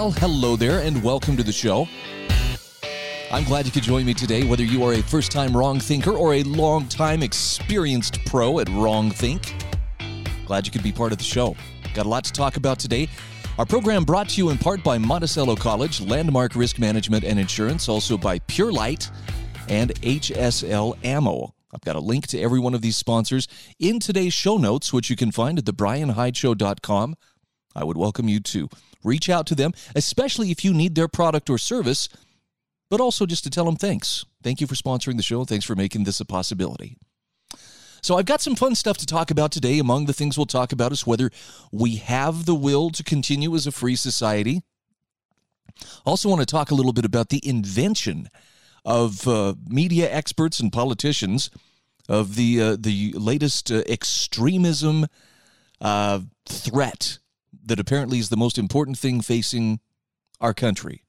Well, 0.00 0.12
hello 0.12 0.56
there, 0.56 0.78
and 0.80 1.02
welcome 1.02 1.36
to 1.36 1.42
the 1.42 1.52
show. 1.52 1.86
I'm 3.30 3.44
glad 3.44 3.66
you 3.66 3.70
could 3.70 3.82
join 3.82 4.06
me 4.06 4.14
today, 4.14 4.44
whether 4.44 4.64
you 4.64 4.82
are 4.82 4.94
a 4.94 5.02
first 5.02 5.30
time 5.30 5.54
wrong 5.54 5.78
thinker 5.78 6.12
or 6.12 6.32
a 6.32 6.42
long 6.42 6.88
time 6.88 7.22
experienced 7.22 8.18
pro 8.24 8.60
at 8.60 8.68
wrong 8.70 9.10
think. 9.10 9.54
Glad 10.46 10.64
you 10.64 10.72
could 10.72 10.82
be 10.82 10.90
part 10.90 11.12
of 11.12 11.18
the 11.18 11.24
show. 11.24 11.54
Got 11.92 12.06
a 12.06 12.08
lot 12.08 12.24
to 12.24 12.32
talk 12.32 12.56
about 12.56 12.78
today. 12.78 13.10
Our 13.58 13.66
program 13.66 14.04
brought 14.04 14.30
to 14.30 14.38
you 14.38 14.48
in 14.48 14.56
part 14.56 14.82
by 14.82 14.96
Monticello 14.96 15.54
College, 15.54 16.00
Landmark 16.00 16.54
Risk 16.56 16.78
Management 16.78 17.22
and 17.22 17.38
Insurance, 17.38 17.86
also 17.86 18.16
by 18.16 18.38
Pure 18.38 18.72
Light 18.72 19.10
and 19.68 19.90
HSL 20.00 20.96
Ammo. 21.04 21.54
I've 21.74 21.82
got 21.82 21.96
a 21.96 22.00
link 22.00 22.26
to 22.28 22.40
every 22.40 22.58
one 22.58 22.72
of 22.72 22.80
these 22.80 22.96
sponsors 22.96 23.46
in 23.78 24.00
today's 24.00 24.32
show 24.32 24.56
notes, 24.56 24.94
which 24.94 25.10
you 25.10 25.16
can 25.16 25.30
find 25.30 25.58
at 25.58 25.66
thebrianhydeshow.com. 25.66 27.16
I 27.76 27.84
would 27.84 27.98
welcome 27.98 28.30
you 28.30 28.40
to 28.40 28.70
reach 29.02 29.28
out 29.28 29.46
to 29.48 29.54
them, 29.54 29.72
especially 29.94 30.50
if 30.50 30.64
you 30.64 30.72
need 30.72 30.94
their 30.94 31.08
product 31.08 31.50
or 31.50 31.58
service, 31.58 32.08
but 32.88 33.00
also 33.00 33.26
just 33.26 33.44
to 33.44 33.50
tell 33.50 33.64
them 33.64 33.76
thanks. 33.76 34.24
Thank 34.42 34.60
you 34.60 34.66
for 34.66 34.74
sponsoring 34.74 35.16
the 35.16 35.22
show. 35.22 35.44
Thanks 35.44 35.64
for 35.64 35.76
making 35.76 36.04
this 36.04 36.20
a 36.20 36.24
possibility. 36.24 36.96
So, 38.02 38.16
I've 38.16 38.24
got 38.24 38.40
some 38.40 38.56
fun 38.56 38.74
stuff 38.74 38.96
to 38.98 39.06
talk 39.06 39.30
about 39.30 39.52
today. 39.52 39.78
Among 39.78 40.06
the 40.06 40.14
things 40.14 40.38
we'll 40.38 40.46
talk 40.46 40.72
about 40.72 40.90
is 40.90 41.06
whether 41.06 41.30
we 41.70 41.96
have 41.96 42.46
the 42.46 42.54
will 42.54 42.88
to 42.90 43.04
continue 43.04 43.54
as 43.54 43.66
a 43.66 43.72
free 43.72 43.96
society. 43.96 44.62
Also, 46.06 46.28
want 46.28 46.40
to 46.40 46.46
talk 46.46 46.70
a 46.70 46.74
little 46.74 46.94
bit 46.94 47.04
about 47.04 47.28
the 47.28 47.46
invention 47.46 48.28
of 48.86 49.28
uh, 49.28 49.54
media 49.68 50.10
experts 50.10 50.60
and 50.60 50.72
politicians 50.72 51.50
of 52.08 52.34
the 52.34 52.60
uh, 52.60 52.76
the 52.78 53.12
latest 53.16 53.70
uh, 53.70 53.82
extremism 53.86 55.06
uh, 55.80 56.20
threat 56.46 57.19
that 57.70 57.78
apparently 57.78 58.18
is 58.18 58.30
the 58.30 58.36
most 58.36 58.58
important 58.58 58.98
thing 58.98 59.20
facing 59.20 59.78
our 60.40 60.52
country. 60.52 61.04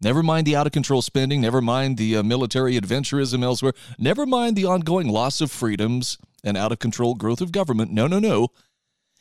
Never 0.00 0.20
mind 0.20 0.46
the 0.46 0.56
out 0.56 0.66
of 0.66 0.72
control 0.72 1.00
spending, 1.00 1.40
never 1.40 1.60
mind 1.60 1.96
the 1.96 2.16
uh, 2.16 2.22
military 2.24 2.78
adventurism 2.78 3.44
elsewhere, 3.44 3.72
never 3.98 4.26
mind 4.26 4.56
the 4.56 4.64
ongoing 4.64 5.08
loss 5.08 5.40
of 5.40 5.52
freedoms 5.52 6.18
and 6.42 6.56
out 6.56 6.72
of 6.72 6.80
control 6.80 7.14
growth 7.14 7.40
of 7.40 7.52
government. 7.52 7.92
No, 7.92 8.08
no, 8.08 8.18
no. 8.18 8.48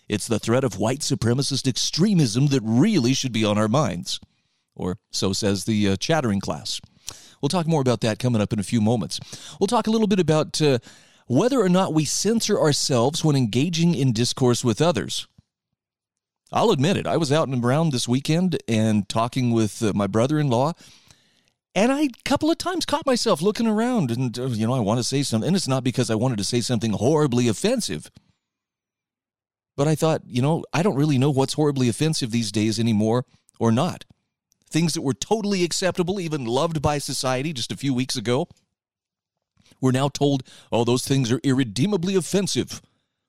It's 0.10 0.28
the 0.28 0.40
threat 0.40 0.64
of 0.64 0.80
white 0.80 1.02
supremacist 1.02 1.68
extremism 1.68 2.48
that 2.48 2.62
really 2.64 3.14
should 3.14 3.32
be 3.32 3.46
on 3.46 3.60
our 3.60 3.68
minds. 3.68 4.20
Or 4.76 4.98
so 5.12 5.34
says 5.34 5.66
the 5.66 5.90
uh, 5.90 5.96
chattering 5.98 6.40
class. 6.40 6.82
We'll 7.42 7.50
talk 7.50 7.68
more 7.68 7.82
about 7.82 8.02
that 8.02 8.18
coming 8.18 8.42
up 8.42 8.54
in 8.54 8.60
a 8.60 8.64
few 8.64 8.82
moments. 8.82 9.20
We'll 9.60 9.68
talk 9.68 9.86
a 9.86 9.92
little 9.92 10.08
bit 10.08 10.20
about 10.20 10.60
uh, 10.62 10.80
whether 11.28 11.60
or 11.60 11.70
not 11.70 11.94
we 11.94 12.06
censor 12.06 12.60
ourselves 12.60 13.24
when 13.24 13.36
engaging 13.36 13.94
in 13.94 14.14
discourse 14.14 14.64
with 14.64 14.82
others. 14.82 15.28
I'll 16.52 16.72
admit 16.72 16.98
it. 16.98 17.08
I 17.08 17.18
was 17.18 17.32
out 17.32 17.48
and 17.48 17.64
around 17.64 17.92
this 17.92 18.08
weekend 18.08 18.58
and 18.68 19.08
talking 19.10 19.52
with 19.52 19.84
uh, 19.84 19.94
my 19.94 20.08
brother 20.08 20.40
in 20.40 20.50
law. 20.50 20.74
And 21.76 21.92
I 21.92 22.04
a 22.04 22.10
couple 22.26 22.50
of 22.50 22.58
times 22.58 22.86
caught 22.86 23.06
myself 23.06 23.42
looking 23.42 23.68
around 23.68 24.12
and, 24.12 24.38
uh, 24.38 24.48
you 24.48 24.66
know, 24.66 24.74
I 24.74 24.80
want 24.80 25.00
to 25.00 25.04
say 25.04 25.24
something. 25.24 25.48
And 25.48 25.56
it's 25.56 25.68
not 25.68 25.84
because 25.84 26.10
I 26.10 26.16
wanted 26.16 26.38
to 26.38 26.44
say 26.44 26.62
something 26.62 26.94
horribly 26.94 27.48
offensive. 27.48 28.10
But 29.76 29.88
I 29.88 29.94
thought, 29.94 30.22
you 30.26 30.42
know, 30.42 30.64
I 30.74 30.82
don't 30.82 30.96
really 30.96 31.20
know 31.20 31.30
what's 31.30 31.54
horribly 31.54 31.88
offensive 31.88 32.32
these 32.32 32.52
days 32.52 32.80
anymore 32.80 33.26
or 33.60 33.72
not 33.72 34.06
things 34.70 34.94
that 34.94 35.02
were 35.02 35.14
totally 35.14 35.64
acceptable, 35.64 36.20
even 36.20 36.46
loved 36.46 36.82
by 36.82 36.98
society 36.98 37.54
just 37.54 37.72
a 37.72 37.78
few 37.78 37.94
weeks 37.94 38.16
ago, 38.16 38.48
we're 39.80 39.92
now 39.92 40.10
told, 40.10 40.44
oh, 40.72 40.84
those 40.84 41.08
things 41.08 41.32
are 41.32 41.40
irredeemably 41.44 42.16
offensive. 42.16 42.82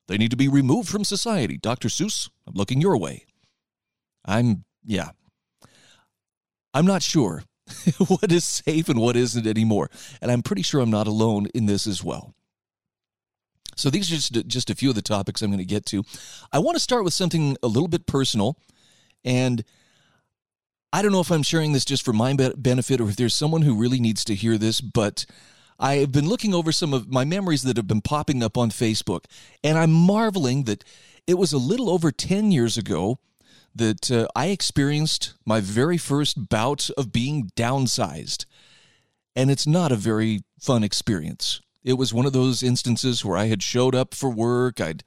They 0.09 0.19
need 0.19 0.31
to 0.31 0.37
be 0.37 0.49
removed 0.49 0.89
from 0.89 1.05
society. 1.05 1.59
Dr. 1.59 1.89
Seuss, 1.89 2.29
I'm 2.47 2.55
looking 2.55 2.81
your 2.81 2.97
way. 2.97 3.27
I'm, 4.25 4.65
yeah. 4.85 5.11
I'm 6.75 6.87
not 6.87 7.03
sure 7.03 7.43
what 8.09 8.33
is 8.33 8.45
safe 8.45 8.89
and 8.89 9.01
what 9.01 9.17
isn't 9.17 9.47
anymore. 9.47 9.91
And 10.21 10.31
I'm 10.31 10.43
pretty 10.43 10.63
sure 10.63 10.81
I'm 10.81 10.91
not 10.91 11.07
alone 11.07 11.47
in 11.55 11.67
this 11.67 11.87
as 11.87 12.03
well. 12.03 12.35
So 13.77 13.91
these 13.91 14.11
are 14.11 14.17
just, 14.17 14.49
just 14.49 14.71
a 14.71 14.75
few 14.75 14.89
of 14.89 14.97
the 14.97 15.03
topics 15.03 15.41
I'm 15.41 15.51
going 15.51 15.59
to 15.59 15.65
get 15.65 15.87
to. 15.87 16.03
I 16.53 16.59
want 16.59 16.77
to 16.77 16.83
start 16.83 17.05
with 17.05 17.15
something 17.15 17.57
a 17.63 17.69
little 17.69 17.87
bit 17.87 18.07
personal. 18.07 18.59
And 19.25 19.63
I 20.93 21.03
don't 21.03 21.13
know 21.13 21.21
if 21.21 21.31
I'm 21.31 21.43
sharing 21.43 21.73
this 21.73 21.85
just 21.85 22.05
for 22.05 22.13
my 22.13 22.35
benefit 22.35 23.01
or 23.01 23.09
if 23.09 23.17
there's 23.17 23.35
someone 23.35 23.63
who 23.63 23.77
really 23.77 24.01
needs 24.01 24.25
to 24.25 24.35
hear 24.35 24.57
this, 24.57 24.81
but 24.81 25.27
I 25.79 25.97
have 25.97 26.13
been 26.13 26.29
looking 26.29 26.55
over 26.55 26.73
some 26.73 26.93
of 26.93 27.09
my 27.09 27.25
memories 27.25 27.63
that 27.63 27.77
have 27.77 27.87
been 27.87 28.01
popping 28.01 28.43
up 28.43 28.59
on 28.59 28.71
Facebook, 28.71 29.25
and 29.63 29.79
I'm 29.79 29.93
marveling 29.93 30.65
that 30.65 30.83
it 31.27 31.35
was 31.35 31.53
a 31.53 31.59
little 31.59 31.89
over 31.89 32.11
10 32.11 32.51
years 32.51 32.77
ago 32.77 33.19
that 33.75 34.11
uh, 34.11 34.27
I 34.35 34.47
experienced 34.47 35.35
my 35.47 35.61
very 35.61 35.99
first 35.99 36.49
bout 36.49 36.91
of 36.97 37.13
being 37.13 37.51
downsized. 37.55 38.45
And 39.37 39.51
it's 39.51 39.67
not 39.67 39.93
a 39.93 39.97
very 39.97 40.41
fun 40.59 40.83
experience. 40.83 41.61
It 41.85 41.93
was 41.93 42.13
one 42.13 42.27
of 42.27 42.33
those 42.33 42.63
instances 42.63 43.25
where 43.25 43.37
I 43.37 43.47
had 43.47 43.63
showed 43.63 43.95
up 43.95 44.15
for 44.15 44.31
work. 44.31 44.81
I'd 44.81 45.05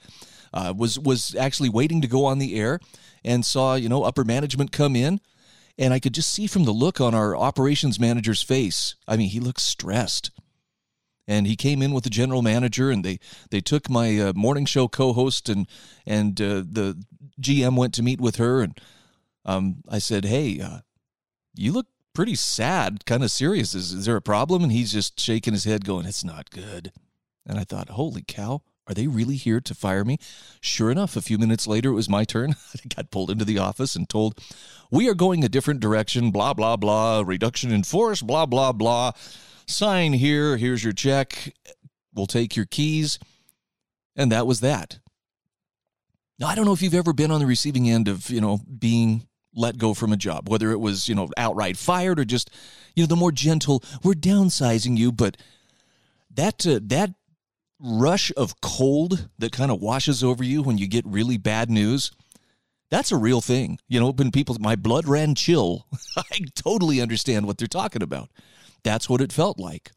uh, 0.53 0.73
was 0.75 0.97
was 0.97 1.35
actually 1.35 1.69
waiting 1.69 2.01
to 2.01 2.07
go 2.07 2.25
on 2.25 2.39
the 2.39 2.55
air 2.59 2.79
and 3.23 3.45
saw 3.45 3.75
you 3.75 3.89
know 3.89 4.03
upper 4.03 4.23
management 4.23 4.71
come 4.71 4.95
in 4.95 5.19
and 5.77 5.93
I 5.93 5.99
could 5.99 6.13
just 6.13 6.31
see 6.31 6.47
from 6.47 6.65
the 6.65 6.71
look 6.71 7.01
on 7.01 7.15
our 7.15 7.35
operations 7.35 7.99
manager's 7.99 8.41
face. 8.41 8.95
I 9.07 9.17
mean, 9.17 9.29
he 9.29 9.39
looked 9.39 9.61
stressed. 9.61 10.31
And 11.31 11.47
he 11.47 11.55
came 11.55 11.81
in 11.81 11.93
with 11.93 12.03
the 12.03 12.09
general 12.09 12.41
manager, 12.41 12.91
and 12.91 13.05
they 13.05 13.17
they 13.51 13.61
took 13.61 13.89
my 13.89 14.19
uh, 14.19 14.33
morning 14.35 14.65
show 14.65 14.89
co-host, 14.89 15.47
and 15.47 15.65
and 16.05 16.41
uh, 16.41 16.63
the 16.69 17.01
GM 17.39 17.77
went 17.77 17.93
to 17.93 18.03
meet 18.03 18.19
with 18.19 18.35
her, 18.35 18.61
and 18.61 18.77
um, 19.45 19.77
I 19.87 19.99
said, 19.99 20.25
"Hey, 20.25 20.59
uh, 20.59 20.79
you 21.55 21.71
look 21.71 21.87
pretty 22.13 22.35
sad, 22.35 23.05
kind 23.05 23.23
of 23.23 23.31
serious. 23.31 23.73
Is, 23.73 23.93
is 23.93 24.05
there 24.05 24.17
a 24.17 24.21
problem?" 24.21 24.61
And 24.61 24.73
he's 24.73 24.91
just 24.91 25.17
shaking 25.21 25.53
his 25.53 25.63
head, 25.63 25.85
going, 25.85 26.05
"It's 26.05 26.25
not 26.25 26.49
good." 26.49 26.91
And 27.45 27.57
I 27.57 27.63
thought, 27.63 27.91
"Holy 27.91 28.25
cow!" 28.27 28.61
Are 28.87 28.93
they 28.93 29.07
really 29.07 29.37
here 29.37 29.61
to 29.61 29.73
fire 29.73 30.03
me? 30.03 30.17
Sure 30.59 30.91
enough, 30.91 31.15
a 31.15 31.21
few 31.21 31.37
minutes 31.37 31.65
later, 31.65 31.91
it 31.91 31.95
was 31.95 32.09
my 32.09 32.25
turn. 32.25 32.55
I 32.75 32.93
got 32.93 33.09
pulled 33.09 33.31
into 33.31 33.45
the 33.45 33.59
office 33.59 33.95
and 33.95 34.09
told, 34.09 34.37
We 34.89 35.07
are 35.07 35.13
going 35.13 35.45
a 35.45 35.49
different 35.49 35.79
direction, 35.79 36.31
blah, 36.31 36.53
blah, 36.53 36.75
blah, 36.75 37.23
reduction 37.25 37.71
in 37.71 37.83
force, 37.83 38.21
blah, 38.21 38.45
blah, 38.45 38.73
blah. 38.73 39.13
Sign 39.67 40.13
here. 40.13 40.57
Here's 40.57 40.83
your 40.83 40.93
check. 40.93 41.53
We'll 42.13 42.27
take 42.27 42.55
your 42.55 42.65
keys. 42.65 43.19
And 44.15 44.31
that 44.31 44.47
was 44.47 44.59
that. 44.59 44.99
Now, 46.39 46.47
I 46.47 46.55
don't 46.55 46.65
know 46.65 46.73
if 46.73 46.81
you've 46.81 46.95
ever 46.95 47.13
been 47.13 47.31
on 47.31 47.39
the 47.39 47.45
receiving 47.45 47.89
end 47.89 48.07
of, 48.07 48.29
you 48.29 48.41
know, 48.41 48.59
being 48.79 49.27
let 49.53 49.77
go 49.77 49.93
from 49.93 50.11
a 50.11 50.17
job, 50.17 50.49
whether 50.49 50.71
it 50.71 50.79
was, 50.79 51.07
you 51.07 51.15
know, 51.15 51.29
outright 51.37 51.77
fired 51.77 52.19
or 52.19 52.25
just, 52.25 52.49
you 52.95 53.03
know, 53.03 53.07
the 53.07 53.15
more 53.15 53.31
gentle, 53.31 53.83
we're 54.03 54.13
downsizing 54.13 54.97
you, 54.97 55.11
but 55.11 55.37
that 56.33 56.65
uh, 56.65 56.79
that 56.83 57.11
rush 57.79 58.31
of 58.37 58.61
cold 58.61 59.29
that 59.39 59.51
kind 59.51 59.71
of 59.71 59.81
washes 59.81 60.23
over 60.23 60.43
you 60.43 60.61
when 60.61 60.77
you 60.77 60.87
get 60.87 61.05
really 61.05 61.37
bad 61.37 61.69
news, 61.69 62.11
that's 62.89 63.11
a 63.11 63.17
real 63.17 63.41
thing. 63.41 63.79
You 63.87 63.99
know, 63.99 64.11
when 64.11 64.31
people, 64.31 64.55
my 64.59 64.75
blood 64.75 65.07
ran 65.07 65.35
chill, 65.35 65.87
I 66.17 66.41
totally 66.55 67.01
understand 67.01 67.47
what 67.47 67.57
they're 67.57 67.67
talking 67.67 68.03
about. 68.03 68.29
That's 68.83 69.09
what 69.09 69.21
it 69.21 69.33
felt 69.33 69.59
like. 69.59 69.91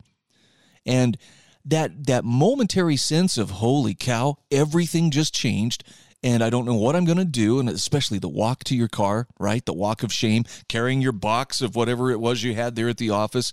And 0.87 1.17
that 1.65 2.07
that 2.07 2.25
momentary 2.25 2.97
sense 2.97 3.39
of 3.39 3.51
holy 3.51 3.95
cow, 3.95 4.37
everything 4.51 5.11
just 5.11 5.35
changed 5.35 5.83
and 6.23 6.43
I 6.43 6.51
don't 6.51 6.67
know 6.67 6.75
what 6.75 6.97
I'm 6.97 7.05
going 7.05 7.19
to 7.19 7.25
do 7.25 7.59
and 7.59 7.69
especially 7.69 8.19
the 8.19 8.29
walk 8.29 8.65
to 8.65 8.77
your 8.77 8.89
car, 8.89 9.27
right? 9.39 9.65
The 9.65 9.73
walk 9.73 10.03
of 10.03 10.13
shame, 10.13 10.45
carrying 10.69 11.01
your 11.01 11.13
box 11.13 11.63
of 11.63 11.75
whatever 11.75 12.11
it 12.11 12.21
was 12.21 12.43
you 12.43 12.55
had 12.55 12.77
there 12.77 12.89
at 12.89 12.99
the 12.99 13.11
office 13.11 13.53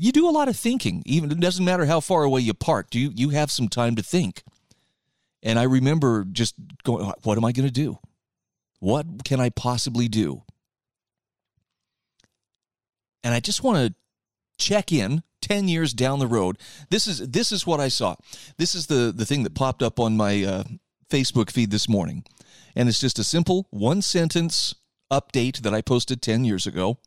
you 0.00 0.12
do 0.12 0.26
a 0.26 0.30
lot 0.30 0.48
of 0.48 0.56
thinking. 0.56 1.02
Even 1.04 1.30
it 1.30 1.40
doesn't 1.40 1.64
matter 1.64 1.84
how 1.84 2.00
far 2.00 2.22
away 2.22 2.40
you 2.40 2.54
park. 2.54 2.88
Do 2.88 2.98
you 2.98 3.12
you 3.14 3.28
have 3.30 3.50
some 3.50 3.68
time 3.68 3.96
to 3.96 4.02
think? 4.02 4.42
And 5.42 5.58
I 5.58 5.64
remember 5.64 6.24
just 6.24 6.54
going, 6.84 7.12
what 7.22 7.36
am 7.36 7.44
I 7.44 7.52
going 7.52 7.66
to 7.66 7.72
do? 7.72 7.98
What 8.78 9.24
can 9.24 9.40
I 9.40 9.50
possibly 9.50 10.08
do? 10.08 10.42
And 13.22 13.34
I 13.34 13.40
just 13.40 13.62
want 13.62 13.76
to 13.76 13.94
check 14.60 14.92
in 14.92 15.22
10 15.42 15.68
years 15.68 15.92
down 15.92 16.18
the 16.18 16.26
road. 16.26 16.58
This 16.90 17.06
is 17.06 17.18
this 17.30 17.50
is 17.50 17.66
what 17.66 17.80
I 17.80 17.88
saw. 17.88 18.16
This 18.58 18.74
is 18.74 18.86
the 18.86 19.12
the 19.14 19.26
thing 19.26 19.42
that 19.42 19.54
popped 19.54 19.82
up 19.82 19.98
on 19.98 20.16
my 20.16 20.44
uh, 20.44 20.64
Facebook 21.08 21.50
feed 21.50 21.70
this 21.70 21.88
morning, 21.88 22.24
and 22.76 22.88
it's 22.88 23.00
just 23.00 23.18
a 23.18 23.24
simple 23.24 23.66
one 23.70 24.02
sentence 24.02 24.74
update 25.10 25.62
that 25.62 25.74
I 25.74 25.80
posted 25.80 26.22
10 26.22 26.44
years 26.44 26.66
ago 26.66 26.98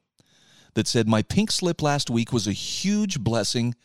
that 0.73 0.87
said, 0.87 1.07
My 1.07 1.21
pink 1.21 1.51
slip 1.51 1.81
last 1.81 2.09
week 2.09 2.33
was 2.33 2.47
a 2.47 2.53
huge 2.53 3.19
blessing, 3.19 3.75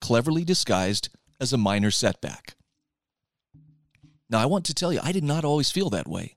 cleverly 0.00 0.44
disguised 0.44 1.10
as 1.40 1.52
a 1.52 1.58
minor 1.58 1.90
setback. 1.90 2.54
Now, 4.28 4.38
I 4.38 4.46
want 4.46 4.64
to 4.66 4.74
tell 4.74 4.92
you, 4.92 5.00
I 5.02 5.12
did 5.12 5.24
not 5.24 5.44
always 5.44 5.70
feel 5.70 5.90
that 5.90 6.08
way. 6.08 6.36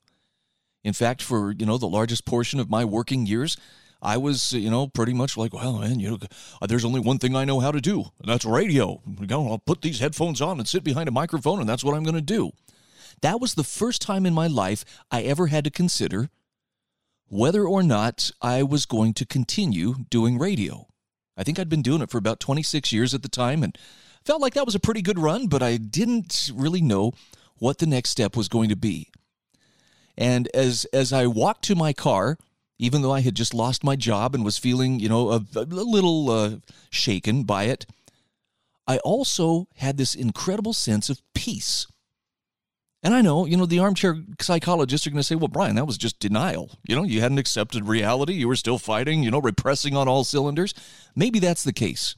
In 0.84 0.94
fact, 0.94 1.22
for, 1.22 1.52
you 1.52 1.66
know, 1.66 1.78
the 1.78 1.88
largest 1.88 2.26
portion 2.26 2.60
of 2.60 2.70
my 2.70 2.84
working 2.84 3.26
years, 3.26 3.56
I 4.04 4.18
was, 4.18 4.52
you 4.52 4.70
know, 4.70 4.88
pretty 4.88 5.14
much 5.14 5.38
like, 5.38 5.54
well, 5.54 5.80
man, 5.80 6.00
you 6.00 6.12
know, 6.12 6.18
uh, 6.62 6.68
there's 6.68 6.84
only 6.84 7.00
one 7.00 7.20
thing 7.20 7.36
I 7.36 7.46
know 7.46 7.62
how 7.62 7.72
to 7.72 7.80
do, 7.80 8.04
and 8.20 8.28
that's 8.28 8.44
radio. 8.44 9.02
You 9.20 9.28
know, 9.28 9.48
I'll 9.50 9.60
put 9.60 9.82
these 9.82 10.00
headphones 10.00 10.42
on 10.42 10.60
and 10.60 10.68
sit 10.68 10.84
behind 10.84 11.08
a 11.08 11.12
microphone, 11.12 11.62
and 11.62 11.70
that's 11.70 11.84
what 11.84 11.96
I'm 11.96 12.04
going 12.04 12.16
to 12.16 12.22
do. 12.22 12.52
That 13.22 13.40
was 13.40 13.54
the 13.54 13.64
first 13.64 14.02
time 14.02 14.26
in 14.26 14.34
my 14.34 14.48
life 14.48 14.84
I 15.10 15.22
ever 15.22 15.48
had 15.48 15.64
to 15.64 15.72
consider 15.72 16.30
whether 17.28 17.66
or 17.66 17.82
not 17.82 18.30
I 18.42 18.62
was 18.62 18.86
going 18.86 19.14
to 19.16 19.26
continue 19.26 19.96
doing 20.10 20.38
radio. 20.38 20.88
I 21.38 21.44
think 21.44 21.58
I'd 21.58 21.70
been 21.70 21.82
doing 21.82 22.02
it 22.02 22.12
for 22.12 22.18
about 22.18 22.42
26 22.42 22.92
years 22.92 23.14
at 23.14 23.24
the 23.24 23.30
time 23.30 23.64
and 23.64 23.78
felt 24.26 24.42
like 24.42 24.54
that 24.56 24.66
was 24.66 24.76
a 24.76 24.80
pretty 24.80 25.02
good 25.02 25.18
run, 25.18 25.48
but 25.48 25.64
I 25.64 25.78
didn't 25.78 26.52
really 26.54 26.82
know 26.82 27.14
what 27.58 27.78
the 27.78 27.88
next 27.88 28.10
step 28.10 28.36
was 28.36 28.50
going 28.50 28.70
to 28.70 28.76
be. 28.76 29.10
And 30.18 30.48
as 30.54 30.86
as 30.94 31.12
I 31.12 31.26
walked 31.26 31.64
to 31.66 31.76
my 31.76 31.94
car, 31.94 32.38
even 32.84 33.02
though 33.02 33.14
I 33.14 33.22
had 33.22 33.36
just 33.36 33.54
lost 33.54 33.84
my 33.84 33.96
job 33.96 34.36
and 34.36 34.44
was 34.44 34.58
feeling, 34.58 35.00
you 35.00 35.08
know, 35.08 35.32
a, 35.32 35.46
a 35.56 35.62
little 35.62 36.30
uh, 36.30 36.52
shaken 36.90 37.44
by 37.44 37.64
it, 37.64 37.86
I 38.86 38.98
also 38.98 39.68
had 39.78 39.98
this 39.98 40.14
incredible 40.14 40.74
sense 40.74 41.10
of 41.10 41.22
peace. 41.34 41.88
And 43.02 43.14
I 43.14 43.22
know, 43.22 43.46
you 43.46 43.56
know, 43.58 43.66
the 43.66 43.80
armchair 43.80 44.18
psychologists 44.40 45.08
are 45.08 45.10
going 45.10 45.20
to 45.20 45.24
say, 45.24 45.36
well, 45.36 45.48
Brian, 45.48 45.76
that 45.76 45.88
was 45.88 45.98
just 45.98 46.20
denial. 46.20 46.72
You 46.88 46.96
know, 46.96 47.04
you 47.04 47.22
hadn't 47.22 47.38
accepted 47.38 47.88
reality. 47.88 48.34
You 48.34 48.48
were 48.48 48.56
still 48.56 48.78
fighting, 48.78 49.24
you 49.24 49.32
know, 49.32 49.42
repressing 49.42 49.96
on 49.96 50.08
all 50.08 50.24
cylinders. 50.24 50.74
Maybe 51.16 51.40
that's 51.40 51.64
the 51.64 51.74
case. 51.74 52.16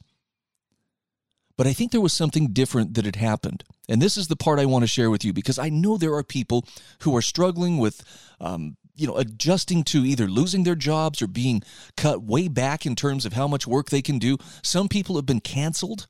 But 1.56 1.66
I 1.66 1.72
think 1.72 1.90
there 1.90 2.00
was 2.00 2.12
something 2.12 2.52
different 2.52 2.94
that 2.94 3.04
had 3.04 3.16
happened. 3.16 3.64
And 3.88 4.02
this 4.02 4.16
is 4.16 4.28
the 4.28 4.36
part 4.36 4.58
I 4.58 4.66
want 4.66 4.82
to 4.82 4.88
share 4.88 5.10
with 5.10 5.24
you 5.24 5.32
because 5.32 5.58
I 5.58 5.68
know 5.68 5.96
there 5.96 6.14
are 6.14 6.24
people 6.24 6.64
who 7.00 7.16
are 7.16 7.22
struggling 7.22 7.78
with, 7.78 8.02
um, 8.40 8.76
you 8.96 9.06
know, 9.06 9.16
adjusting 9.16 9.84
to 9.84 10.04
either 10.04 10.26
losing 10.26 10.64
their 10.64 10.74
jobs 10.74 11.20
or 11.20 11.26
being 11.26 11.62
cut 11.96 12.22
way 12.22 12.48
back 12.48 12.86
in 12.86 12.96
terms 12.96 13.26
of 13.26 13.34
how 13.34 13.46
much 13.46 13.66
work 13.66 13.90
they 13.90 14.02
can 14.02 14.18
do. 14.18 14.38
Some 14.62 14.88
people 14.88 15.16
have 15.16 15.26
been 15.26 15.40
canceled 15.40 16.08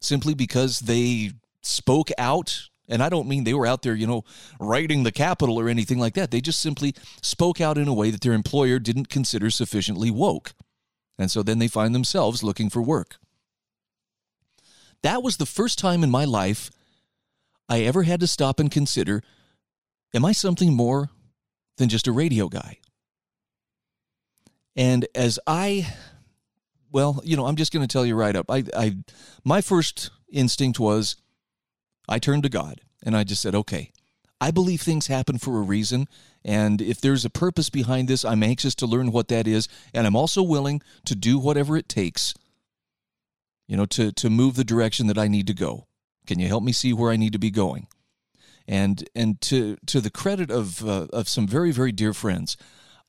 simply 0.00 0.34
because 0.34 0.80
they 0.80 1.32
spoke 1.62 2.10
out. 2.18 2.68
And 2.88 3.02
I 3.02 3.08
don't 3.08 3.28
mean 3.28 3.44
they 3.44 3.54
were 3.54 3.66
out 3.66 3.82
there, 3.82 3.94
you 3.94 4.06
know, 4.06 4.24
writing 4.60 5.02
the 5.02 5.12
Capitol 5.12 5.58
or 5.58 5.68
anything 5.68 5.98
like 5.98 6.14
that. 6.14 6.30
They 6.30 6.40
just 6.40 6.60
simply 6.60 6.94
spoke 7.22 7.60
out 7.60 7.78
in 7.78 7.88
a 7.88 7.94
way 7.94 8.10
that 8.10 8.20
their 8.20 8.32
employer 8.32 8.78
didn't 8.78 9.08
consider 9.08 9.50
sufficiently 9.50 10.10
woke. 10.10 10.52
And 11.18 11.30
so 11.30 11.42
then 11.42 11.58
they 11.58 11.68
find 11.68 11.94
themselves 11.94 12.42
looking 12.42 12.68
for 12.68 12.82
work. 12.82 13.16
That 15.02 15.22
was 15.22 15.36
the 15.36 15.46
first 15.46 15.78
time 15.78 16.02
in 16.02 16.10
my 16.10 16.24
life 16.24 16.70
I 17.68 17.82
ever 17.82 18.02
had 18.02 18.20
to 18.20 18.26
stop 18.26 18.58
and 18.58 18.70
consider 18.70 19.22
am 20.14 20.24
I 20.24 20.32
something 20.32 20.74
more 20.74 21.10
than 21.76 21.88
just 21.88 22.06
a 22.06 22.12
radio 22.12 22.48
guy? 22.48 22.78
And 24.76 25.06
as 25.14 25.38
I, 25.46 25.86
well, 26.90 27.20
you 27.24 27.36
know, 27.36 27.46
I'm 27.46 27.56
just 27.56 27.72
going 27.72 27.86
to 27.86 27.92
tell 27.92 28.04
you 28.04 28.14
right 28.16 28.34
up. 28.34 28.50
I, 28.50 28.64
I, 28.76 28.96
my 29.44 29.60
first 29.60 30.10
instinct 30.32 30.80
was 30.80 31.16
I 32.08 32.18
turned 32.18 32.42
to 32.42 32.48
God 32.48 32.80
and 33.04 33.16
I 33.16 33.24
just 33.24 33.42
said, 33.42 33.54
okay, 33.54 33.92
I 34.40 34.50
believe 34.50 34.80
things 34.80 35.06
happen 35.06 35.38
for 35.38 35.58
a 35.58 35.62
reason. 35.62 36.08
And 36.44 36.82
if 36.82 37.00
there's 37.00 37.24
a 37.24 37.30
purpose 37.30 37.70
behind 37.70 38.08
this, 38.08 38.24
I'm 38.24 38.42
anxious 38.42 38.74
to 38.76 38.86
learn 38.86 39.12
what 39.12 39.28
that 39.28 39.46
is. 39.46 39.68
And 39.94 40.06
I'm 40.06 40.16
also 40.16 40.42
willing 40.42 40.82
to 41.04 41.14
do 41.14 41.38
whatever 41.38 41.76
it 41.76 41.88
takes 41.88 42.34
you 43.66 43.76
know, 43.76 43.86
to, 43.86 44.12
to 44.12 44.30
move 44.30 44.56
the 44.56 44.64
direction 44.64 45.06
that 45.06 45.18
I 45.18 45.28
need 45.28 45.46
to 45.46 45.54
go. 45.54 45.86
Can 46.26 46.38
you 46.38 46.48
help 46.48 46.62
me 46.62 46.72
see 46.72 46.92
where 46.92 47.10
I 47.10 47.16
need 47.16 47.32
to 47.32 47.38
be 47.38 47.50
going? 47.50 47.86
And 48.66 49.08
and 49.14 49.40
to 49.42 49.76
to 49.86 50.00
the 50.00 50.10
credit 50.10 50.50
of 50.50 50.86
uh, 50.86 51.06
of 51.12 51.28
some 51.28 51.46
very 51.46 51.70
very 51.70 51.92
dear 51.92 52.14
friends, 52.14 52.56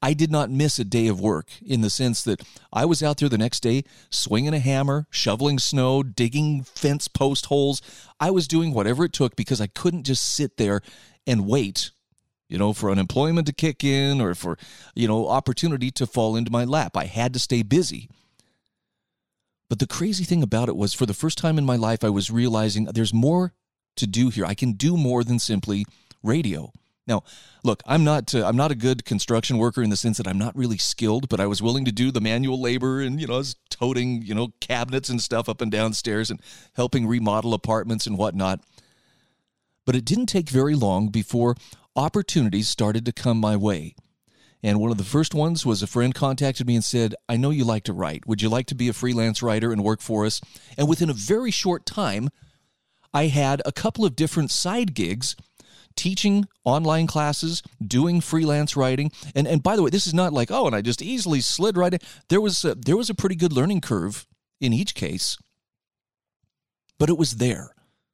I 0.02 0.14
did 0.14 0.32
not 0.32 0.52
miss 0.52 0.78
a 0.78 0.84
day 0.84 1.08
of 1.08 1.20
work 1.20 1.50
in 1.66 1.82
the 1.82 1.90
sense 1.90 2.24
that 2.24 2.44
I 2.72 2.86
was 2.86 3.02
out 3.02 3.18
there 3.18 3.30
the 3.30 3.38
next 3.38 3.62
day 3.62 3.84
swinging 4.10 4.54
a 4.54 4.60
hammer, 4.60 5.08
shoveling 5.10 5.58
snow, 5.58 6.04
digging 6.04 6.64
fence 6.64 7.08
post 7.08 7.48
holes. 7.48 7.82
I 8.20 8.32
was 8.32 8.48
doing 8.48 8.74
whatever 8.74 9.06
it 9.06 9.14
took 9.14 9.36
because 9.36 9.62
I 9.62 9.68
couldn't 9.68 10.04
just 10.04 10.36
sit 10.36 10.58
there 10.58 10.82
and 11.26 11.48
wait, 11.48 11.92
you 12.48 12.58
know, 12.58 12.74
for 12.74 12.92
unemployment 12.92 13.48
to 13.48 13.54
kick 13.54 13.84
in 13.84 14.22
or 14.22 14.36
for, 14.36 14.58
you 14.94 15.08
know, 15.08 15.28
opportunity 15.28 15.90
to 15.92 16.06
fall 16.06 16.36
into 16.36 16.52
my 16.52 16.66
lap. 16.66 16.96
I 16.96 17.06
had 17.06 17.34
to 17.34 17.40
stay 17.40 17.64
busy. 17.64 18.10
But 19.70 19.80
the 19.80 19.88
crazy 19.88 20.24
thing 20.24 20.44
about 20.44 20.70
it 20.70 20.76
was, 20.76 20.94
for 20.94 21.08
the 21.08 21.14
first 21.16 21.40
time 21.40 21.58
in 21.58 21.66
my 21.66 21.76
life, 21.76 22.04
I 22.04 22.10
was 22.10 22.30
realizing 22.30 22.86
there's 22.86 23.14
more 23.14 23.54
to 23.96 24.08
do 24.08 24.30
here. 24.30 24.46
I 24.46 24.54
can 24.54 24.74
do 24.74 24.98
more 24.98 25.24
than 25.24 25.40
simply 25.40 25.86
radio. 26.24 26.72
Now, 27.08 27.24
look, 27.64 27.84
I'm 27.86 28.04
not 28.04 28.34
uh, 28.34 28.46
I'm 28.46 28.58
not 28.58 28.72
a 28.72 28.76
good 28.76 29.06
construction 29.06 29.58
worker 29.58 29.84
in 29.84 29.90
the 29.90 29.98
sense 29.98 30.18
that 30.18 30.28
I'm 30.28 30.40
not 30.40 30.56
really 30.56 30.78
skilled, 30.78 31.30
but 31.30 31.40
I 31.40 31.46
was 31.46 31.62
willing 31.62 31.86
to 31.86 31.92
do 31.92 32.12
the 32.12 32.22
manual 32.22 32.60
labor 32.60 33.00
and 33.00 33.22
you 33.22 33.28
know, 33.28 33.36
I 33.36 33.38
was 33.38 33.56
toting 33.70 34.24
you 34.24 34.34
know 34.34 34.54
cabinets 34.60 35.10
and 35.10 35.22
stuff 35.22 35.48
up 35.48 35.62
and 35.62 35.72
downstairs 35.72 36.32
and 36.32 36.42
helping 36.74 37.06
remodel 37.06 37.54
apartments 37.54 38.08
and 38.08 38.18
whatnot. 38.18 38.62
But 39.86 39.96
it 39.96 40.06
didn't 40.06 40.28
take 40.28 40.50
very 40.50 40.74
long 40.74 41.10
before 41.10 41.56
opportunities 41.96 42.70
started 42.70 43.06
to 43.06 43.12
come 43.12 43.38
my 43.38 43.56
way. 43.56 43.96
And 44.64 44.80
one 44.80 44.90
of 44.90 44.98
the 44.98 45.04
first 45.04 45.36
ones 45.36 45.64
was 45.64 45.84
a 45.84 45.88
friend 45.88 46.16
contacted 46.16 46.66
me 46.66 46.74
and 46.74 46.84
said, 46.84 47.14
I 47.30 47.38
know 47.38 47.52
you 47.52 47.64
like 47.64 47.84
to 47.84 47.94
write. 47.94 48.26
Would 48.26 48.42
you 48.42 48.50
like 48.50 48.66
to 48.68 48.76
be 48.76 48.90
a 48.90 48.94
freelance 48.94 49.44
writer 49.44 49.72
and 49.72 49.84
work 49.84 50.02
for 50.02 50.26
us? 50.26 50.42
And 50.76 50.90
within 50.90 51.12
a 51.12 51.14
very 51.14 51.52
short 51.52 51.86
time, 51.86 52.30
I 53.14 53.28
had 53.28 53.62
a 53.66 53.72
couple 53.72 54.06
of 54.06 54.16
different 54.16 54.52
side 54.52 54.94
gigs 54.94 55.36
teaching 55.96 56.46
online 56.64 57.08
classes, 57.08 57.64
doing 57.86 58.22
freelance 58.22 58.76
writing. 58.76 59.12
And 59.34 59.48
and 59.48 59.64
by 59.64 59.76
the 59.76 59.84
way, 59.84 59.90
this 59.90 60.08
is 60.08 60.14
not 60.14 60.34
like, 60.34 60.52
oh, 60.52 60.68
and 60.68 60.76
I 60.76 60.82
just 60.82 61.02
easily 61.02 61.42
slid 61.42 61.78
right 61.78 61.94
in. 61.94 62.00
There 62.30 62.42
was 62.42 62.64
a, 62.66 62.76
there 62.76 62.98
was 62.98 63.10
a 63.10 63.16
pretty 63.16 63.36
good 63.36 63.54
learning 63.54 63.82
curve 63.82 64.26
in 64.60 64.74
each 64.74 64.96
case. 64.96 65.38
But 66.98 67.10
it 67.10 67.18
was 67.18 67.34
there. 67.34 67.72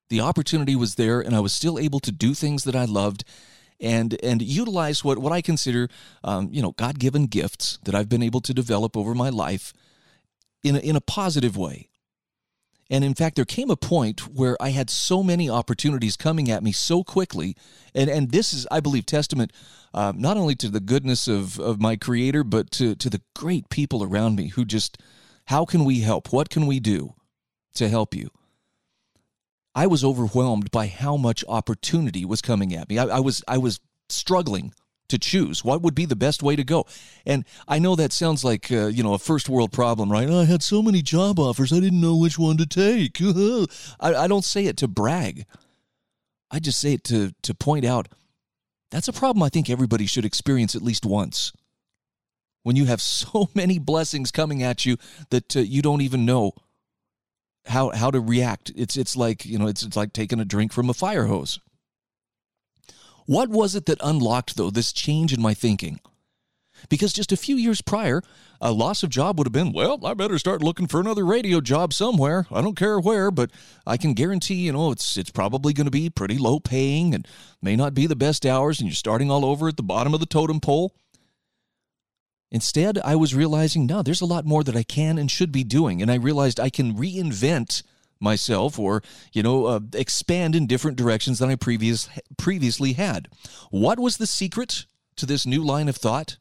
The 0.09 0.21
opportunity 0.21 0.75
was 0.75 0.95
there 0.95 1.21
and 1.21 1.35
I 1.35 1.39
was 1.39 1.53
still 1.53 1.79
able 1.79 1.99
to 2.01 2.11
do 2.11 2.33
things 2.33 2.63
that 2.65 2.75
I 2.75 2.85
loved 2.85 3.23
and 3.79 4.17
and 4.23 4.41
utilize 4.41 5.03
what 5.03 5.17
what 5.17 5.31
I 5.31 5.41
consider 5.41 5.89
um, 6.23 6.49
you 6.51 6.61
know 6.61 6.71
God 6.73 6.99
given 6.99 7.25
gifts 7.25 7.79
that 7.83 7.95
I've 7.95 8.09
been 8.09 8.23
able 8.23 8.41
to 8.41 8.53
develop 8.53 8.95
over 8.95 9.15
my 9.15 9.29
life 9.29 9.73
in 10.63 10.75
a, 10.75 10.79
in 10.79 10.95
a 10.95 11.01
positive 11.01 11.57
way. 11.57 11.89
And 12.91 13.05
in 13.05 13.15
fact, 13.15 13.37
there 13.37 13.45
came 13.45 13.71
a 13.71 13.77
point 13.77 14.27
where 14.27 14.61
I 14.61 14.69
had 14.71 14.89
so 14.89 15.23
many 15.23 15.49
opportunities 15.49 16.17
coming 16.17 16.51
at 16.51 16.61
me 16.61 16.73
so 16.73 17.05
quickly, 17.05 17.55
and 17.95 18.09
and 18.09 18.31
this 18.31 18.53
is, 18.53 18.67
I 18.69 18.81
believe, 18.81 19.05
testament 19.05 19.53
um, 19.93 20.19
not 20.19 20.35
only 20.35 20.55
to 20.55 20.69
the 20.69 20.81
goodness 20.81 21.27
of 21.29 21.57
of 21.57 21.81
my 21.81 21.95
Creator, 21.95 22.43
but 22.43 22.69
to 22.71 22.93
to 22.95 23.09
the 23.09 23.21
great 23.33 23.69
people 23.69 24.03
around 24.03 24.35
me 24.35 24.49
who 24.49 24.65
just, 24.65 24.97
how 25.45 25.63
can 25.63 25.85
we 25.85 26.01
help? 26.01 26.33
What 26.33 26.49
can 26.49 26.67
we 26.67 26.81
do 26.81 27.15
to 27.75 27.87
help 27.87 28.13
you? 28.13 28.29
I 29.73 29.87
was 29.87 30.03
overwhelmed 30.03 30.69
by 30.69 30.87
how 30.87 31.15
much 31.15 31.45
opportunity 31.47 32.25
was 32.25 32.41
coming 32.41 32.75
at 32.75 32.89
me. 32.89 32.97
I, 32.97 33.05
I, 33.05 33.19
was 33.21 33.41
I 33.47 33.57
was 33.57 33.79
struggling 34.09 34.73
to 35.11 35.19
choose 35.19 35.63
what 35.63 35.81
would 35.81 35.93
be 35.93 36.05
the 36.05 36.15
best 36.15 36.41
way 36.41 36.55
to 36.55 36.63
go. 36.63 36.85
And 37.25 37.45
I 37.67 37.79
know 37.79 37.95
that 37.95 38.11
sounds 38.11 38.43
like 38.43 38.71
uh, 38.71 38.87
you 38.87 39.03
know 39.03 39.13
a 39.13 39.19
first 39.19 39.49
world 39.49 39.71
problem, 39.71 40.11
right? 40.11 40.29
I 40.29 40.45
had 40.45 40.63
so 40.63 40.81
many 40.81 41.01
job 41.01 41.39
offers, 41.39 41.71
I 41.71 41.79
didn't 41.79 42.01
know 42.01 42.15
which 42.15 42.39
one 42.39 42.57
to 42.57 42.65
take. 42.65 43.21
I, 43.99 44.23
I 44.23 44.27
don't 44.27 44.45
say 44.45 44.65
it 44.65 44.77
to 44.77 44.87
brag. 44.87 45.45
I 46.49 46.59
just 46.59 46.79
say 46.79 46.93
it 46.93 47.03
to 47.05 47.31
to 47.43 47.53
point 47.53 47.85
out 47.85 48.07
that's 48.89 49.07
a 49.07 49.13
problem 49.13 49.43
I 49.43 49.49
think 49.49 49.69
everybody 49.69 50.05
should 50.05 50.25
experience 50.25 50.75
at 50.75 50.81
least 50.81 51.05
once. 51.05 51.53
When 52.63 52.75
you 52.75 52.85
have 52.85 53.01
so 53.21 53.49
many 53.53 53.79
blessings 53.79 54.31
coming 54.31 54.63
at 54.63 54.85
you 54.85 54.97
that 55.29 55.55
uh, 55.55 55.59
you 55.59 55.81
don't 55.81 56.01
even 56.01 56.25
know 56.25 56.53
how 57.65 57.91
how 57.91 58.11
to 58.11 58.19
react. 58.19 58.71
It's 58.75 58.95
it's 58.95 59.15
like 59.15 59.45
you 59.45 59.59
know 59.59 59.67
it's 59.67 59.83
it's 59.83 59.97
like 59.97 60.13
taking 60.13 60.39
a 60.39 60.45
drink 60.45 60.71
from 60.71 60.89
a 60.89 60.93
fire 60.93 61.25
hose. 61.25 61.59
What 63.31 63.47
was 63.47 63.75
it 63.75 63.85
that 63.85 64.01
unlocked 64.03 64.57
though 64.57 64.69
this 64.69 64.91
change 64.91 65.31
in 65.31 65.41
my 65.41 65.53
thinking? 65.53 66.01
Because 66.89 67.13
just 67.13 67.31
a 67.31 67.37
few 67.37 67.55
years 67.55 67.79
prior, 67.79 68.21
a 68.59 68.73
loss 68.73 69.03
of 69.03 69.09
job 69.09 69.37
would 69.37 69.47
have 69.47 69.53
been, 69.53 69.71
well, 69.71 70.05
I 70.05 70.13
better 70.15 70.37
start 70.37 70.61
looking 70.61 70.85
for 70.85 70.99
another 70.99 71.25
radio 71.25 71.61
job 71.61 71.93
somewhere. 71.93 72.45
I 72.51 72.61
don't 72.61 72.75
care 72.75 72.99
where, 72.99 73.31
but 73.31 73.49
I 73.87 73.95
can 73.95 74.15
guarantee, 74.15 74.55
you 74.55 74.73
know, 74.73 74.91
it's 74.91 75.15
it's 75.15 75.29
probably 75.29 75.71
going 75.71 75.85
to 75.85 75.91
be 75.91 76.09
pretty 76.09 76.37
low 76.37 76.59
paying 76.59 77.15
and 77.15 77.25
may 77.61 77.77
not 77.77 77.93
be 77.93 78.05
the 78.05 78.17
best 78.17 78.45
hours 78.45 78.81
and 78.81 78.89
you're 78.89 78.95
starting 78.95 79.31
all 79.31 79.45
over 79.45 79.69
at 79.69 79.77
the 79.77 79.81
bottom 79.81 80.13
of 80.13 80.19
the 80.19 80.25
totem 80.25 80.59
pole. 80.59 80.93
Instead, 82.51 82.99
I 82.99 83.15
was 83.15 83.33
realizing, 83.33 83.85
no, 83.85 84.03
there's 84.03 84.19
a 84.19 84.25
lot 84.25 84.45
more 84.45 84.61
that 84.65 84.75
I 84.75 84.83
can 84.83 85.17
and 85.17 85.31
should 85.31 85.53
be 85.53 85.63
doing. 85.63 86.01
And 86.01 86.11
I 86.11 86.15
realized 86.15 86.59
I 86.59 86.69
can 86.69 86.95
reinvent 86.95 87.81
myself 88.21 88.77
or 88.79 89.01
you 89.33 89.43
know 89.43 89.65
uh, 89.65 89.79
expand 89.93 90.55
in 90.55 90.67
different 90.67 90.97
directions 90.97 91.39
than 91.39 91.49
I 91.49 91.55
previous 91.55 92.09
previously 92.37 92.93
had. 92.93 93.27
What 93.69 93.99
was 93.99 94.17
the 94.17 94.27
secret 94.27 94.85
to 95.17 95.25
this 95.25 95.45
new 95.45 95.63
line 95.63 95.89
of 95.89 95.97
thought? 95.97 96.37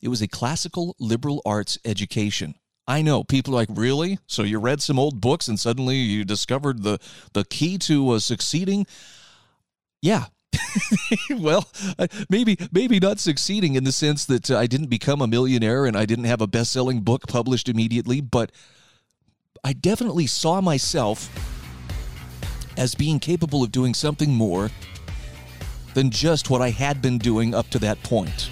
It 0.00 0.08
was 0.08 0.22
a 0.22 0.28
classical 0.28 0.96
liberal 0.98 1.42
arts 1.44 1.78
education. 1.84 2.54
I 2.88 3.02
know 3.02 3.22
people 3.22 3.54
are 3.54 3.58
like, 3.58 3.68
really? 3.72 4.18
So 4.26 4.42
you 4.42 4.58
read 4.58 4.82
some 4.82 4.98
old 4.98 5.20
books 5.20 5.46
and 5.46 5.60
suddenly 5.60 5.96
you 5.96 6.24
discovered 6.24 6.82
the 6.82 6.98
the 7.34 7.44
key 7.44 7.78
to 7.78 8.10
uh, 8.10 8.18
succeeding? 8.18 8.86
Yeah. 10.02 10.26
well, 11.30 11.68
uh, 11.98 12.08
maybe 12.28 12.56
maybe 12.72 12.98
not 12.98 13.20
succeeding 13.20 13.74
in 13.74 13.84
the 13.84 13.92
sense 13.92 14.24
that 14.24 14.50
uh, 14.50 14.58
I 14.58 14.66
didn't 14.66 14.88
become 14.88 15.20
a 15.20 15.28
millionaire 15.28 15.86
and 15.86 15.96
I 15.96 16.06
didn't 16.06 16.24
have 16.24 16.40
a 16.40 16.46
best-selling 16.46 17.00
book 17.02 17.28
published 17.28 17.68
immediately, 17.68 18.20
but 18.20 18.50
I 19.64 19.72
definitely 19.72 20.26
saw 20.26 20.60
myself 20.60 21.28
as 22.76 22.94
being 22.94 23.18
capable 23.18 23.62
of 23.62 23.72
doing 23.72 23.94
something 23.94 24.32
more 24.32 24.70
than 25.94 26.10
just 26.10 26.50
what 26.50 26.62
I 26.62 26.70
had 26.70 27.02
been 27.02 27.18
doing 27.18 27.54
up 27.54 27.68
to 27.70 27.78
that 27.80 28.02
point 28.02 28.50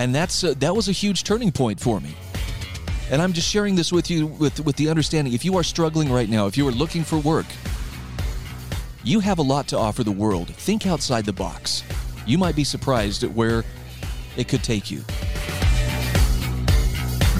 and 0.00 0.14
that's 0.14 0.42
uh, 0.42 0.54
that 0.58 0.74
was 0.74 0.88
a 0.88 0.92
huge 0.92 1.24
turning 1.24 1.52
point 1.52 1.78
for 1.78 2.00
me. 2.00 2.16
And 3.10 3.20
I'm 3.20 3.34
just 3.34 3.48
sharing 3.48 3.76
this 3.76 3.92
with 3.92 4.10
you 4.10 4.26
with 4.26 4.64
with 4.64 4.76
the 4.76 4.88
understanding 4.88 5.34
if 5.34 5.44
you 5.44 5.56
are 5.58 5.62
struggling 5.62 6.10
right 6.10 6.28
now, 6.28 6.46
if 6.46 6.56
you 6.56 6.66
are 6.66 6.72
looking 6.72 7.04
for 7.04 7.18
work, 7.18 7.46
you 9.04 9.20
have 9.20 9.38
a 9.38 9.42
lot 9.42 9.68
to 9.68 9.78
offer 9.78 10.02
the 10.02 10.10
world. 10.10 10.48
Think 10.48 10.86
outside 10.86 11.26
the 11.26 11.34
box. 11.34 11.84
You 12.26 12.38
might 12.38 12.56
be 12.56 12.64
surprised 12.64 13.24
at 13.24 13.32
where 13.32 13.62
it 14.38 14.48
could 14.48 14.64
take 14.64 14.90
you. 14.90 15.02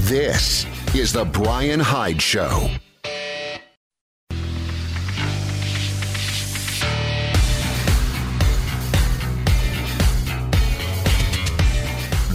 This 0.06 0.66
is 0.94 1.12
the 1.12 1.24
Brian 1.24 1.78
Hyde 1.78 2.20
Show. 2.20 2.68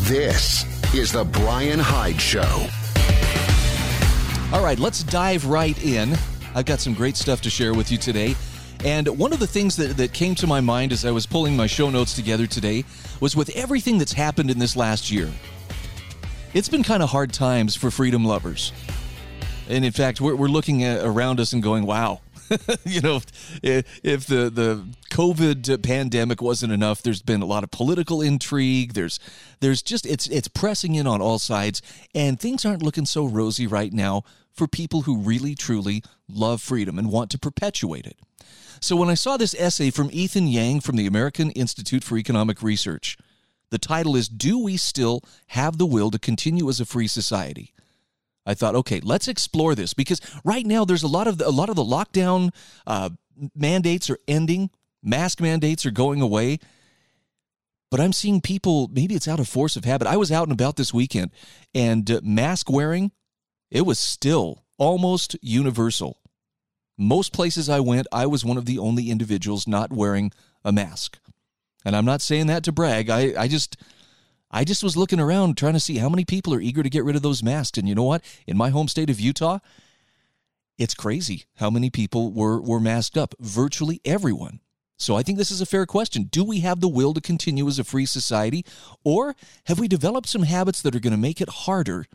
This 0.05 0.63
is 0.93 1.11
the 1.11 1.25
Brian 1.25 1.79
Hyde 1.79 2.21
Show. 2.21 2.41
All 4.53 4.63
right, 4.63 4.79
let's 4.79 5.03
dive 5.03 5.45
right 5.45 5.77
in. 5.83 6.15
I've 6.55 6.65
got 6.65 6.79
some 6.79 6.93
great 6.93 7.17
stuff 7.17 7.41
to 7.41 7.49
share 7.49 7.73
with 7.73 7.91
you 7.91 7.97
today. 7.97 8.35
And 8.85 9.05
one 9.17 9.33
of 9.33 9.39
the 9.39 9.47
things 9.47 9.75
that, 9.75 9.97
that 9.97 10.13
came 10.13 10.33
to 10.35 10.47
my 10.47 10.61
mind 10.61 10.93
as 10.93 11.03
I 11.03 11.11
was 11.11 11.25
pulling 11.25 11.57
my 11.57 11.67
show 11.67 11.89
notes 11.89 12.15
together 12.15 12.47
today 12.47 12.85
was 13.19 13.35
with 13.35 13.49
everything 13.49 13.97
that's 13.97 14.13
happened 14.13 14.49
in 14.49 14.59
this 14.59 14.77
last 14.77 15.11
year, 15.11 15.29
it's 16.55 16.69
been 16.69 16.83
kind 16.83 17.03
of 17.03 17.09
hard 17.09 17.33
times 17.33 17.75
for 17.75 17.91
freedom 17.91 18.23
lovers. 18.23 18.71
And 19.67 19.83
in 19.83 19.91
fact, 19.91 20.21
we're, 20.21 20.35
we're 20.35 20.47
looking 20.47 20.85
at, 20.85 21.05
around 21.05 21.41
us 21.41 21.51
and 21.51 21.61
going, 21.61 21.85
wow, 21.85 22.21
you 22.85 23.01
know, 23.01 23.19
if, 23.61 23.99
if 24.03 24.25
the 24.27 24.49
the 24.49 24.85
COVID 25.09 25.83
pandemic 25.83 26.41
wasn't 26.41 26.71
enough, 26.71 27.01
there's 27.01 27.21
been 27.21 27.41
a 27.41 27.45
lot 27.45 27.63
of 27.63 27.71
political 27.71 28.21
intrigue. 28.21 28.93
There's 28.93 29.19
there's 29.59 29.81
just 29.81 30.05
it's 30.05 30.27
it's 30.27 30.47
pressing 30.47 30.95
in 30.95 31.07
on 31.07 31.21
all 31.21 31.39
sides, 31.39 31.81
and 32.13 32.39
things 32.39 32.63
aren't 32.63 32.83
looking 32.83 33.05
so 33.05 33.25
rosy 33.25 33.67
right 33.67 33.91
now 33.91 34.23
for 34.53 34.67
people 34.67 35.01
who 35.01 35.17
really 35.17 35.55
truly 35.55 36.03
love 36.29 36.61
freedom 36.61 36.97
and 36.97 37.11
want 37.11 37.31
to 37.31 37.39
perpetuate 37.39 38.05
it. 38.05 38.17
So 38.79 38.95
when 38.95 39.09
I 39.09 39.15
saw 39.15 39.35
this 39.35 39.55
essay 39.57 39.89
from 39.89 40.09
Ethan 40.13 40.47
Yang 40.47 40.81
from 40.81 40.95
the 40.95 41.07
American 41.07 41.51
Institute 41.51 42.03
for 42.03 42.17
Economic 42.17 42.61
Research, 42.61 43.17
the 43.69 43.77
title 43.77 44.15
is 44.15 44.27
"Do 44.27 44.59
We 44.59 44.77
Still 44.77 45.21
Have 45.47 45.77
the 45.77 45.85
Will 45.85 46.11
to 46.11 46.19
Continue 46.19 46.69
as 46.69 46.79
a 46.79 46.85
Free 46.85 47.07
Society?" 47.07 47.73
I 48.45 48.53
thought, 48.53 48.75
okay, 48.75 48.99
let's 49.01 49.27
explore 49.27 49.73
this 49.73 49.93
because 49.93 50.21
right 50.43 50.65
now 50.65 50.85
there's 50.85 51.03
a 51.03 51.07
lot 51.07 51.27
of 51.27 51.39
the, 51.39 51.47
a 51.47 51.49
lot 51.49 51.69
of 51.69 51.75
the 51.75 51.83
lockdown 51.83 52.53
uh, 52.85 53.09
mandates 53.55 54.09
are 54.09 54.19
ending, 54.27 54.69
mask 55.01 55.41
mandates 55.41 55.85
are 55.85 55.91
going 55.91 56.21
away, 56.21 56.59
but 57.89 57.99
I'm 57.99 58.13
seeing 58.13 58.41
people. 58.41 58.89
Maybe 58.91 59.15
it's 59.15 59.27
out 59.27 59.39
of 59.39 59.47
force 59.47 59.75
of 59.75 59.85
habit. 59.85 60.07
I 60.07 60.17
was 60.17 60.31
out 60.31 60.43
and 60.43 60.51
about 60.51 60.75
this 60.75 60.93
weekend, 60.93 61.31
and 61.73 62.09
uh, 62.09 62.21
mask 62.23 62.69
wearing, 62.69 63.11
it 63.71 63.85
was 63.85 63.99
still 63.99 64.63
almost 64.77 65.35
universal. 65.41 66.19
Most 66.97 67.33
places 67.33 67.67
I 67.67 67.79
went, 67.79 68.07
I 68.11 68.25
was 68.25 68.45
one 68.45 68.57
of 68.57 68.65
the 68.65 68.79
only 68.79 69.09
individuals 69.09 69.67
not 69.67 69.91
wearing 69.91 70.31
a 70.63 70.71
mask. 70.71 71.19
And 71.85 71.95
I'm 71.95 72.05
not 72.05 72.21
saying 72.21 72.47
that 72.47 72.63
to 72.63 72.71
brag. 72.71 73.09
I, 73.09 73.33
I 73.41 73.47
just 73.47 73.77
I 74.51 74.63
just 74.63 74.83
was 74.83 74.97
looking 74.97 75.19
around 75.19 75.57
trying 75.57 75.73
to 75.73 75.79
see 75.79 75.97
how 75.97 76.09
many 76.09 76.25
people 76.25 76.53
are 76.53 76.61
eager 76.61 76.81
to 76.81 76.89
get 76.89 77.03
rid 77.03 77.15
of 77.15 77.21
those 77.21 77.43
masks. 77.43 77.77
And 77.77 77.87
you 77.87 77.95
know 77.95 78.03
what? 78.03 78.23
In 78.47 78.57
my 78.57 78.69
home 78.69 78.87
state 78.87 79.09
of 79.09 79.19
Utah, 79.19 79.59
it's 80.77 80.93
crazy 80.93 81.45
how 81.57 81.69
many 81.69 81.89
people 81.89 82.31
were, 82.31 82.59
were 82.61 82.79
masked 82.79 83.17
up. 83.17 83.35
Virtually 83.39 84.01
everyone. 84.03 84.59
So 84.97 85.15
I 85.15 85.23
think 85.23 85.37
this 85.37 85.51
is 85.51 85.61
a 85.61 85.65
fair 85.65 85.85
question. 85.85 86.23
Do 86.23 86.43
we 86.43 86.61
have 86.61 86.79
the 86.79 86.87
will 86.87 87.13
to 87.13 87.21
continue 87.21 87.67
as 87.67 87.79
a 87.79 87.83
free 87.83 88.05
society? 88.05 88.65
Or 89.03 89.35
have 89.65 89.79
we 89.79 89.87
developed 89.87 90.29
some 90.29 90.43
habits 90.43 90.81
that 90.81 90.95
are 90.95 91.01
going 91.01 91.11
to 91.11 91.17
make 91.17 91.41
it 91.41 91.49
harder 91.49 92.05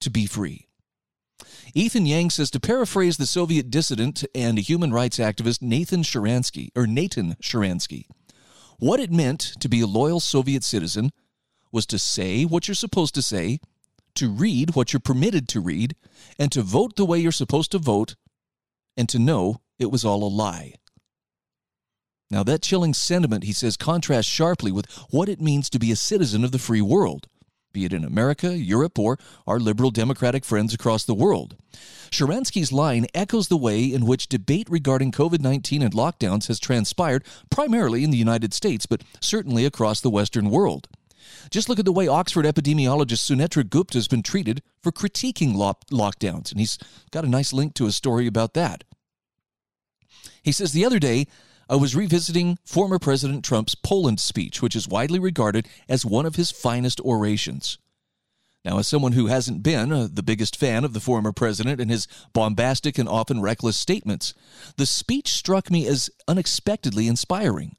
to 0.00 0.10
be 0.10 0.26
free? 0.26 0.66
Ethan 1.74 2.06
Yang 2.06 2.30
says 2.30 2.50
to 2.50 2.60
paraphrase 2.60 3.16
the 3.16 3.26
Soviet 3.26 3.70
dissident 3.70 4.24
and 4.34 4.58
human 4.58 4.92
rights 4.92 5.18
activist 5.18 5.62
Nathan 5.62 6.02
Sharansky, 6.02 6.70
or 6.74 6.86
Natan 6.86 7.36
Sharansky, 7.40 8.06
what 8.78 9.00
it 9.00 9.10
meant 9.10 9.40
to 9.60 9.68
be 9.68 9.80
a 9.80 9.86
loyal 9.86 10.20
Soviet 10.20 10.64
citizen 10.64 11.10
was 11.72 11.86
to 11.86 11.98
say 11.98 12.44
what 12.44 12.68
you're 12.68 12.74
supposed 12.74 13.14
to 13.14 13.22
say, 13.22 13.58
to 14.14 14.30
read 14.30 14.74
what 14.74 14.92
you're 14.92 15.00
permitted 15.00 15.48
to 15.48 15.60
read, 15.60 15.94
and 16.38 16.50
to 16.52 16.62
vote 16.62 16.96
the 16.96 17.04
way 17.04 17.18
you're 17.18 17.32
supposed 17.32 17.70
to 17.72 17.78
vote, 17.78 18.16
and 18.96 19.08
to 19.08 19.18
know 19.18 19.60
it 19.78 19.90
was 19.90 20.04
all 20.04 20.24
a 20.24 20.28
lie. 20.28 20.74
Now, 22.30 22.42
that 22.42 22.62
chilling 22.62 22.94
sentiment, 22.94 23.44
he 23.44 23.52
says, 23.52 23.76
contrasts 23.76 24.30
sharply 24.30 24.72
with 24.72 24.90
what 25.10 25.28
it 25.28 25.40
means 25.40 25.70
to 25.70 25.78
be 25.78 25.92
a 25.92 25.96
citizen 25.96 26.44
of 26.44 26.50
the 26.50 26.58
free 26.58 26.80
world, 26.80 27.28
be 27.76 27.84
it 27.84 27.92
in 27.92 28.04
America, 28.04 28.56
Europe, 28.56 28.98
or 28.98 29.18
our 29.46 29.60
liberal 29.60 29.90
democratic 29.90 30.46
friends 30.46 30.72
across 30.72 31.04
the 31.04 31.14
world. 31.14 31.56
Sharansky's 32.10 32.72
line 32.72 33.06
echoes 33.14 33.48
the 33.48 33.56
way 33.58 33.84
in 33.84 34.06
which 34.06 34.28
debate 34.28 34.66
regarding 34.70 35.12
COVID 35.12 35.40
19 35.40 35.82
and 35.82 35.92
lockdowns 35.92 36.46
has 36.46 36.58
transpired 36.58 37.22
primarily 37.50 38.02
in 38.02 38.10
the 38.10 38.16
United 38.16 38.54
States, 38.54 38.86
but 38.86 39.04
certainly 39.20 39.66
across 39.66 40.00
the 40.00 40.08
Western 40.08 40.48
world. 40.48 40.88
Just 41.50 41.68
look 41.68 41.78
at 41.78 41.84
the 41.84 41.92
way 41.92 42.08
Oxford 42.08 42.46
epidemiologist 42.46 43.30
Sunetra 43.30 43.68
Gupta 43.68 43.98
has 43.98 44.08
been 44.08 44.22
treated 44.22 44.62
for 44.82 44.90
critiquing 44.90 45.54
lockdowns, 45.54 46.50
and 46.50 46.58
he's 46.58 46.78
got 47.10 47.26
a 47.26 47.28
nice 47.28 47.52
link 47.52 47.74
to 47.74 47.84
a 47.84 47.92
story 47.92 48.26
about 48.26 48.54
that. 48.54 48.84
He 50.42 50.52
says 50.52 50.72
the 50.72 50.86
other 50.86 50.98
day, 50.98 51.26
I 51.68 51.74
was 51.74 51.96
revisiting 51.96 52.58
former 52.64 53.00
President 53.00 53.44
Trump's 53.44 53.74
Poland 53.74 54.20
speech, 54.20 54.62
which 54.62 54.76
is 54.76 54.86
widely 54.86 55.18
regarded 55.18 55.66
as 55.88 56.06
one 56.06 56.24
of 56.24 56.36
his 56.36 56.52
finest 56.52 57.00
orations. 57.00 57.78
Now, 58.64 58.78
as 58.78 58.86
someone 58.86 59.12
who 59.12 59.26
hasn't 59.26 59.62
been 59.62 59.92
uh, 59.92 60.08
the 60.12 60.22
biggest 60.22 60.56
fan 60.56 60.84
of 60.84 60.92
the 60.92 61.00
former 61.00 61.32
president 61.32 61.80
and 61.80 61.90
his 61.90 62.06
bombastic 62.32 62.98
and 62.98 63.08
often 63.08 63.40
reckless 63.40 63.76
statements, 63.76 64.32
the 64.76 64.86
speech 64.86 65.28
struck 65.28 65.70
me 65.70 65.86
as 65.86 66.10
unexpectedly 66.28 67.08
inspiring. 67.08 67.76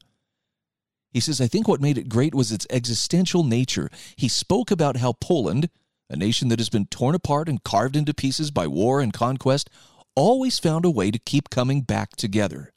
He 1.11 1.19
says, 1.21 1.39
I 1.39 1.47
think 1.47 1.67
what 1.67 1.81
made 1.81 1.97
it 1.97 2.09
great 2.09 2.35
was 2.35 2.51
its 2.51 2.67
existential 2.69 3.43
nature. 3.43 3.89
He 4.15 4.27
spoke 4.27 4.69
about 4.69 4.97
how 4.97 5.13
Poland, 5.13 5.69
a 6.09 6.15
nation 6.15 6.49
that 6.49 6.59
has 6.59 6.69
been 6.69 6.85
torn 6.85 7.15
apart 7.15 7.49
and 7.49 7.63
carved 7.63 7.95
into 7.95 8.13
pieces 8.13 8.51
by 8.51 8.67
war 8.67 8.99
and 9.01 9.13
conquest, 9.13 9.69
always 10.15 10.59
found 10.59 10.83
a 10.83 10.91
way 10.91 11.09
to 11.09 11.19
keep 11.19 11.49
coming 11.49 11.81
back 11.81 12.15
together. 12.17 12.73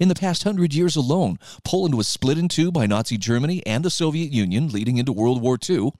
In 0.00 0.08
the 0.08 0.14
past 0.14 0.44
hundred 0.44 0.74
years 0.74 0.96
alone, 0.96 1.38
Poland 1.64 1.96
was 1.96 2.08
split 2.08 2.38
in 2.38 2.48
two 2.48 2.72
by 2.72 2.86
Nazi 2.86 3.18
Germany 3.18 3.64
and 3.66 3.84
the 3.84 3.90
Soviet 3.90 4.32
Union, 4.32 4.68
leading 4.68 4.96
into 4.96 5.12
World 5.12 5.40
War 5.40 5.58
II. 5.68 5.92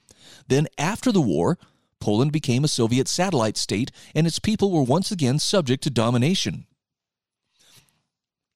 Then, 0.49 0.67
after 0.79 1.13
the 1.13 1.21
war, 1.21 1.59
Poland 2.01 2.33
became 2.33 2.65
a 2.65 2.69
Soviet 2.69 3.07
satellite 3.07 3.57
state, 3.57 3.93
and 4.15 4.27
its 4.27 4.39
people 4.39 4.71
were 4.71 4.83
once 4.83 5.13
again 5.13 5.39
subject 5.39 5.83
to 5.85 5.91
domination. 5.91 6.67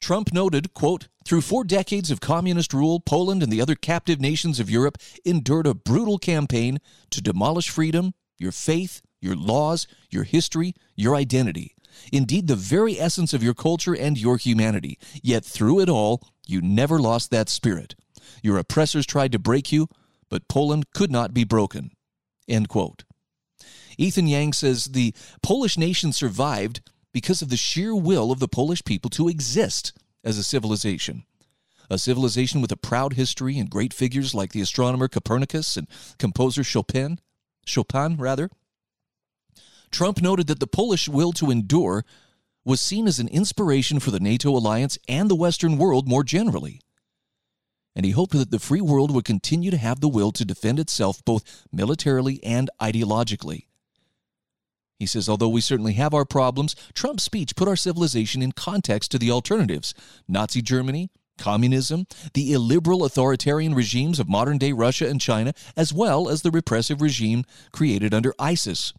Trump 0.01 0.33
noted, 0.33 0.75
quote, 0.75 1.09
through 1.25 1.41
four 1.41 1.65
decades 1.65 2.11
of 2.11 2.21
communist 2.21 2.73
rule, 2.73 3.01
Poland 3.01 3.43
and 3.43 3.53
the 3.53 3.61
other 3.61 3.75
captive 3.75 4.21
nations 4.21 4.61
of 4.61 4.71
Europe 4.71 4.99
endured 5.25 5.67
a 5.67 5.75
brutal 5.75 6.19
campaign 6.19 6.79
to 7.11 7.21
demolish 7.21 7.71
freedom, 7.71 8.15
your 8.39 8.53
faith, 8.53 9.01
your 9.21 9.37
laws, 9.37 9.87
your 10.11 10.25
history, 10.25 10.75
your 10.95 11.15
identity. 11.15 11.76
Indeed, 12.13 12.47
the 12.47 12.57
very 12.57 12.99
essence 12.99 13.33
of 13.33 13.43
your 13.43 13.55
culture 13.55 13.95
and 13.95 14.19
your 14.19 14.37
humanity. 14.37 14.99
Yet 15.23 15.45
through 15.45 15.81
it 15.81 15.89
all, 15.89 16.23
you 16.47 16.61
never 16.61 16.99
lost 16.99 17.31
that 17.31 17.49
spirit. 17.49 17.95
Your 18.43 18.59
oppressors 18.59 19.07
tried 19.07 19.33
to 19.33 19.39
break 19.39 19.73
you, 19.73 19.89
but 20.29 20.49
Poland 20.49 20.93
could 20.93 21.11
not 21.11 21.35
be 21.35 21.45
broken. 21.45 21.91
End 22.49 22.69
quote. 22.69 23.05
Ethan 23.99 24.27
Yang 24.27 24.53
says 24.55 24.85
the 24.87 25.15
Polish 25.43 25.79
nation 25.79 26.13
survived 26.13 26.81
because 27.13 27.41
of 27.41 27.49
the 27.49 27.57
sheer 27.57 27.95
will 27.95 28.31
of 28.31 28.41
the 28.41 28.49
Polish 28.49 28.85
people 28.85 29.11
to 29.11 29.29
exist 29.29 29.93
as 30.23 30.39
a 30.39 30.45
civilization. 30.45 31.25
A 31.89 31.99
civilization 31.99 32.61
with 32.61 32.73
a 32.73 32.77
proud 32.77 33.15
history 33.15 33.59
and 33.59 33.71
great 33.71 33.95
figures 33.95 34.35
like 34.35 34.53
the 34.53 34.61
astronomer 34.61 35.09
Copernicus 35.09 35.77
and 35.77 35.87
composer 36.19 36.65
Chopin, 36.65 37.21
Chopin 37.65 38.17
rather. 38.17 38.51
Trump 39.91 40.21
noted 40.21 40.47
that 40.47 40.61
the 40.61 40.67
Polish 40.67 41.09
will 41.09 41.33
to 41.33 41.51
endure 41.51 42.05
was 42.65 42.81
seen 42.81 43.07
as 43.07 43.21
an 43.21 43.29
inspiration 43.29 44.01
for 44.01 44.11
the 44.11 44.21
NATO 44.21 44.51
alliance 44.51 44.99
and 45.09 45.31
the 45.31 45.37
Western 45.37 45.79
world 45.79 46.09
more 46.09 46.25
generally. 46.25 46.81
And 47.95 48.05
he 48.05 48.11
hoped 48.11 48.33
that 48.33 48.51
the 48.51 48.59
free 48.59 48.81
world 48.81 49.15
would 49.15 49.25
continue 49.25 49.71
to 49.71 49.77
have 49.77 50.01
the 50.01 50.09
will 50.09 50.33
to 50.33 50.45
defend 50.45 50.79
itself 50.79 51.25
both 51.25 51.65
militarily 51.73 52.43
and 52.45 52.69
ideologically. 52.81 53.67
He 54.99 55.07
says, 55.07 55.29
although 55.29 55.49
we 55.49 55.61
certainly 55.61 55.93
have 55.95 56.13
our 56.13 56.25
problems, 56.25 56.75
Trump's 56.95 57.23
speech 57.23 57.55
put 57.55 57.69
our 57.69 57.77
civilization 57.77 58.43
in 58.43 58.53
context 58.53 59.11
to 59.13 59.19
the 59.19 59.31
alternatives 59.31 59.95
Nazi 60.27 60.61
Germany, 60.61 61.11
communism, 61.39 62.07
the 62.35 62.53
illiberal 62.53 63.05
authoritarian 63.05 63.75
regimes 63.75 64.19
of 64.19 64.29
modern 64.29 64.59
day 64.59 64.73
Russia 64.73 65.09
and 65.09 65.21
China, 65.21 65.53
as 65.77 65.93
well 65.93 66.29
as 66.29 66.43
the 66.43 66.51
repressive 66.51 67.01
regime 67.01 67.45
created 67.73 68.13
under 68.13 68.35
ISIS. 68.39 68.93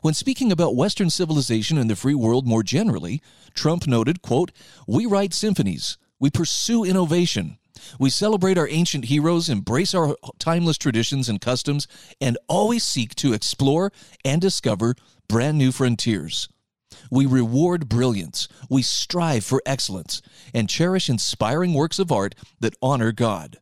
When 0.00 0.14
speaking 0.14 0.52
about 0.52 0.76
Western 0.76 1.10
civilization 1.10 1.78
and 1.78 1.90
the 1.90 1.96
free 1.96 2.14
world 2.14 2.46
more 2.46 2.62
generally, 2.62 3.22
Trump 3.54 3.86
noted, 3.86 4.22
quote, 4.22 4.52
We 4.86 5.06
write 5.06 5.34
symphonies, 5.34 5.98
we 6.18 6.30
pursue 6.30 6.84
innovation, 6.84 7.58
we 7.98 8.10
celebrate 8.10 8.58
our 8.58 8.68
ancient 8.68 9.06
heroes, 9.06 9.48
embrace 9.48 9.94
our 9.94 10.16
timeless 10.38 10.78
traditions 10.78 11.28
and 11.28 11.40
customs, 11.40 11.86
and 12.20 12.38
always 12.48 12.84
seek 12.84 13.14
to 13.16 13.32
explore 13.32 13.92
and 14.24 14.40
discover 14.40 14.94
brand 15.28 15.58
new 15.58 15.72
frontiers. 15.72 16.48
We 17.10 17.26
reward 17.26 17.88
brilliance, 17.88 18.48
we 18.68 18.82
strive 18.82 19.44
for 19.44 19.62
excellence, 19.66 20.22
and 20.54 20.68
cherish 20.68 21.08
inspiring 21.08 21.74
works 21.74 21.98
of 21.98 22.12
art 22.12 22.34
that 22.60 22.76
honor 22.82 23.12
God. 23.12 23.58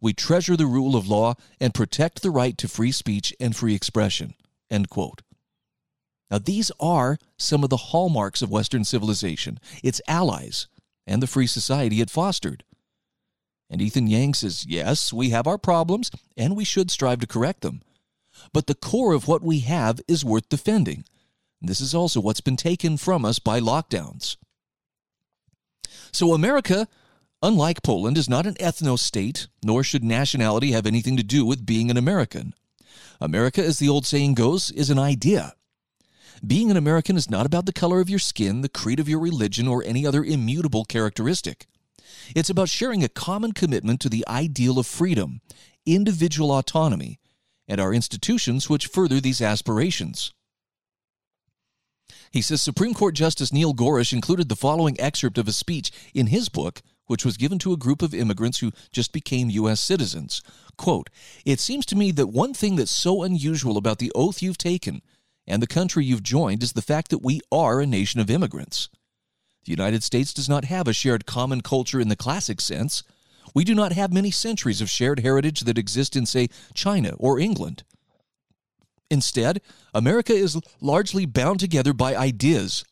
We 0.00 0.12
treasure 0.12 0.56
the 0.56 0.66
rule 0.66 0.96
of 0.96 1.08
law 1.08 1.34
and 1.60 1.72
protect 1.72 2.22
the 2.22 2.30
right 2.30 2.58
to 2.58 2.68
free 2.68 2.92
speech 2.92 3.32
and 3.40 3.56
free 3.56 3.74
expression. 3.74 4.34
End 4.70 4.90
quote. 4.90 5.22
Now, 6.30 6.38
these 6.38 6.70
are 6.80 7.18
some 7.36 7.62
of 7.62 7.70
the 7.70 7.76
hallmarks 7.76 8.42
of 8.42 8.50
Western 8.50 8.84
civilization, 8.84 9.58
its 9.82 10.00
allies, 10.08 10.68
and 11.06 11.22
the 11.22 11.26
free 11.26 11.46
society 11.46 12.00
it 12.00 12.10
fostered. 12.10 12.64
And 13.70 13.80
Ethan 13.80 14.06
Yang 14.06 14.34
says, 14.34 14.66
yes, 14.66 15.12
we 15.12 15.30
have 15.30 15.46
our 15.46 15.58
problems, 15.58 16.10
and 16.36 16.56
we 16.56 16.64
should 16.64 16.90
strive 16.90 17.20
to 17.20 17.26
correct 17.26 17.60
them. 17.60 17.82
But 18.52 18.66
the 18.66 18.74
core 18.74 19.12
of 19.12 19.28
what 19.28 19.42
we 19.42 19.60
have 19.60 20.00
is 20.08 20.24
worth 20.24 20.48
defending. 20.48 21.04
This 21.60 21.80
is 21.80 21.94
also 21.94 22.20
what's 22.20 22.40
been 22.40 22.56
taken 22.56 22.96
from 22.96 23.24
us 23.24 23.38
by 23.38 23.60
lockdowns. 23.60 24.36
So, 26.12 26.34
America, 26.34 26.88
unlike 27.42 27.82
Poland, 27.82 28.18
is 28.18 28.28
not 28.28 28.46
an 28.46 28.54
ethno 28.54 28.98
state, 28.98 29.48
nor 29.62 29.82
should 29.82 30.04
nationality 30.04 30.72
have 30.72 30.86
anything 30.86 31.16
to 31.16 31.22
do 31.22 31.44
with 31.44 31.66
being 31.66 31.90
an 31.90 31.96
American. 31.96 32.54
America, 33.20 33.64
as 33.64 33.78
the 33.78 33.88
old 33.88 34.04
saying 34.06 34.34
goes, 34.34 34.70
is 34.70 34.90
an 34.90 34.98
idea. 34.98 35.54
Being 36.46 36.70
an 36.70 36.76
American 36.76 37.16
is 37.16 37.30
not 37.30 37.46
about 37.46 37.66
the 37.66 37.72
color 37.72 38.00
of 38.00 38.10
your 38.10 38.18
skin, 38.18 38.60
the 38.60 38.68
creed 38.68 39.00
of 39.00 39.08
your 39.08 39.20
religion, 39.20 39.68
or 39.68 39.84
any 39.84 40.06
other 40.06 40.24
immutable 40.24 40.84
characteristic. 40.84 41.66
It's 42.34 42.50
about 42.50 42.68
sharing 42.68 43.02
a 43.04 43.08
common 43.08 43.52
commitment 43.52 44.00
to 44.00 44.08
the 44.08 44.24
ideal 44.28 44.78
of 44.78 44.86
freedom, 44.86 45.40
individual 45.86 46.50
autonomy, 46.50 47.18
and 47.68 47.80
our 47.80 47.94
institutions 47.94 48.68
which 48.68 48.86
further 48.86 49.20
these 49.20 49.40
aspirations. 49.40 50.32
He 52.30 52.42
says 52.42 52.60
Supreme 52.60 52.94
Court 52.94 53.14
Justice 53.14 53.52
Neil 53.52 53.72
Gorsuch 53.72 54.12
included 54.12 54.48
the 54.48 54.56
following 54.56 55.00
excerpt 55.00 55.38
of 55.38 55.46
a 55.46 55.52
speech 55.52 55.92
in 56.14 56.26
his 56.26 56.48
book, 56.48 56.82
which 57.06 57.24
was 57.24 57.36
given 57.36 57.58
to 57.60 57.72
a 57.72 57.76
group 57.76 58.02
of 58.02 58.14
immigrants 58.14 58.58
who 58.58 58.72
just 58.90 59.12
became 59.12 59.50
U.S. 59.50 59.80
citizens. 59.80 60.42
Quote, 60.76 61.10
It 61.44 61.60
seems 61.60 61.86
to 61.86 61.96
me 61.96 62.10
that 62.12 62.28
one 62.28 62.54
thing 62.54 62.76
that's 62.76 62.90
so 62.90 63.22
unusual 63.22 63.76
about 63.76 63.98
the 63.98 64.10
oath 64.14 64.42
you've 64.42 64.58
taken 64.58 65.02
and 65.46 65.62
the 65.62 65.66
country 65.66 66.04
you've 66.04 66.22
joined 66.22 66.62
is 66.62 66.72
the 66.72 66.82
fact 66.82 67.10
that 67.10 67.22
we 67.22 67.40
are 67.52 67.80
a 67.80 67.86
nation 67.86 68.20
of 68.20 68.30
immigrants. 68.30 68.88
The 69.64 69.70
United 69.70 70.02
States 70.02 70.32
does 70.32 70.48
not 70.48 70.66
have 70.66 70.88
a 70.88 70.92
shared 70.92 71.26
common 71.26 71.60
culture 71.60 72.00
in 72.00 72.08
the 72.08 72.16
classic 72.16 72.60
sense. 72.60 73.02
We 73.54 73.64
do 73.64 73.74
not 73.74 73.92
have 73.92 74.12
many 74.12 74.30
centuries 74.30 74.80
of 74.80 74.90
shared 74.90 75.20
heritage 75.20 75.60
that 75.60 75.78
exist 75.78 76.16
in, 76.16 76.26
say, 76.26 76.48
China 76.74 77.14
or 77.18 77.38
England. 77.38 77.82
Instead, 79.10 79.60
America 79.92 80.32
is 80.32 80.60
largely 80.80 81.26
bound 81.26 81.60
together 81.60 81.92
by 81.92 82.16
ideas. 82.16 82.84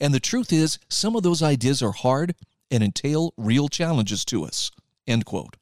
And 0.00 0.14
the 0.14 0.20
truth 0.20 0.52
is, 0.52 0.78
some 0.88 1.16
of 1.16 1.22
those 1.22 1.42
ideas 1.42 1.82
are 1.82 1.92
hard 1.92 2.34
and 2.70 2.82
entail 2.82 3.32
real 3.36 3.68
challenges 3.68 4.24
to 4.26 4.44
us. 4.44 4.70
End 5.06 5.24
quote. 5.24 5.56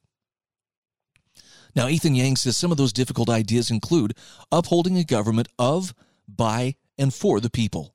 Now, 1.75 1.87
Ethan 1.87 2.15
Yang 2.15 2.37
says 2.37 2.57
some 2.57 2.71
of 2.71 2.77
those 2.77 2.93
difficult 2.93 3.29
ideas 3.29 3.71
include 3.71 4.15
upholding 4.51 4.97
a 4.97 5.03
government 5.03 5.47
of, 5.57 5.93
by, 6.27 6.75
and 6.97 7.13
for 7.13 7.39
the 7.39 7.49
people. 7.49 7.93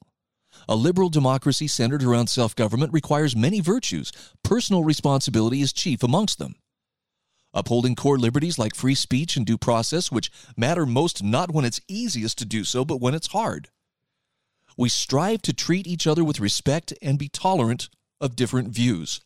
A 0.68 0.74
liberal 0.74 1.08
democracy 1.08 1.68
centered 1.68 2.02
around 2.02 2.28
self 2.28 2.56
government 2.56 2.92
requires 2.92 3.36
many 3.36 3.60
virtues. 3.60 4.10
Personal 4.42 4.82
responsibility 4.82 5.60
is 5.60 5.72
chief 5.72 6.02
amongst 6.02 6.38
them. 6.38 6.56
Upholding 7.54 7.94
core 7.94 8.18
liberties 8.18 8.58
like 8.58 8.74
free 8.74 8.94
speech 8.94 9.36
and 9.36 9.46
due 9.46 9.56
process, 9.58 10.12
which 10.12 10.30
matter 10.56 10.84
most 10.84 11.22
not 11.22 11.52
when 11.52 11.64
it's 11.64 11.80
easiest 11.88 12.38
to 12.38 12.44
do 12.44 12.64
so, 12.64 12.84
but 12.84 13.00
when 13.00 13.14
it's 13.14 13.28
hard. 13.28 13.68
We 14.76 14.88
strive 14.88 15.42
to 15.42 15.52
treat 15.52 15.86
each 15.86 16.06
other 16.06 16.22
with 16.22 16.40
respect 16.40 16.92
and 17.00 17.18
be 17.18 17.28
tolerant 17.28 17.88
of 18.20 18.36
different 18.36 18.68
views. 18.68 19.20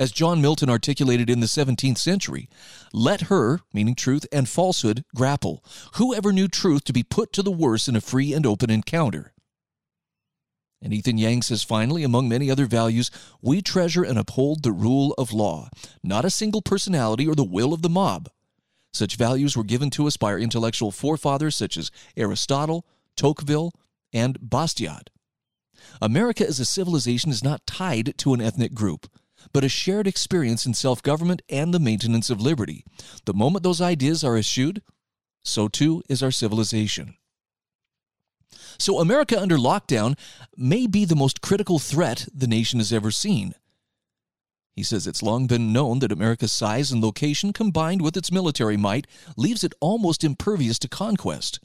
As 0.00 0.12
John 0.12 0.40
Milton 0.40 0.70
articulated 0.70 1.28
in 1.28 1.40
the 1.40 1.46
17th 1.46 1.98
century, 1.98 2.48
let 2.90 3.22
her, 3.22 3.60
meaning 3.74 3.94
truth, 3.94 4.26
and 4.32 4.48
falsehood 4.48 5.04
grapple. 5.14 5.62
Whoever 5.96 6.32
knew 6.32 6.48
truth 6.48 6.84
to 6.84 6.94
be 6.94 7.02
put 7.02 7.34
to 7.34 7.42
the 7.42 7.50
worse 7.50 7.86
in 7.86 7.94
a 7.94 8.00
free 8.00 8.32
and 8.32 8.46
open 8.46 8.70
encounter? 8.70 9.34
And 10.80 10.94
Ethan 10.94 11.18
Yang 11.18 11.42
says 11.42 11.62
finally, 11.62 12.02
among 12.02 12.30
many 12.30 12.50
other 12.50 12.64
values, 12.64 13.10
we 13.42 13.60
treasure 13.60 14.02
and 14.02 14.18
uphold 14.18 14.62
the 14.62 14.72
rule 14.72 15.14
of 15.18 15.34
law, 15.34 15.68
not 16.02 16.24
a 16.24 16.30
single 16.30 16.62
personality 16.62 17.28
or 17.28 17.34
the 17.34 17.44
will 17.44 17.74
of 17.74 17.82
the 17.82 17.90
mob. 17.90 18.30
Such 18.94 19.16
values 19.16 19.54
were 19.54 19.64
given 19.64 19.90
to 19.90 20.06
us 20.06 20.16
by 20.16 20.28
our 20.28 20.38
intellectual 20.38 20.92
forefathers 20.92 21.56
such 21.56 21.76
as 21.76 21.90
Aristotle, 22.16 22.86
Tocqueville, 23.16 23.72
and 24.14 24.38
Bastiat. 24.40 25.10
America 26.00 26.46
as 26.46 26.58
a 26.58 26.64
civilization 26.64 27.30
is 27.30 27.44
not 27.44 27.66
tied 27.66 28.16
to 28.16 28.32
an 28.32 28.40
ethnic 28.40 28.72
group, 28.72 29.06
but 29.52 29.64
a 29.64 29.68
shared 29.68 30.06
experience 30.06 30.66
in 30.66 30.74
self 30.74 31.02
government 31.02 31.42
and 31.48 31.72
the 31.72 31.80
maintenance 31.80 32.30
of 32.30 32.40
liberty. 32.40 32.84
The 33.24 33.34
moment 33.34 33.62
those 33.62 33.80
ideas 33.80 34.22
are 34.24 34.36
eschewed, 34.36 34.82
so 35.42 35.68
too 35.68 36.02
is 36.08 36.22
our 36.22 36.30
civilization. 36.30 37.14
So, 38.78 38.98
America 38.98 39.40
under 39.40 39.58
lockdown 39.58 40.18
may 40.56 40.86
be 40.86 41.04
the 41.04 41.16
most 41.16 41.40
critical 41.40 41.78
threat 41.78 42.26
the 42.34 42.46
nation 42.46 42.80
has 42.80 42.92
ever 42.92 43.10
seen. 43.10 43.54
He 44.74 44.82
says 44.82 45.06
it's 45.06 45.22
long 45.22 45.46
been 45.46 45.72
known 45.72 45.98
that 45.98 46.12
America's 46.12 46.52
size 46.52 46.90
and 46.90 47.02
location, 47.02 47.52
combined 47.52 48.00
with 48.00 48.16
its 48.16 48.32
military 48.32 48.76
might, 48.76 49.06
leaves 49.36 49.64
it 49.64 49.74
almost 49.80 50.24
impervious 50.24 50.78
to 50.78 50.88
conquest. 50.88 51.60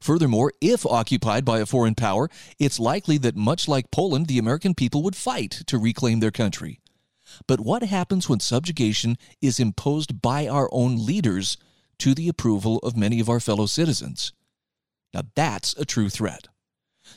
Furthermore, 0.00 0.52
if 0.60 0.84
occupied 0.84 1.44
by 1.44 1.60
a 1.60 1.66
foreign 1.66 1.94
power, 1.94 2.28
it's 2.58 2.80
likely 2.80 3.18
that 3.18 3.36
much 3.36 3.68
like 3.68 3.90
Poland, 3.90 4.26
the 4.26 4.38
American 4.38 4.74
people 4.74 5.02
would 5.02 5.16
fight 5.16 5.62
to 5.66 5.78
reclaim 5.78 6.20
their 6.20 6.30
country. 6.30 6.80
But 7.46 7.60
what 7.60 7.82
happens 7.82 8.28
when 8.28 8.40
subjugation 8.40 9.16
is 9.40 9.60
imposed 9.60 10.20
by 10.20 10.46
our 10.48 10.68
own 10.72 11.04
leaders 11.04 11.56
to 11.98 12.14
the 12.14 12.28
approval 12.28 12.78
of 12.78 12.96
many 12.96 13.20
of 13.20 13.28
our 13.28 13.40
fellow 13.40 13.66
citizens? 13.66 14.32
Now 15.12 15.22
that's 15.34 15.74
a 15.74 15.84
true 15.84 16.08
threat. 16.08 16.48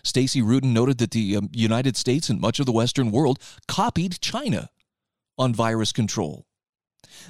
Stacey 0.04 0.42
Rudin 0.42 0.74
noted 0.74 0.98
that 0.98 1.12
the 1.12 1.36
um, 1.36 1.50
United 1.52 1.96
States 1.96 2.30
and 2.30 2.40
much 2.40 2.60
of 2.60 2.66
the 2.66 2.72
Western 2.72 3.12
world 3.12 3.40
copied 3.68 4.20
China 4.22 4.70
on 5.38 5.54
virus 5.54 5.92
control. 5.92 6.46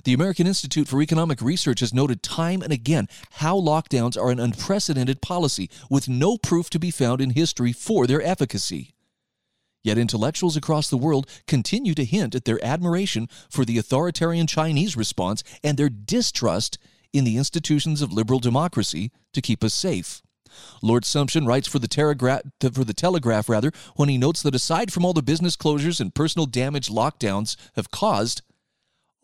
The 0.03 0.13
American 0.13 0.47
Institute 0.47 0.87
for 0.87 1.01
Economic 1.01 1.41
Research 1.41 1.81
has 1.81 1.93
noted 1.93 2.23
time 2.23 2.61
and 2.61 2.71
again 2.71 3.07
how 3.31 3.59
lockdowns 3.59 4.17
are 4.17 4.29
an 4.29 4.39
unprecedented 4.39 5.21
policy 5.21 5.69
with 5.89 6.07
no 6.07 6.37
proof 6.37 6.69
to 6.71 6.79
be 6.79 6.91
found 6.91 7.21
in 7.21 7.31
history 7.31 7.73
for 7.73 8.07
their 8.07 8.21
efficacy. 8.21 8.93
Yet 9.83 9.97
intellectuals 9.97 10.55
across 10.55 10.89
the 10.89 10.97
world 10.97 11.29
continue 11.45 11.93
to 11.95 12.05
hint 12.05 12.35
at 12.35 12.45
their 12.45 12.63
admiration 12.63 13.27
for 13.49 13.65
the 13.65 13.77
authoritarian 13.77 14.47
Chinese 14.47 14.95
response 14.95 15.43
and 15.63 15.77
their 15.77 15.89
distrust 15.89 16.77
in 17.11 17.25
the 17.25 17.37
institutions 17.37 18.01
of 18.01 18.13
liberal 18.13 18.39
democracy 18.39 19.11
to 19.33 19.41
keep 19.41 19.63
us 19.63 19.73
safe. 19.73 20.21
Lord 20.81 21.03
Sumption 21.03 21.47
writes 21.47 21.67
for 21.67 21.79
the, 21.79 21.87
Telegraph, 21.87 22.41
for 22.59 22.83
the 22.83 22.93
Telegraph 22.93 23.49
rather 23.49 23.71
when 23.95 24.09
he 24.09 24.17
notes 24.17 24.41
that 24.43 24.55
aside 24.55 24.93
from 24.93 25.03
all 25.03 25.13
the 25.13 25.21
business 25.21 25.57
closures 25.57 25.99
and 25.99 26.15
personal 26.15 26.45
damage 26.45 26.89
lockdowns 26.89 27.55
have 27.75 27.91
caused, 27.91 28.41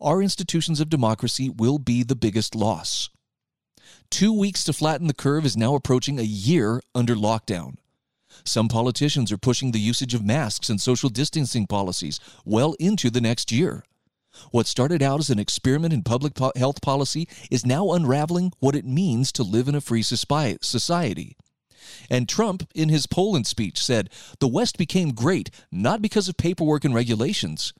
our 0.00 0.22
institutions 0.22 0.80
of 0.80 0.90
democracy 0.90 1.48
will 1.48 1.78
be 1.78 2.02
the 2.02 2.16
biggest 2.16 2.54
loss. 2.54 3.10
Two 4.10 4.32
weeks 4.32 4.64
to 4.64 4.72
flatten 4.72 5.06
the 5.06 5.14
curve 5.14 5.44
is 5.44 5.56
now 5.56 5.74
approaching 5.74 6.18
a 6.18 6.22
year 6.22 6.82
under 6.94 7.14
lockdown. 7.14 7.76
Some 8.44 8.68
politicians 8.68 9.30
are 9.32 9.38
pushing 9.38 9.72
the 9.72 9.80
usage 9.80 10.14
of 10.14 10.24
masks 10.24 10.68
and 10.68 10.80
social 10.80 11.08
distancing 11.08 11.66
policies 11.66 12.20
well 12.44 12.74
into 12.78 13.10
the 13.10 13.20
next 13.20 13.52
year. 13.52 13.84
What 14.50 14.66
started 14.66 15.02
out 15.02 15.20
as 15.20 15.30
an 15.30 15.38
experiment 15.38 15.92
in 15.92 16.02
public 16.02 16.34
po- 16.34 16.52
health 16.56 16.80
policy 16.80 17.28
is 17.50 17.66
now 17.66 17.92
unraveling 17.92 18.52
what 18.60 18.76
it 18.76 18.84
means 18.84 19.32
to 19.32 19.42
live 19.42 19.68
in 19.68 19.74
a 19.74 19.80
free 19.80 20.02
society. 20.02 21.36
And 22.08 22.28
Trump, 22.28 22.68
in 22.74 22.88
his 22.88 23.06
Poland 23.06 23.46
speech, 23.46 23.82
said 23.82 24.10
the 24.38 24.48
West 24.48 24.78
became 24.78 25.10
great 25.10 25.50
not 25.70 26.00
because 26.00 26.28
of 26.28 26.36
paperwork 26.36 26.84
and 26.84 26.94
regulations, 26.94 27.72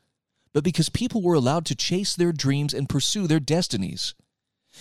but 0.53 0.65
because 0.65 0.89
people 0.89 1.23
were 1.23 1.35
allowed 1.35 1.65
to 1.67 1.75
chase 1.77 2.15
their 2.15 2.33
dreams 2.33 2.75
and 2.75 2.89
pursue 2.89 3.27
their 3.27 3.41
destinies. 3.41 4.15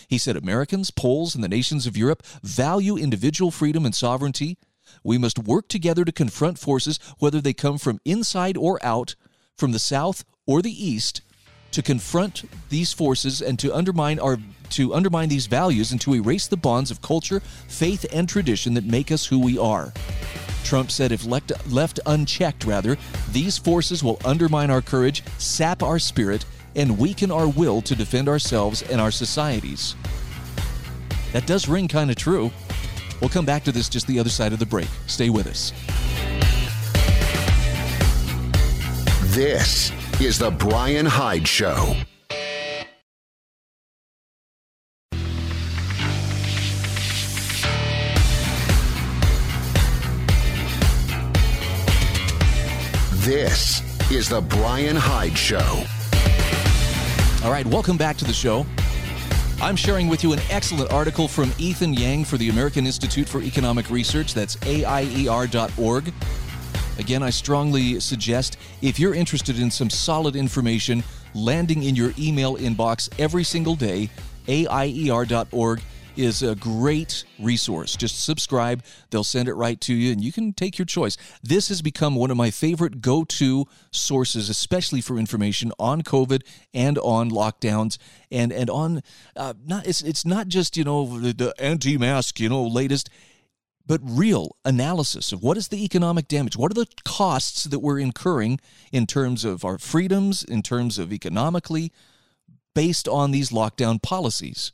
He 0.07 0.17
said 0.17 0.35
Americans, 0.35 0.91
Poles, 0.91 1.35
and 1.35 1.43
the 1.43 1.49
nations 1.49 1.87
of 1.87 1.97
Europe 1.97 2.23
value 2.43 2.97
individual 2.97 3.51
freedom 3.51 3.85
and 3.85 3.95
sovereignty. 3.95 4.57
We 5.03 5.17
must 5.17 5.39
work 5.39 5.67
together 5.67 6.05
to 6.05 6.11
confront 6.11 6.59
forces, 6.59 6.99
whether 7.19 7.41
they 7.41 7.53
come 7.53 7.77
from 7.77 8.01
inside 8.05 8.57
or 8.57 8.83
out, 8.83 9.15
from 9.57 9.71
the 9.71 9.79
South 9.79 10.23
or 10.45 10.61
the 10.61 10.85
East, 10.85 11.21
to 11.71 11.81
confront 11.81 12.43
these 12.69 12.93
forces 12.93 13.41
and 13.41 13.59
to 13.59 13.73
undermine 13.73 14.19
our 14.19 14.37
to 14.71 14.93
undermine 14.93 15.29
these 15.29 15.47
values 15.47 15.91
and 15.91 15.99
to 16.01 16.13
erase 16.13 16.45
the 16.47 16.57
bonds 16.57 16.91
of 16.91 17.01
culture, 17.01 17.39
faith, 17.67 18.05
and 18.13 18.29
tradition 18.29 18.75
that 18.75 18.85
make 18.85 19.11
us 19.11 19.25
who 19.25 19.39
we 19.39 19.57
are. 19.57 19.91
Trump 20.63 20.91
said 20.91 21.11
if 21.11 21.25
left, 21.25 21.51
left 21.71 21.99
unchecked, 22.05 22.65
rather, 22.65 22.97
these 23.31 23.57
forces 23.57 24.03
will 24.03 24.19
undermine 24.23 24.69
our 24.69 24.81
courage, 24.81 25.23
sap 25.39 25.81
our 25.81 25.97
spirit, 25.97 26.45
and 26.75 26.99
weaken 26.99 27.31
our 27.31 27.47
will 27.47 27.81
to 27.81 27.95
defend 27.95 28.29
ourselves 28.29 28.83
and 28.83 29.01
our 29.01 29.11
societies. 29.11 29.95
That 31.33 31.47
does 31.47 31.67
ring 31.67 31.87
kind 31.87 32.09
of 32.09 32.15
true. 32.15 32.51
We'll 33.21 33.29
come 33.29 33.45
back 33.45 33.63
to 33.65 33.71
this 33.71 33.89
just 33.89 34.07
the 34.07 34.19
other 34.19 34.29
side 34.29 34.53
of 34.53 34.59
the 34.59 34.65
break. 34.65 34.87
Stay 35.07 35.29
with 35.29 35.47
us. 35.47 35.73
This 39.35 39.91
is 40.21 40.39
The 40.39 40.51
Brian 40.51 41.05
Hyde 41.05 41.47
Show. 41.47 41.95
This 53.29 53.81
is 54.11 54.27
The 54.27 54.41
Brian 54.41 54.95
Hyde 54.95 55.37
Show. 55.37 55.83
All 57.45 57.51
right, 57.51 57.65
welcome 57.67 57.95
back 57.95 58.17
to 58.17 58.25
the 58.25 58.33
show. 58.33 58.65
I'm 59.61 59.75
sharing 59.75 60.07
with 60.07 60.23
you 60.23 60.31
an 60.31 60.39
excellent 60.49 60.89
article 60.93 61.27
from 61.27 61.51
Ethan 61.57 61.93
Yang 61.93 62.23
for 62.23 62.37
the 62.37 62.47
American 62.47 62.85
Institute 62.85 63.27
for 63.27 63.41
Economic 63.41 63.89
Research. 63.89 64.33
That's 64.33 64.55
AIER.org. 64.65 66.13
Again, 66.97 67.21
I 67.21 67.29
strongly 67.29 67.99
suggest 67.99 68.57
if 68.81 68.97
you're 68.97 69.13
interested 69.13 69.59
in 69.59 69.69
some 69.69 69.89
solid 69.89 70.37
information 70.37 71.03
landing 71.33 71.83
in 71.83 71.93
your 71.93 72.13
email 72.17 72.55
inbox 72.55 73.09
every 73.19 73.43
single 73.43 73.75
day, 73.75 74.09
AIER.org 74.47 75.81
is 76.19 76.43
a 76.43 76.55
great 76.55 77.23
resource. 77.39 77.95
Just 77.95 78.23
subscribe, 78.23 78.83
they'll 79.09 79.23
send 79.23 79.47
it 79.47 79.53
right 79.53 79.79
to 79.81 79.93
you, 79.93 80.11
and 80.11 80.21
you 80.21 80.31
can 80.31 80.53
take 80.53 80.77
your 80.77 80.85
choice. 80.85 81.15
This 81.41 81.69
has 81.69 81.81
become 81.81 82.15
one 82.15 82.29
of 82.29 82.37
my 82.37 82.51
favorite 82.51 83.01
go 83.01 83.23
to 83.23 83.65
sources, 83.91 84.49
especially 84.49 84.99
for 84.99 85.17
information 85.17 85.71
on 85.79 86.01
COVID 86.01 86.43
and 86.73 86.97
on 86.99 87.31
lockdowns 87.31 87.97
and, 88.29 88.51
and 88.51 88.69
on 88.69 89.01
uh, 89.35 89.53
not 89.65 89.87
it's, 89.87 90.01
it's 90.01 90.25
not 90.25 90.49
just, 90.49 90.75
you 90.75 90.83
know, 90.83 91.17
the, 91.19 91.33
the 91.33 91.53
anti 91.57 91.97
mask, 91.97 92.39
you 92.39 92.49
know, 92.49 92.63
latest 92.63 93.09
but 93.89 94.01
real 94.03 94.55
analysis 94.63 95.31
of 95.31 95.41
what 95.41 95.57
is 95.57 95.69
the 95.69 95.83
economic 95.83 96.27
damage? 96.27 96.55
What 96.55 96.69
are 96.69 96.75
the 96.75 96.85
costs 97.05 97.63
that 97.63 97.79
we're 97.79 97.97
incurring 97.97 98.59
in 98.91 99.07
terms 99.07 99.43
of 99.43 99.65
our 99.65 99.79
freedoms, 99.79 100.43
in 100.43 100.61
terms 100.61 100.99
of 100.99 101.11
economically, 101.11 101.91
based 102.75 103.07
on 103.07 103.31
these 103.31 103.49
lockdown 103.49 103.99
policies? 103.99 104.71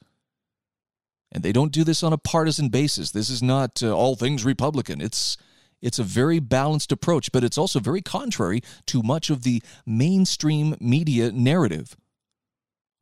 And 1.31 1.43
they 1.43 1.51
don't 1.51 1.71
do 1.71 1.83
this 1.83 2.03
on 2.03 2.13
a 2.13 2.17
partisan 2.17 2.69
basis. 2.69 3.11
This 3.11 3.29
is 3.29 3.43
not 3.43 3.83
uh, 3.83 3.91
all 3.91 4.15
things 4.15 4.45
Republican. 4.45 5.01
It's 5.01 5.37
it's 5.81 5.99
a 5.99 6.03
very 6.03 6.39
balanced 6.39 6.91
approach, 6.91 7.31
but 7.31 7.43
it's 7.43 7.57
also 7.57 7.79
very 7.79 8.01
contrary 8.01 8.61
to 8.87 9.03
much 9.03 9.29
of 9.29 9.43
the 9.43 9.61
mainstream 9.85 10.75
media 10.79 11.31
narrative, 11.31 11.95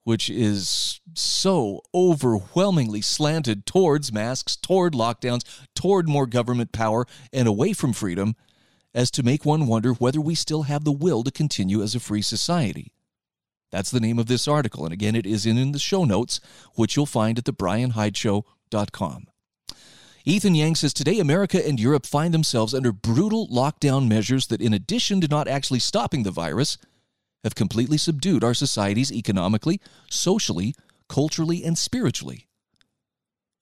which 0.04 0.30
is 0.30 1.00
so 1.14 1.82
overwhelmingly 1.94 3.02
slanted 3.02 3.66
towards 3.66 4.12
masks, 4.12 4.56
toward 4.56 4.94
lockdowns, 4.94 5.44
toward 5.76 6.10
more 6.10 6.28
government 6.28 6.72
power, 6.72 7.06
and 7.32 7.48
away 7.48 7.74
from 7.74 7.94
freedom, 7.94 8.36
as 8.94 9.10
to 9.12 9.24
make 9.24 9.46
one 9.46 9.68
wonder 9.68 9.94
whether 9.94 10.20
we 10.20 10.36
still 10.36 10.64
have 10.64 10.84
the 10.84 10.92
will 10.92 11.24
to 11.24 11.32
continue 11.32 11.82
as 11.82 11.96
a 11.96 12.00
free 12.00 12.22
society. 12.22 12.93
That's 13.74 13.90
the 13.90 14.00
name 14.00 14.20
of 14.20 14.28
this 14.28 14.48
article. 14.48 14.86
And 14.86 14.94
again, 14.94 15.16
it 15.16 15.26
is 15.26 15.48
in, 15.48 15.58
in 15.58 15.72
the 15.72 15.80
show 15.80 16.06
notes, 16.06 16.40
which 16.76 16.96
you'll 16.96 17.08
find 17.08 17.40
at 17.40 17.46
thebrianhydeshow.com. 17.46 19.28
Ethan 20.26 20.54
Yang 20.54 20.76
says 20.76 20.94
today 20.94 21.18
America 21.18 21.68
and 21.68 21.80
Europe 21.80 22.06
find 22.06 22.36
themselves 22.36 22.76
under 22.76 22.92
brutal 22.92 23.48
lockdown 23.48 24.08
measures 24.08 24.46
that, 24.48 24.62
in 24.62 24.76
addition 24.76 25.22
to 25.22 25.28
not 25.28 25.48
actually 25.48 25.80
stopping 25.80 26.22
the 26.22 26.30
virus, 26.30 26.78
have 27.44 27.56
completely 27.56 27.98
subdued 27.98 28.44
our 28.44 28.54
societies 28.54 29.12
economically, 29.12 29.82
socially, 30.08 30.76
culturally, 31.10 31.64
and 31.64 31.76
spiritually. 31.76 32.48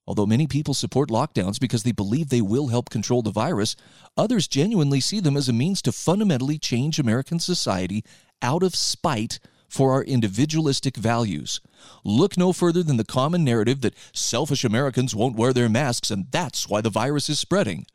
Although 0.06 0.26
many 0.26 0.46
people 0.46 0.74
support 0.74 1.10
lockdowns 1.10 1.58
because 1.58 1.84
they 1.84 1.94
believe 1.94 2.28
they 2.28 2.42
will 2.42 2.68
help 2.68 2.90
control 2.90 3.22
the 3.22 3.32
virus, 3.32 3.78
others 4.18 4.50
genuinely 4.50 5.00
see 5.00 5.22
them 5.22 5.38
as 5.38 5.48
a 5.48 5.54
means 5.54 5.82
to 5.84 5.94
fundamentally 5.94 6.60
change 6.60 7.00
American 7.00 7.40
society 7.40 8.04
out 8.42 8.62
of 8.62 8.76
spite 8.76 9.40
for 9.72 9.94
our 9.94 10.04
individualistic 10.04 10.98
values. 10.98 11.62
Look 12.04 12.38
no 12.38 12.52
further 12.52 12.84
than 12.84 12.98
the 12.98 13.06
common 13.06 13.44
narrative 13.44 13.82
that 13.82 13.96
selfish 14.14 14.66
Americans 14.66 15.16
won't 15.16 15.38
wear 15.38 15.54
their 15.54 15.70
masks 15.70 16.12
and 16.12 16.26
that's 16.30 16.68
why 16.68 16.82
the 16.82 16.90
virus 16.90 17.30
is 17.30 17.40
spreading. 17.40 17.86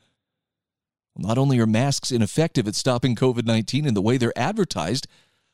Not 1.17 1.39
only 1.39 1.59
are 1.59 1.67
masks 1.67 2.11
ineffective 2.11 2.67
at 2.67 2.75
stopping 2.75 3.15
COVID 3.15 3.45
19 3.45 3.87
in 3.87 3.95
the 3.95 4.03
way 4.03 4.17
they're 4.17 4.39
advertised, 4.39 5.07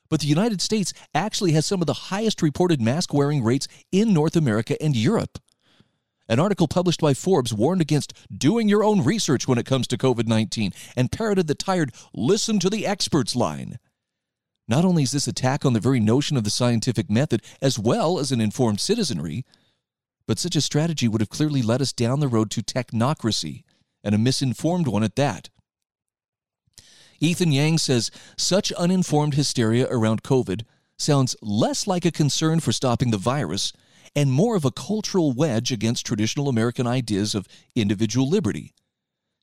but 0.08 0.20
the 0.20 0.26
United 0.26 0.60
States 0.60 0.92
actually 1.14 1.52
has 1.52 1.66
some 1.66 1.80
of 1.80 1.86
the 1.86 1.94
highest 1.94 2.40
reported 2.40 2.80
mask 2.80 3.12
wearing 3.12 3.42
rates 3.42 3.66
in 3.90 4.12
North 4.12 4.36
America 4.36 4.80
and 4.82 4.94
Europe. 4.94 5.38
An 6.28 6.38
article 6.38 6.68
published 6.68 7.00
by 7.00 7.14
Forbes 7.14 7.52
warned 7.52 7.80
against 7.80 8.12
doing 8.36 8.68
your 8.68 8.84
own 8.84 9.02
research 9.02 9.48
when 9.48 9.58
it 9.58 9.66
comes 9.66 9.86
to 9.88 9.98
COVID 9.98 10.26
19 10.26 10.72
and 10.96 11.10
parroted 11.10 11.48
the 11.48 11.54
tired, 11.54 11.92
listen 12.14 12.60
to 12.60 12.70
the 12.70 12.86
experts 12.86 13.34
line. 13.34 13.78
Not 14.68 14.84
only 14.84 15.02
is 15.02 15.10
this 15.10 15.28
attack 15.28 15.64
on 15.64 15.72
the 15.72 15.80
very 15.80 16.00
notion 16.00 16.36
of 16.36 16.44
the 16.44 16.50
scientific 16.50 17.10
method 17.10 17.42
as 17.60 17.78
well 17.78 18.18
as 18.18 18.32
an 18.32 18.40
informed 18.40 18.80
citizenry, 18.80 19.44
but 20.26 20.38
such 20.38 20.56
a 20.56 20.60
strategy 20.60 21.08
would 21.08 21.20
have 21.20 21.30
clearly 21.30 21.62
led 21.62 21.82
us 21.82 21.92
down 21.92 22.20
the 22.20 22.28
road 22.28 22.50
to 22.52 22.62
technocracy, 22.62 23.64
and 24.04 24.14
a 24.14 24.18
misinformed 24.18 24.86
one 24.86 25.02
at 25.02 25.16
that. 25.16 25.50
Ethan 27.20 27.52
Yang 27.52 27.78
says 27.78 28.10
such 28.36 28.72
uninformed 28.72 29.34
hysteria 29.34 29.86
around 29.90 30.22
COVID 30.22 30.62
sounds 30.98 31.36
less 31.40 31.86
like 31.86 32.04
a 32.04 32.10
concern 32.10 32.60
for 32.60 32.72
stopping 32.72 33.10
the 33.10 33.18
virus 33.18 33.72
and 34.14 34.30
more 34.30 34.56
of 34.56 34.64
a 34.64 34.70
cultural 34.70 35.32
wedge 35.32 35.72
against 35.72 36.06
traditional 36.06 36.48
American 36.48 36.86
ideas 36.86 37.34
of 37.34 37.48
individual 37.74 38.28
liberty. 38.28 38.74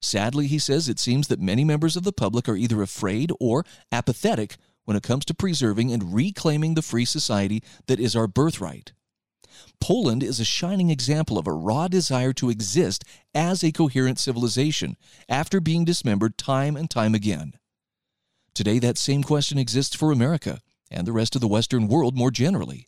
Sadly, 0.01 0.47
he 0.47 0.59
says 0.59 0.87
it 0.87 0.99
seems 0.99 1.27
that 1.27 1.41
many 1.41 1.63
members 1.63 1.95
of 1.95 2.03
the 2.03 2.13
public 2.13 2.47
are 2.47 2.55
either 2.55 2.81
afraid 2.81 3.31
or 3.39 3.65
apathetic 3.91 4.57
when 4.89 4.97
it 4.97 5.03
comes 5.03 5.23
to 5.23 5.35
preserving 5.35 5.93
and 5.93 6.15
reclaiming 6.15 6.73
the 6.73 6.81
free 6.81 7.05
society 7.05 7.61
that 7.85 7.99
is 7.99 8.15
our 8.15 8.25
birthright. 8.25 8.91
Poland 9.79 10.23
is 10.23 10.39
a 10.39 10.43
shining 10.43 10.89
example 10.89 11.37
of 11.37 11.45
a 11.45 11.53
raw 11.53 11.87
desire 11.87 12.33
to 12.33 12.49
exist 12.49 13.03
as 13.35 13.63
a 13.63 13.71
coherent 13.71 14.17
civilization 14.17 14.97
after 15.29 15.59
being 15.59 15.85
dismembered 15.85 16.39
time 16.39 16.75
and 16.75 16.89
time 16.89 17.13
again. 17.13 17.53
Today, 18.55 18.79
that 18.79 18.97
same 18.97 19.21
question 19.21 19.59
exists 19.59 19.95
for 19.95 20.11
America 20.11 20.59
and 20.89 21.05
the 21.05 21.13
rest 21.13 21.35
of 21.35 21.41
the 21.41 21.47
Western 21.47 21.87
world 21.87 22.17
more 22.17 22.31
generally. 22.31 22.87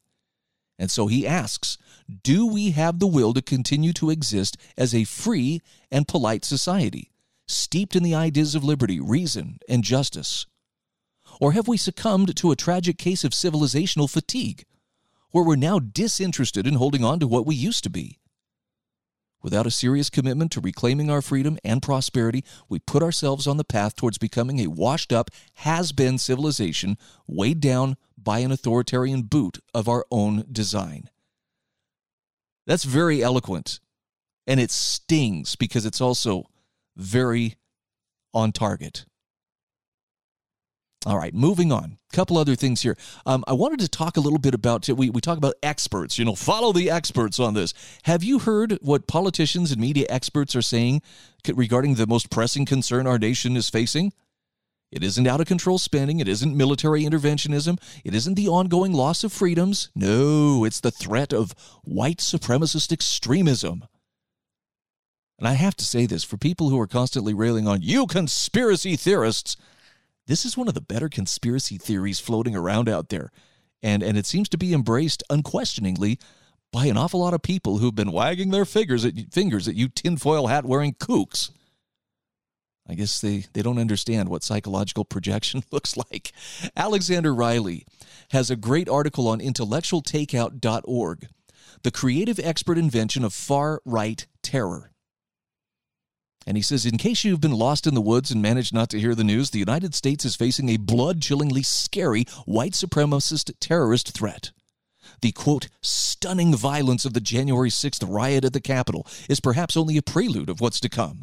And 0.80 0.90
so 0.90 1.06
he 1.06 1.28
asks 1.28 1.78
Do 2.24 2.48
we 2.48 2.72
have 2.72 2.98
the 2.98 3.06
will 3.06 3.32
to 3.36 3.44
continue 3.44 3.94
to 3.94 4.10
exist 4.10 4.58
as 4.76 4.96
a 4.96 5.04
free 5.04 5.62
and 5.92 6.08
polite 6.08 6.46
society, 6.46 7.12
steeped 7.48 7.96
in 7.96 8.02
the 8.02 8.16
ideas 8.16 8.56
of 8.56 8.64
liberty, 8.64 9.00
reason, 9.00 9.60
and 9.70 9.84
justice? 9.84 10.48
Or 11.39 11.54
have 11.54 11.67
we 11.67 11.78
succumbed 11.78 12.36
to 12.36 12.52
a 12.52 12.56
tragic 12.56 12.98
case 12.98 13.24
of 13.24 13.32
civilizational 13.32 14.10
fatigue, 14.10 14.65
where 15.32 15.44
we're 15.44 15.56
now 15.56 15.80
disinterested 15.80 16.67
in 16.67 16.76
holding 16.76 17.04
on 17.04 17.20
to 17.20 17.28
what 17.28 17.46
we 17.46 17.56
used 17.56 17.84
to 17.86 17.89
be? 17.89 18.20
Without 19.44 19.65
a 19.65 19.72
serious 19.72 20.10
commitment 20.10 20.52
to 20.52 20.62
reclaiming 20.62 21.10
our 21.10 21.22
freedom 21.22 21.58
and 21.63 21.82
prosperity, 21.82 22.44
we 22.70 22.78
put 22.78 23.02
ourselves 23.02 23.48
on 23.48 23.58
the 23.58 23.63
path 23.63 23.96
towards 23.96 24.20
becoming 24.20 24.60
a 24.60 24.67
washed 24.67 25.12
up, 25.12 25.32
has 25.54 25.91
been 25.91 26.17
civilization 26.20 26.98
weighed 27.26 27.60
down 27.60 27.98
by 28.17 28.39
an 28.39 28.52
authoritarian 28.52 29.24
boot 29.24 29.60
of 29.74 29.89
our 29.89 30.06
own 30.12 30.46
design. 30.52 31.10
That's 32.67 32.84
very 32.84 33.24
eloquent, 33.24 33.80
and 34.46 34.60
it 34.60 34.70
stings 34.70 35.56
because 35.56 35.88
it's 35.88 36.02
also 36.02 36.46
very 36.96 37.56
on 38.34 38.52
target. 38.52 39.06
All 41.06 41.18
right, 41.18 41.34
moving 41.34 41.72
on. 41.72 41.98
A 42.14 42.16
couple 42.16 42.38
other 42.38 42.56
things 42.56 42.82
here. 42.82 42.96
Um, 43.26 43.44
I 43.48 43.54
wanted 43.54 43.80
to 43.80 43.88
talk 43.88 44.18
a 44.18 44.20
little 44.20 44.38
bit 44.38 44.54
about 44.54 44.88
we 44.88 45.10
we 45.10 45.20
talk 45.20 45.38
about 45.38 45.56
experts. 45.64 46.20
You 46.20 46.26
know, 46.26 46.36
follow 46.36 46.72
the 46.72 46.92
experts 46.92 47.40
on 47.40 47.56
this. 47.56 47.74
Have 48.04 48.24
you 48.24 48.40
heard 48.40 48.78
what 48.82 49.08
politicians 49.08 49.72
and 49.72 49.82
media 49.82 50.06
experts 50.10 50.56
are 50.56 50.62
saying 50.62 51.02
regarding 51.48 51.96
the 51.96 52.06
most 52.06 52.30
pressing 52.30 52.66
concern 52.66 53.08
our 53.08 53.18
nation 53.18 53.58
is 53.58 53.68
facing? 53.68 54.14
It 54.92 55.04
isn't 55.04 55.26
out 55.26 55.40
of 55.40 55.48
control 55.48 55.80
spending. 55.80 56.20
It 56.20 56.28
isn't 56.28 56.56
military 56.56 57.04
interventionism. 57.04 57.82
It 58.04 58.14
isn't 58.14 58.36
the 58.36 58.50
ongoing 58.50 58.92
loss 58.92 59.24
of 59.24 59.32
freedoms. 59.32 59.90
No, 59.96 60.66
it's 60.66 60.82
the 60.82 60.92
threat 60.92 61.34
of 61.34 61.56
white 61.84 62.18
supremacist 62.18 62.92
extremism. 62.92 63.86
And 65.40 65.48
I 65.48 65.54
have 65.54 65.76
to 65.78 65.86
say 65.86 66.06
this 66.06 66.24
for 66.24 66.38
people 66.38 66.70
who 66.70 66.80
are 66.80 66.88
constantly 66.88 67.34
railing 67.34 67.68
on 67.68 67.82
you 67.82 68.06
conspiracy 68.06 68.96
theorists, 68.96 69.56
this 70.32 70.46
is 70.46 70.56
one 70.56 70.70
of 70.70 70.74
the 70.74 70.80
better 70.80 71.10
conspiracy 71.10 71.78
theories 71.78 72.22
floating 72.22 72.56
around 72.56 72.88
out 72.88 73.10
there. 73.10 73.32
And, 73.84 74.02
and 74.02 74.17
it 74.17 74.26
seems 74.26 74.48
to 74.50 74.58
be 74.58 74.74
embraced 74.74 75.24
unquestioningly 75.30 76.20
by 76.72 76.86
an 76.86 76.96
awful 76.96 77.20
lot 77.20 77.34
of 77.34 77.41
people 77.41 77.80
who've 77.80 77.94
been 77.94 78.13
wagging 78.13 78.50
their 78.50 78.63
fingers 78.63 79.04
at, 79.04 79.13
fingers 79.34 79.67
at 79.67 79.76
you 79.76 79.89
tinfoil 79.89 80.48
hat 80.48 80.63
wearing 80.63 80.94
kooks. 80.94 81.52
I 82.88 82.94
guess 82.94 83.20
they, 83.20 83.46
they 83.52 83.62
don't 83.62 83.78
understand 83.78 84.30
what 84.30 84.44
psychological 84.44 85.04
projection 85.04 85.63
looks 85.72 85.98
like. 85.98 86.32
Alexander 86.78 87.34
Riley 87.34 87.86
has 88.32 88.50
a 88.50 88.56
great 88.56 88.88
article 88.88 89.28
on 89.28 89.39
intellectualtakeout.org 89.39 91.28
The 91.84 91.91
Creative 91.91 92.39
Expert 92.39 92.78
Invention 92.78 93.26
of 93.26 93.34
Far 93.34 93.82
Right 93.84 94.26
Terror. 94.41 94.90
And 96.47 96.58
he 96.58 96.63
says, 96.63 96.86
in 96.86 96.97
case 96.97 97.23
you've 97.23 97.41
been 97.41 97.51
lost 97.51 97.86
in 97.86 97.93
the 97.93 98.01
woods 98.01 98.32
and 98.32 98.41
managed 98.41 98.73
not 98.73 98.89
to 98.89 98.99
hear 98.99 99.13
the 99.13 99.23
news, 99.23 99.51
the 99.51 99.60
United 99.60 99.93
States 99.93 100.25
is 100.25 100.36
facing 100.36 100.69
a 100.69 100.77
blood 100.77 101.21
chillingly 101.21 101.62
scary 101.62 102.25
white 102.45 102.73
supremacist 102.73 103.54
terrorist 103.60 104.12
threat. 104.12 104.51
The 105.21 105.32
quote, 105.32 105.67
stunning 105.82 106.56
violence 106.56 107.06
of 107.06 107.13
the 107.13 107.21
January 107.21 107.69
6th 107.69 108.04
riot 108.08 108.43
at 108.43 108.54
the 108.54 108.62
Capitol 108.62 109.06
is 109.30 109.39
perhaps 109.39 109.77
only 109.77 109.97
a 109.97 110.01
prelude 110.01 110.49
of 110.49 110.62
what's 110.62 110.80
to 110.80 110.89
come. 110.89 111.21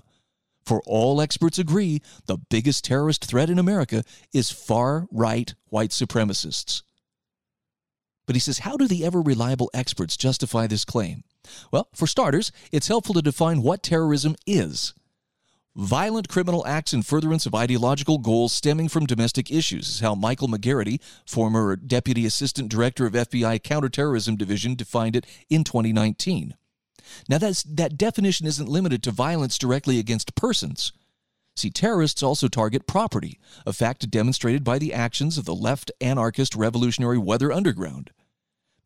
For 0.64 0.82
all 0.86 1.20
experts 1.20 1.58
agree 1.58 2.00
the 2.26 2.38
biggest 2.38 2.84
terrorist 2.84 3.24
threat 3.24 3.50
in 3.50 3.58
America 3.58 4.04
is 4.32 4.50
far 4.50 5.08
right 5.10 5.52
white 5.68 5.90
supremacists. 5.90 6.82
But 8.26 8.36
he 8.36 8.40
says, 8.40 8.58
how 8.58 8.76
do 8.76 8.86
the 8.86 9.04
ever 9.04 9.22
reliable 9.22 9.70
experts 9.72 10.16
justify 10.16 10.66
this 10.66 10.84
claim? 10.84 11.24
Well, 11.72 11.88
for 11.94 12.06
starters, 12.06 12.52
it's 12.70 12.88
helpful 12.88 13.14
to 13.14 13.22
define 13.22 13.62
what 13.62 13.82
terrorism 13.82 14.36
is 14.46 14.92
Violent 15.78 16.28
criminal 16.28 16.66
acts 16.66 16.92
in 16.92 17.02
furtherance 17.02 17.46
of 17.46 17.54
ideological 17.54 18.18
goals 18.18 18.52
stemming 18.52 18.88
from 18.88 19.06
domestic 19.06 19.48
issues 19.48 19.88
is 19.88 20.00
how 20.00 20.16
Michael 20.16 20.48
McGarrity, 20.48 20.98
former 21.24 21.76
Deputy 21.76 22.26
Assistant 22.26 22.68
Director 22.68 23.06
of 23.06 23.12
FBI 23.12 23.62
Counterterrorism 23.62 24.34
Division, 24.34 24.74
defined 24.74 25.14
it 25.14 25.24
in 25.48 25.62
2019. 25.62 26.56
Now, 27.28 27.38
that's, 27.38 27.62
that 27.62 27.96
definition 27.96 28.44
isn't 28.44 28.68
limited 28.68 29.04
to 29.04 29.12
violence 29.12 29.56
directly 29.56 30.00
against 30.00 30.34
persons. 30.34 30.92
See, 31.54 31.70
terrorists 31.70 32.24
also 32.24 32.48
target 32.48 32.88
property, 32.88 33.38
a 33.64 33.72
fact 33.72 34.10
demonstrated 34.10 34.64
by 34.64 34.80
the 34.80 34.92
actions 34.92 35.38
of 35.38 35.44
the 35.44 35.54
left 35.54 35.92
anarchist 36.00 36.56
revolutionary 36.56 37.18
Weather 37.18 37.52
Underground. 37.52 38.10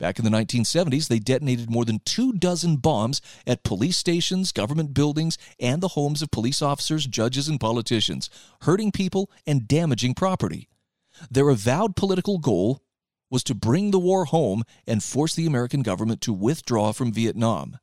Back 0.02 0.18
in 0.18 0.24
the 0.24 0.32
1970s, 0.32 1.06
they 1.06 1.20
detonated 1.20 1.70
more 1.70 1.84
than 1.84 2.00
two 2.04 2.32
dozen 2.32 2.78
bombs 2.78 3.20
at 3.46 3.62
police 3.62 3.96
stations, 3.96 4.50
government 4.50 4.94
buildings, 4.94 5.38
and 5.60 5.80
the 5.80 5.94
homes 5.94 6.22
of 6.22 6.32
police 6.32 6.60
officers, 6.60 7.06
judges, 7.06 7.46
and 7.46 7.60
politicians, 7.60 8.28
hurting 8.62 8.90
people 8.90 9.30
and 9.46 9.68
damaging 9.68 10.14
property. 10.14 10.68
Their 11.30 11.50
avowed 11.50 11.94
political 11.94 12.38
goal 12.38 12.82
was 13.30 13.44
to 13.44 13.54
bring 13.54 13.92
the 13.92 14.00
war 14.00 14.24
home 14.24 14.64
and 14.88 15.04
force 15.04 15.36
the 15.36 15.46
American 15.46 15.82
government 15.82 16.20
to 16.22 16.32
withdraw 16.32 16.90
from 16.90 17.12
Vietnam. 17.12 17.78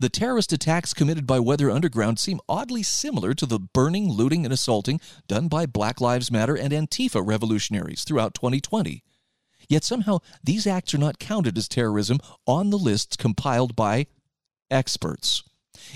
The 0.00 0.08
terrorist 0.08 0.52
attacks 0.52 0.92
committed 0.92 1.24
by 1.24 1.38
Weather 1.38 1.70
Underground 1.70 2.18
seem 2.18 2.40
oddly 2.48 2.82
similar 2.82 3.32
to 3.34 3.46
the 3.46 3.60
burning, 3.60 4.10
looting, 4.10 4.44
and 4.44 4.52
assaulting 4.52 5.00
done 5.28 5.46
by 5.46 5.66
Black 5.66 6.00
Lives 6.00 6.32
Matter 6.32 6.56
and 6.56 6.72
Antifa 6.72 7.24
revolutionaries 7.24 8.02
throughout 8.02 8.34
2020. 8.34 9.04
Yet 9.68 9.84
somehow 9.84 10.18
these 10.42 10.66
acts 10.66 10.94
are 10.94 10.98
not 10.98 11.18
counted 11.18 11.58
as 11.58 11.68
terrorism 11.68 12.18
on 12.46 12.70
the 12.70 12.78
lists 12.78 13.16
compiled 13.16 13.76
by 13.76 14.06
experts. 14.70 15.42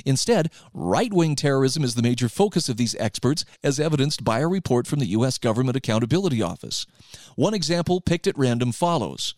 Instead, 0.04 0.50
right 0.72 1.12
wing 1.12 1.34
terrorism 1.34 1.82
is 1.82 1.94
the 1.94 2.02
major 2.02 2.28
focus 2.28 2.68
of 2.68 2.76
these 2.76 2.94
experts, 2.96 3.44
as 3.64 3.80
evidenced 3.80 4.24
by 4.24 4.40
a 4.40 4.48
report 4.48 4.86
from 4.86 5.00
the 5.00 5.06
U.S. 5.06 5.38
Government 5.38 5.76
Accountability 5.76 6.40
Office. 6.40 6.86
One 7.34 7.54
example 7.54 8.00
picked 8.00 8.26
at 8.26 8.38
random 8.38 8.72
follows 8.72 9.34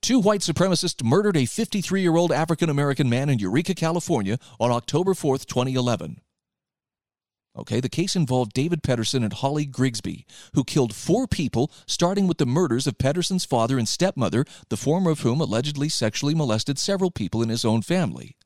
Two 0.00 0.18
white 0.18 0.40
supremacists 0.40 1.04
murdered 1.04 1.36
a 1.36 1.46
53 1.46 2.02
year 2.02 2.16
old 2.16 2.32
African 2.32 2.68
American 2.68 3.08
man 3.08 3.28
in 3.28 3.38
Eureka, 3.38 3.74
California 3.74 4.38
on 4.58 4.70
October 4.70 5.14
4, 5.14 5.38
2011. 5.38 6.20
Okay, 7.54 7.80
the 7.80 7.88
case 7.88 8.16
involved 8.16 8.54
David 8.54 8.82
Pedersen 8.82 9.22
and 9.22 9.32
Holly 9.32 9.66
Grigsby, 9.66 10.24
who 10.54 10.64
killed 10.64 10.94
four 10.94 11.26
people, 11.26 11.70
starting 11.86 12.26
with 12.26 12.38
the 12.38 12.46
murders 12.46 12.86
of 12.86 12.96
Pedersen's 12.96 13.44
father 13.44 13.78
and 13.78 13.86
stepmother, 13.86 14.46
the 14.70 14.76
former 14.76 15.10
of 15.10 15.20
whom 15.20 15.40
allegedly 15.40 15.90
sexually 15.90 16.34
molested 16.34 16.78
several 16.78 17.10
people 17.10 17.42
in 17.42 17.50
his 17.50 17.64
own 17.64 17.82
family. 17.82 18.36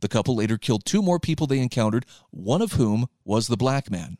The 0.00 0.08
couple 0.08 0.36
later 0.36 0.56
killed 0.56 0.84
two 0.84 1.02
more 1.02 1.18
people 1.18 1.48
they 1.48 1.58
encountered, 1.58 2.06
one 2.30 2.62
of 2.62 2.72
whom 2.72 3.06
was 3.24 3.48
the 3.48 3.56
black 3.56 3.90
man. 3.90 4.18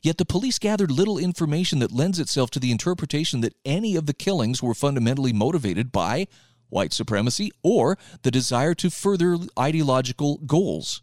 Yet 0.00 0.18
the 0.18 0.24
police 0.24 0.60
gathered 0.60 0.92
little 0.92 1.18
information 1.18 1.80
that 1.80 1.92
lends 1.92 2.20
itself 2.20 2.50
to 2.52 2.60
the 2.60 2.70
interpretation 2.70 3.40
that 3.40 3.56
any 3.64 3.96
of 3.96 4.06
the 4.06 4.14
killings 4.14 4.62
were 4.62 4.74
fundamentally 4.74 5.32
motivated 5.32 5.90
by 5.90 6.28
white 6.68 6.92
supremacy 6.92 7.50
or 7.62 7.98
the 8.22 8.30
desire 8.30 8.74
to 8.74 8.90
further 8.90 9.38
ideological 9.58 10.38
goals. 10.38 11.02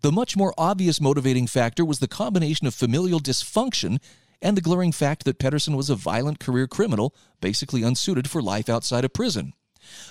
The 0.00 0.12
much 0.12 0.36
more 0.36 0.54
obvious 0.56 1.00
motivating 1.00 1.46
factor 1.46 1.84
was 1.84 1.98
the 1.98 2.08
combination 2.08 2.66
of 2.66 2.74
familial 2.74 3.20
dysfunction 3.20 3.98
and 4.40 4.56
the 4.56 4.62
glaring 4.62 4.92
fact 4.92 5.24
that 5.24 5.38
Pedersen 5.38 5.76
was 5.76 5.88
a 5.88 5.94
violent 5.94 6.40
career 6.40 6.66
criminal, 6.66 7.14
basically 7.40 7.82
unsuited 7.82 8.28
for 8.28 8.42
life 8.42 8.68
outside 8.68 9.04
of 9.04 9.12
prison. 9.12 9.52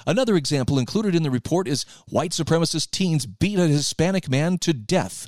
Another 0.06 0.36
example 0.36 0.80
included 0.80 1.16
in 1.16 1.24
the 1.24 1.32
report 1.32 1.68
is 1.68 1.86
white 2.08 2.32
supremacist 2.32 2.92
teens 2.92 3.26
beat 3.26 3.60
a 3.60 3.68
Hispanic 3.68 4.30
man 4.30 4.58
to 4.60 4.74
death. 4.74 5.28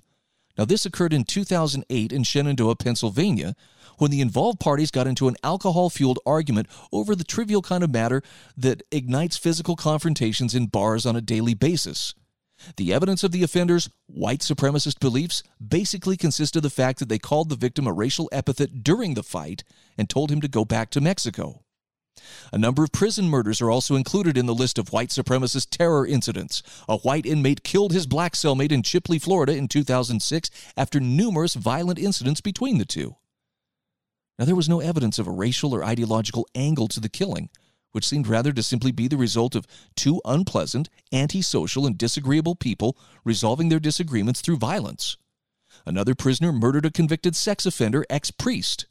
Now, 0.57 0.65
this 0.65 0.85
occurred 0.85 1.13
in 1.13 1.23
2008 1.23 2.11
in 2.11 2.23
Shenandoah, 2.23 2.75
Pennsylvania, 2.75 3.55
when 3.97 4.11
the 4.11 4.21
involved 4.21 4.59
parties 4.59 4.91
got 4.91 5.07
into 5.07 5.27
an 5.27 5.35
alcohol 5.43 5.89
fueled 5.89 6.19
argument 6.25 6.67
over 6.91 7.15
the 7.15 7.23
trivial 7.23 7.61
kind 7.61 7.83
of 7.83 7.91
matter 7.91 8.21
that 8.55 8.83
ignites 8.91 9.37
physical 9.37 9.75
confrontations 9.75 10.53
in 10.53 10.67
bars 10.67 11.05
on 11.05 11.15
a 11.15 11.21
daily 11.21 11.53
basis. 11.53 12.13
The 12.77 12.93
evidence 12.93 13.23
of 13.23 13.31
the 13.31 13.43
offender's 13.43 13.89
white 14.07 14.39
supremacist 14.39 14.99
beliefs 14.99 15.43
basically 15.65 16.17
consist 16.17 16.55
of 16.55 16.63
the 16.63 16.69
fact 16.69 16.99
that 16.99 17.09
they 17.09 17.19
called 17.19 17.49
the 17.49 17.55
victim 17.55 17.87
a 17.87 17.93
racial 17.93 18.29
epithet 18.31 18.83
during 18.83 19.13
the 19.13 19.23
fight 19.23 19.63
and 19.97 20.09
told 20.09 20.31
him 20.31 20.41
to 20.41 20.47
go 20.47 20.65
back 20.65 20.89
to 20.91 21.01
Mexico. 21.01 21.63
A 22.51 22.57
number 22.57 22.83
of 22.83 22.91
prison 22.91 23.27
murders 23.27 23.61
are 23.61 23.71
also 23.71 23.95
included 23.95 24.37
in 24.37 24.45
the 24.45 24.53
list 24.53 24.77
of 24.77 24.93
white 24.93 25.09
supremacist 25.09 25.69
terror 25.71 26.05
incidents. 26.05 26.61
A 26.87 26.97
white 26.97 27.25
inmate 27.25 27.63
killed 27.63 27.91
his 27.91 28.05
black 28.05 28.33
cellmate 28.33 28.71
in 28.71 28.83
Chipley, 28.83 29.21
Florida 29.21 29.55
in 29.55 29.67
2006 29.67 30.49
after 30.77 30.99
numerous 30.99 31.55
violent 31.55 31.99
incidents 31.99 32.41
between 32.41 32.77
the 32.77 32.85
two. 32.85 33.15
Now, 34.37 34.45
there 34.45 34.55
was 34.55 34.69
no 34.69 34.79
evidence 34.79 35.19
of 35.19 35.27
a 35.27 35.31
racial 35.31 35.75
or 35.75 35.83
ideological 35.83 36.47
angle 36.55 36.87
to 36.89 36.99
the 36.99 37.09
killing, 37.09 37.49
which 37.93 38.07
seemed 38.07 38.27
rather 38.27 38.51
to 38.51 38.61
simply 38.61 38.91
be 38.91 39.07
the 39.07 39.15
result 39.15 39.55
of 39.55 39.65
two 39.95 40.21
unpleasant, 40.25 40.89
antisocial, 41.13 41.87
and 41.87 41.97
disagreeable 41.97 42.55
people 42.55 42.97
resolving 43.23 43.69
their 43.69 43.79
disagreements 43.79 44.41
through 44.41 44.57
violence. 44.57 45.15
Another 45.85 46.13
prisoner 46.13 46.51
murdered 46.51 46.85
a 46.85 46.91
convicted 46.91 47.35
sex 47.35 47.65
offender 47.65 48.05
ex 48.09 48.31
priest. 48.31 48.85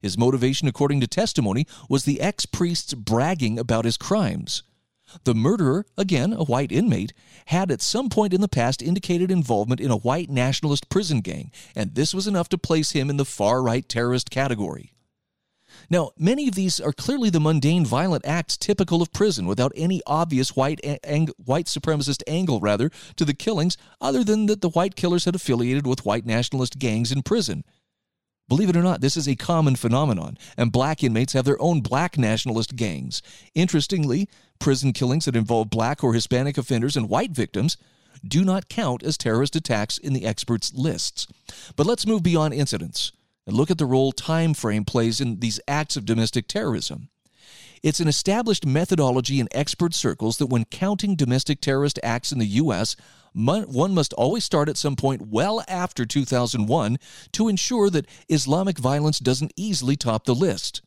His 0.00 0.18
motivation, 0.18 0.68
according 0.68 1.00
to 1.00 1.06
testimony, 1.06 1.66
was 1.88 2.04
the 2.04 2.20
ex 2.20 2.44
priest's 2.44 2.94
bragging 2.94 3.58
about 3.58 3.84
his 3.84 3.96
crimes. 3.96 4.62
The 5.24 5.34
murderer, 5.34 5.84
again 5.96 6.32
a 6.32 6.44
white 6.44 6.72
inmate, 6.72 7.12
had 7.46 7.70
at 7.70 7.82
some 7.82 8.08
point 8.08 8.32
in 8.32 8.40
the 8.40 8.48
past 8.48 8.82
indicated 8.82 9.30
involvement 9.30 9.80
in 9.80 9.90
a 9.90 9.96
white 9.96 10.30
nationalist 10.30 10.88
prison 10.88 11.20
gang, 11.20 11.52
and 11.76 11.94
this 11.94 12.14
was 12.14 12.26
enough 12.26 12.48
to 12.50 12.58
place 12.58 12.92
him 12.92 13.10
in 13.10 13.18
the 13.18 13.24
far 13.24 13.62
right 13.62 13.88
terrorist 13.88 14.30
category. 14.30 14.91
Now, 15.90 16.10
many 16.18 16.48
of 16.48 16.54
these 16.54 16.80
are 16.80 16.92
clearly 16.92 17.30
the 17.30 17.40
mundane 17.40 17.84
violent 17.84 18.26
acts 18.26 18.56
typical 18.56 19.02
of 19.02 19.12
prison 19.12 19.46
without 19.46 19.72
any 19.74 20.02
obvious 20.06 20.56
white 20.56 20.80
white 21.44 21.66
supremacist 21.66 22.22
angle 22.26 22.60
rather 22.60 22.90
to 23.16 23.24
the 23.24 23.34
killings 23.34 23.76
other 24.00 24.24
than 24.24 24.46
that 24.46 24.60
the 24.60 24.70
white 24.70 24.96
killers 24.96 25.24
had 25.24 25.34
affiliated 25.34 25.86
with 25.86 26.04
white 26.04 26.26
nationalist 26.26 26.78
gangs 26.78 27.12
in 27.12 27.22
prison. 27.22 27.64
Believe 28.48 28.68
it 28.68 28.76
or 28.76 28.82
not, 28.82 29.00
this 29.00 29.16
is 29.16 29.28
a 29.28 29.36
common 29.36 29.76
phenomenon, 29.76 30.36
and 30.56 30.72
black 30.72 31.02
inmates 31.02 31.32
have 31.32 31.44
their 31.44 31.60
own 31.62 31.80
black 31.80 32.18
nationalist 32.18 32.76
gangs. 32.76 33.22
Interestingly, 33.54 34.28
prison 34.58 34.92
killings 34.92 35.24
that 35.24 35.36
involve 35.36 35.70
black 35.70 36.04
or 36.04 36.12
Hispanic 36.12 36.58
offenders 36.58 36.96
and 36.96 37.08
white 37.08 37.30
victims 37.30 37.76
do 38.26 38.44
not 38.44 38.68
count 38.68 39.02
as 39.02 39.16
terrorist 39.16 39.56
attacks 39.56 39.96
in 39.96 40.12
the 40.12 40.26
experts' 40.26 40.72
lists. 40.74 41.26
But 41.76 41.86
let's 41.86 42.06
move 42.06 42.22
beyond 42.22 42.52
incidents 42.52 43.12
and 43.46 43.56
look 43.56 43.70
at 43.70 43.78
the 43.78 43.86
role 43.86 44.12
time 44.12 44.54
frame 44.54 44.84
plays 44.84 45.20
in 45.20 45.40
these 45.40 45.60
acts 45.66 45.96
of 45.96 46.04
domestic 46.04 46.46
terrorism. 46.46 47.08
It's 47.82 47.98
an 47.98 48.06
established 48.06 48.64
methodology 48.64 49.40
in 49.40 49.48
expert 49.50 49.92
circles 49.92 50.38
that 50.38 50.46
when 50.46 50.64
counting 50.66 51.16
domestic 51.16 51.60
terrorist 51.60 51.98
acts 52.04 52.30
in 52.30 52.38
the 52.38 52.46
U.S., 52.46 52.94
one 53.32 53.94
must 53.94 54.12
always 54.12 54.44
start 54.44 54.68
at 54.68 54.76
some 54.76 54.94
point 54.94 55.22
well 55.22 55.64
after 55.66 56.04
2001 56.04 56.98
to 57.32 57.48
ensure 57.48 57.90
that 57.90 58.06
Islamic 58.28 58.78
violence 58.78 59.18
doesn't 59.18 59.52
easily 59.56 59.96
top 59.96 60.26
the 60.26 60.34
list. 60.34 60.82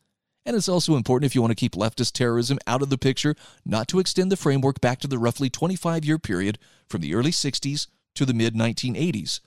And 0.46 0.56
it's 0.56 0.70
also 0.70 0.96
important 0.96 1.26
if 1.26 1.36
you 1.36 1.42
want 1.42 1.52
to 1.52 1.56
keep 1.56 1.74
leftist 1.74 2.14
terrorism 2.14 2.60
out 2.68 2.84
of 2.84 2.90
the 2.90 3.00
picture, 3.00 3.36
not 3.66 3.88
to 3.90 4.00
extend 4.00 4.32
the 4.32 4.38
framework 4.38 4.80
back 4.80 5.00
to 5.00 5.08
the 5.08 5.18
roughly 5.18 5.50
25 5.50 6.06
year 6.06 6.20
period 6.20 6.60
from 6.88 7.02
the 7.02 7.16
early 7.16 7.32
60s 7.32 7.88
to 8.14 8.26
the 8.26 8.34
mid 8.34 8.54
1980s. 8.54 9.42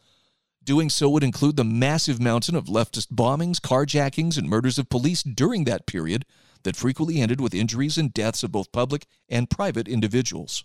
Doing 0.69 0.91
so 0.91 1.09
would 1.09 1.25
include 1.25 1.57
the 1.57 1.65
massive 1.65 2.21
mountain 2.21 2.55
of 2.55 2.67
leftist 2.67 3.07
bombings, 3.07 3.59
carjackings, 3.59 4.37
and 4.37 4.47
murders 4.47 4.79
of 4.79 4.91
police 4.91 5.23
during 5.23 5.65
that 5.65 5.87
period 5.87 6.27
that 6.63 6.77
frequently 6.77 7.23
ended 7.23 7.41
with 7.41 7.55
injuries 7.55 7.97
and 7.97 8.13
deaths 8.13 8.43
of 8.43 8.53
both 8.53 8.71
public 8.71 9.07
and 9.31 9.49
private 9.49 9.89
individuals. 9.89 10.65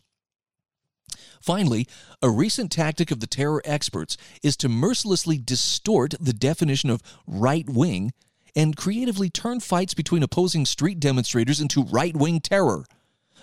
Finally, 1.41 1.87
a 2.21 2.29
recent 2.29 2.69
tactic 2.69 3.11
of 3.11 3.21
the 3.21 3.27
terror 3.27 3.61
experts 3.63 4.17
is 4.43 4.57
to 4.57 4.67
mercilessly 4.67 5.37
distort 5.37 6.15
the 6.19 6.33
definition 6.33 6.89
of 6.89 7.01
right 7.25 7.69
wing 7.69 8.11
and 8.57 8.75
creatively 8.75 9.29
turn 9.29 9.61
fights 9.61 9.93
between 9.93 10.21
opposing 10.21 10.65
street 10.65 10.99
demonstrators 10.99 11.61
into 11.61 11.81
right 11.81 12.17
wing 12.17 12.41
terror. 12.41 12.83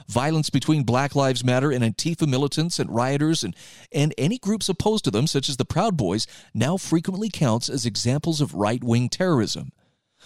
Violence 0.09 0.51
between 0.51 0.85
Black 0.85 1.15
Lives 1.15 1.45
Matter 1.45 1.71
and 1.71 1.85
Antifa 1.85 2.27
militants 2.27 2.79
and 2.79 2.95
rioters 2.95 3.43
and, 3.45 3.55
and 3.93 4.15
any 4.17 4.39
groups 4.39 4.69
opposed 4.69 5.05
to 5.05 5.11
them, 5.11 5.27
such 5.27 5.49
as 5.49 5.57
the 5.57 5.65
Proud 5.65 5.97
Boys, 5.97 6.27
now 6.55 6.77
frequently 6.77 7.29
counts 7.29 7.69
as 7.69 7.87
examples 7.87 8.41
of 8.41 8.55
right 8.55 8.83
wing 8.83 9.09
terrorism. 9.09 9.73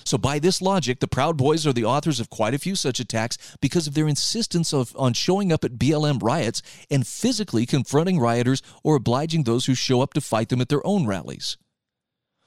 So, 0.03 0.19
by 0.19 0.39
this 0.41 0.61
logic, 0.61 0.99
the 0.99 1.07
Proud 1.07 1.37
Boys 1.37 1.67
are 1.67 1.73
the 1.73 1.85
authors 1.85 2.19
of 2.19 2.29
quite 2.29 2.53
a 2.53 2.59
few 2.59 2.75
such 2.75 2.99
attacks 2.99 3.39
because 3.61 3.87
of 3.87 3.95
their 3.95 4.09
insistence 4.09 4.75
of, 4.75 4.95
on 4.99 5.13
showing 5.13 5.53
up 5.53 5.65
at 5.65 5.79
BLM 5.79 6.21
riots 6.23 6.63
and 6.91 7.07
physically 7.07 7.65
confronting 7.65 8.19
rioters 8.19 8.61
or 8.83 8.97
obliging 8.97 9.45
those 9.45 9.67
who 9.67 9.75
show 9.75 10.01
up 10.01 10.13
to 10.15 10.21
fight 10.21 10.49
them 10.49 10.61
at 10.61 10.69
their 10.69 10.85
own 10.87 11.07
rallies. 11.07 11.57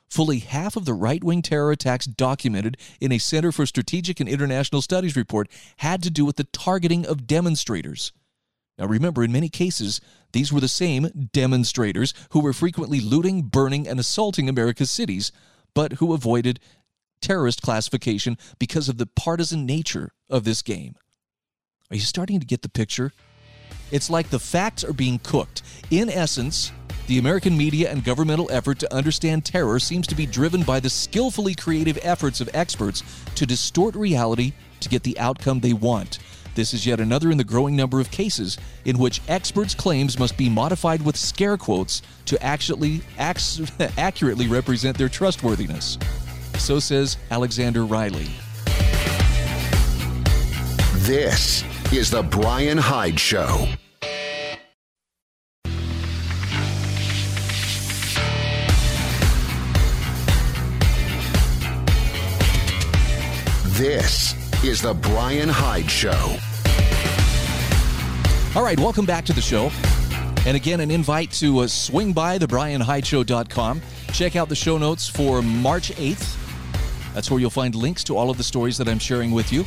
Fully 0.09 0.39
half 0.39 0.75
of 0.75 0.85
the 0.85 0.93
right 0.93 1.23
wing 1.23 1.41
terror 1.41 1.71
attacks 1.71 2.05
documented 2.05 2.77
in 3.01 3.11
a 3.11 3.17
Center 3.17 3.51
for 3.51 3.65
Strategic 3.65 4.19
and 4.19 4.29
International 4.29 4.81
Studies 4.81 5.15
report 5.15 5.49
had 5.77 6.01
to 6.03 6.09
do 6.09 6.25
with 6.25 6.37
the 6.37 6.45
targeting 6.45 7.05
of 7.05 7.27
demonstrators. 7.27 8.13
Now, 8.77 8.85
remember, 8.85 9.23
in 9.23 9.31
many 9.31 9.49
cases, 9.49 9.99
these 10.33 10.53
were 10.53 10.59
the 10.59 10.67
same 10.67 11.29
demonstrators 11.33 12.13
who 12.29 12.39
were 12.39 12.53
frequently 12.53 12.99
looting, 12.99 13.43
burning, 13.43 13.87
and 13.87 13.99
assaulting 13.99 14.47
America's 14.47 14.91
cities, 14.91 15.31
but 15.73 15.93
who 15.93 16.13
avoided 16.13 16.59
terrorist 17.21 17.61
classification 17.61 18.37
because 18.59 18.87
of 18.87 18.97
the 18.97 19.07
partisan 19.07 19.65
nature 19.65 20.11
of 20.29 20.43
this 20.43 20.61
game. 20.61 20.95
Are 21.89 21.95
you 21.95 22.01
starting 22.01 22.39
to 22.39 22.45
get 22.45 22.61
the 22.61 22.69
picture? 22.69 23.11
It's 23.91 24.09
like 24.09 24.29
the 24.29 24.39
facts 24.39 24.83
are 24.83 24.93
being 24.93 25.19
cooked. 25.19 25.63
In 25.89 26.09
essence, 26.09 26.71
the 27.07 27.17
American 27.19 27.57
media 27.57 27.89
and 27.89 28.03
governmental 28.03 28.51
effort 28.51 28.79
to 28.79 28.93
understand 28.93 29.45
terror 29.45 29.79
seems 29.79 30.05
to 30.07 30.15
be 30.15 30.25
driven 30.25 30.61
by 30.63 30.79
the 30.79 30.89
skillfully 30.89 31.55
creative 31.55 31.97
efforts 32.03 32.41
of 32.41 32.49
experts 32.53 33.01
to 33.35 33.45
distort 33.45 33.95
reality 33.95 34.51
to 34.81 34.89
get 34.89 35.03
the 35.03 35.17
outcome 35.17 35.61
they 35.61 35.73
want. 35.73 36.19
This 36.55 36.73
is 36.73 36.85
yet 36.85 36.99
another 36.99 37.31
in 37.31 37.37
the 37.37 37.43
growing 37.43 37.75
number 37.75 38.01
of 38.01 38.11
cases 38.11 38.57
in 38.83 38.97
which 38.97 39.21
experts' 39.29 39.73
claims 39.73 40.19
must 40.19 40.35
be 40.37 40.49
modified 40.49 41.01
with 41.01 41.15
scare 41.15 41.55
quotes 41.55 42.01
to 42.25 42.41
actually 42.43 43.01
accurately 43.17 44.47
represent 44.47 44.97
their 44.97 45.09
trustworthiness. 45.09 45.97
So 46.57 46.79
says 46.79 47.17
Alexander 47.31 47.85
Riley. 47.85 48.27
This 51.05 51.63
is 51.93 52.11
The 52.11 52.23
Brian 52.23 52.77
Hyde 52.77 53.17
Show. 53.17 53.67
This 63.77 64.33
is 64.63 64.81
The 64.81 64.95
Brian 64.95 65.49
Hyde 65.49 65.87
Show. 65.87 66.09
All 68.55 68.63
right, 68.63 68.79
welcome 68.79 69.05
back 69.05 69.23
to 69.25 69.33
the 69.33 69.41
show. 69.41 69.69
And 70.47 70.57
again, 70.57 70.79
an 70.79 70.89
invite 70.89 71.29
to 71.33 71.59
uh, 71.59 71.67
swing 71.67 72.11
by 72.11 72.39
thebrianhydeshow.com. 72.39 73.81
Check 74.13 74.35
out 74.35 74.49
the 74.49 74.55
show 74.55 74.79
notes 74.79 75.07
for 75.07 75.43
March 75.43 75.91
8th. 75.91 77.13
That's 77.13 77.29
where 77.29 77.39
you'll 77.39 77.51
find 77.51 77.75
links 77.75 78.03
to 78.05 78.17
all 78.17 78.31
of 78.31 78.39
the 78.39 78.43
stories 78.43 78.79
that 78.79 78.89
I'm 78.89 78.97
sharing 78.97 79.29
with 79.29 79.53
you. 79.53 79.63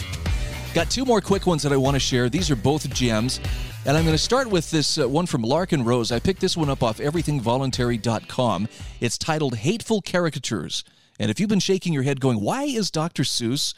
Got 0.75 0.91
two 0.91 1.05
more 1.05 1.21
quick 1.21 1.47
ones 1.47 1.63
that 1.63 1.73
I 1.73 1.77
want 1.77 1.95
to 1.95 2.01
share. 2.01 2.29
These 2.29 2.51
are 2.51 2.57
both 2.57 2.93
gems. 2.93 3.39
And 3.87 3.97
I'm 3.97 4.03
going 4.03 4.17
to 4.17 4.19
start 4.19 4.51
with 4.51 4.73
this 4.73 4.99
uh, 4.99 5.09
one 5.09 5.27
from 5.27 5.45
Larken 5.45 5.87
Rose. 5.87 6.11
I 6.11 6.19
picked 6.19 6.41
this 6.41 6.57
one 6.57 6.69
up 6.69 6.83
off 6.83 6.99
everythingvoluntary.com. 6.99 8.67
It's 9.01 9.17
titled 9.17 9.55
Hateful 9.59 10.03
Caricatures. 10.03 10.83
And 11.21 11.31
if 11.31 11.39
you've 11.39 11.49
been 11.49 11.61
shaking 11.61 11.93
your 11.93 12.03
head 12.03 12.19
going, 12.19 12.41
why 12.41 12.65
is 12.65 12.91
Dr. 12.91 13.23
Seuss 13.23 13.73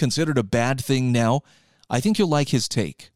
considered 0.00 0.38
a 0.38 0.42
bad 0.42 0.82
thing 0.82 1.12
now, 1.12 1.42
I 1.90 2.00
think 2.00 2.18
you'll 2.18 2.28
like 2.28 2.48
his 2.48 2.68
take. 2.68 3.10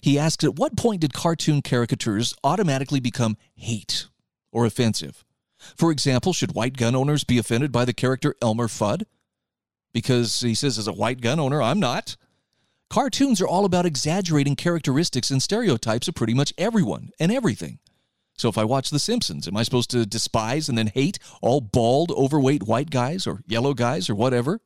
He 0.00 0.18
asks 0.18 0.42
At 0.42 0.56
what 0.56 0.76
point 0.76 1.00
did 1.00 1.14
cartoon 1.14 1.62
caricatures 1.62 2.34
automatically 2.42 2.98
become 2.98 3.36
hate 3.54 4.08
or 4.52 4.66
offensive? 4.66 5.24
For 5.76 5.92
example, 5.92 6.32
should 6.32 6.54
white 6.54 6.76
gun 6.76 6.96
owners 6.96 7.22
be 7.22 7.38
offended 7.38 7.70
by 7.70 7.84
the 7.84 7.92
character 7.92 8.34
Elmer 8.42 8.66
Fudd? 8.66 9.04
Because 9.92 10.40
he 10.40 10.54
says, 10.54 10.78
as 10.78 10.88
a 10.88 10.92
white 10.92 11.20
gun 11.20 11.38
owner, 11.38 11.62
I'm 11.62 11.78
not. 11.78 12.16
Cartoons 12.88 13.40
are 13.40 13.48
all 13.48 13.64
about 13.64 13.86
exaggerating 13.86 14.56
characteristics 14.56 15.30
and 15.30 15.40
stereotypes 15.40 16.08
of 16.08 16.16
pretty 16.16 16.34
much 16.34 16.52
everyone 16.58 17.10
and 17.20 17.30
everything. 17.30 17.78
So 18.36 18.48
if 18.48 18.58
I 18.58 18.64
watch 18.64 18.90
The 18.90 18.98
Simpsons, 18.98 19.46
am 19.46 19.56
I 19.56 19.62
supposed 19.62 19.90
to 19.90 20.06
despise 20.06 20.68
and 20.68 20.76
then 20.76 20.88
hate 20.88 21.20
all 21.40 21.60
bald, 21.60 22.10
overweight 22.10 22.64
white 22.64 22.90
guys 22.90 23.28
or 23.28 23.42
yellow 23.46 23.74
guys 23.74 24.10
or 24.10 24.16
whatever? 24.16 24.60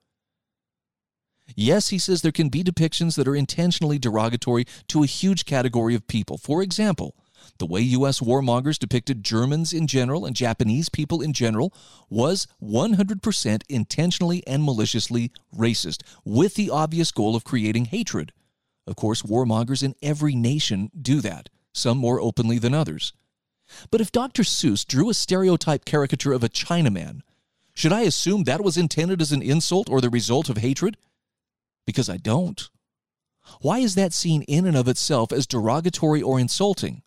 Yes, 1.55 1.89
he 1.89 1.99
says 1.99 2.23
there 2.23 2.33
can 2.33 2.49
be 2.49 2.65
depictions 2.65 3.17
that 3.17 3.29
are 3.29 3.37
intentionally 3.37 3.99
derogatory 3.99 4.65
to 4.89 5.03
a 5.03 5.07
huge 5.07 5.45
category 5.45 5.95
of 5.95 6.07
people. 6.07 6.39
For 6.39 6.63
example, 6.63 7.15
the 7.59 7.67
way 7.67 7.81
U.S. 7.81 8.21
warmongers 8.21 8.79
depicted 8.79 9.23
Germans 9.23 9.73
in 9.73 9.87
general 9.87 10.25
and 10.25 10.35
Japanese 10.35 10.89
people 10.89 11.21
in 11.21 11.33
general 11.33 11.73
was 12.09 12.47
100% 12.63 13.63
intentionally 13.69 14.43
and 14.47 14.65
maliciously 14.65 15.31
racist, 15.55 16.03
with 16.25 16.55
the 16.55 16.71
obvious 16.71 17.11
goal 17.11 17.37
of 17.37 17.45
creating 17.45 17.87
hatred. 17.87 18.33
Of 18.87 18.97
course, 18.97 19.23
warmongers 19.23 19.83
in 19.83 19.95
every 20.03 20.35
nation 20.35 20.91
do 21.01 21.21
that, 21.21 21.49
some 21.73 21.99
more 21.99 22.21
openly 22.21 22.59
than 22.59 22.75
others. 22.75 23.13
But 23.91 24.01
if 24.01 24.13
Dr. 24.13 24.43
Seuss 24.43 24.87
drew 24.87 25.09
a 25.11 25.15
stereotype 25.15 25.85
caricature 25.85 26.33
of 26.33 26.45
a 26.45 26.49
Chinaman, 26.49 27.21
should 27.75 27.93
I 27.93 28.03
assume 28.03 28.45
that 28.45 28.63
was 28.63 28.77
intended 28.77 29.21
as 29.21 29.33
an 29.33 29.43
insult 29.43 29.89
or 29.89 30.01
the 30.01 30.11
result 30.11 30.49
of 30.49 30.59
hatred? 30.59 30.97
Because 31.87 32.09
I 32.09 32.17
don't. 32.17 32.69
Why 33.61 33.81
is 33.81 33.95
that 33.95 34.13
seen 34.13 34.43
in 34.43 34.67
and 34.67 34.77
of 34.77 34.89
itself 34.89 35.33
as 35.33 35.47
derogatory 35.47 36.23
or 36.23 36.41
insulting? 36.41 37.03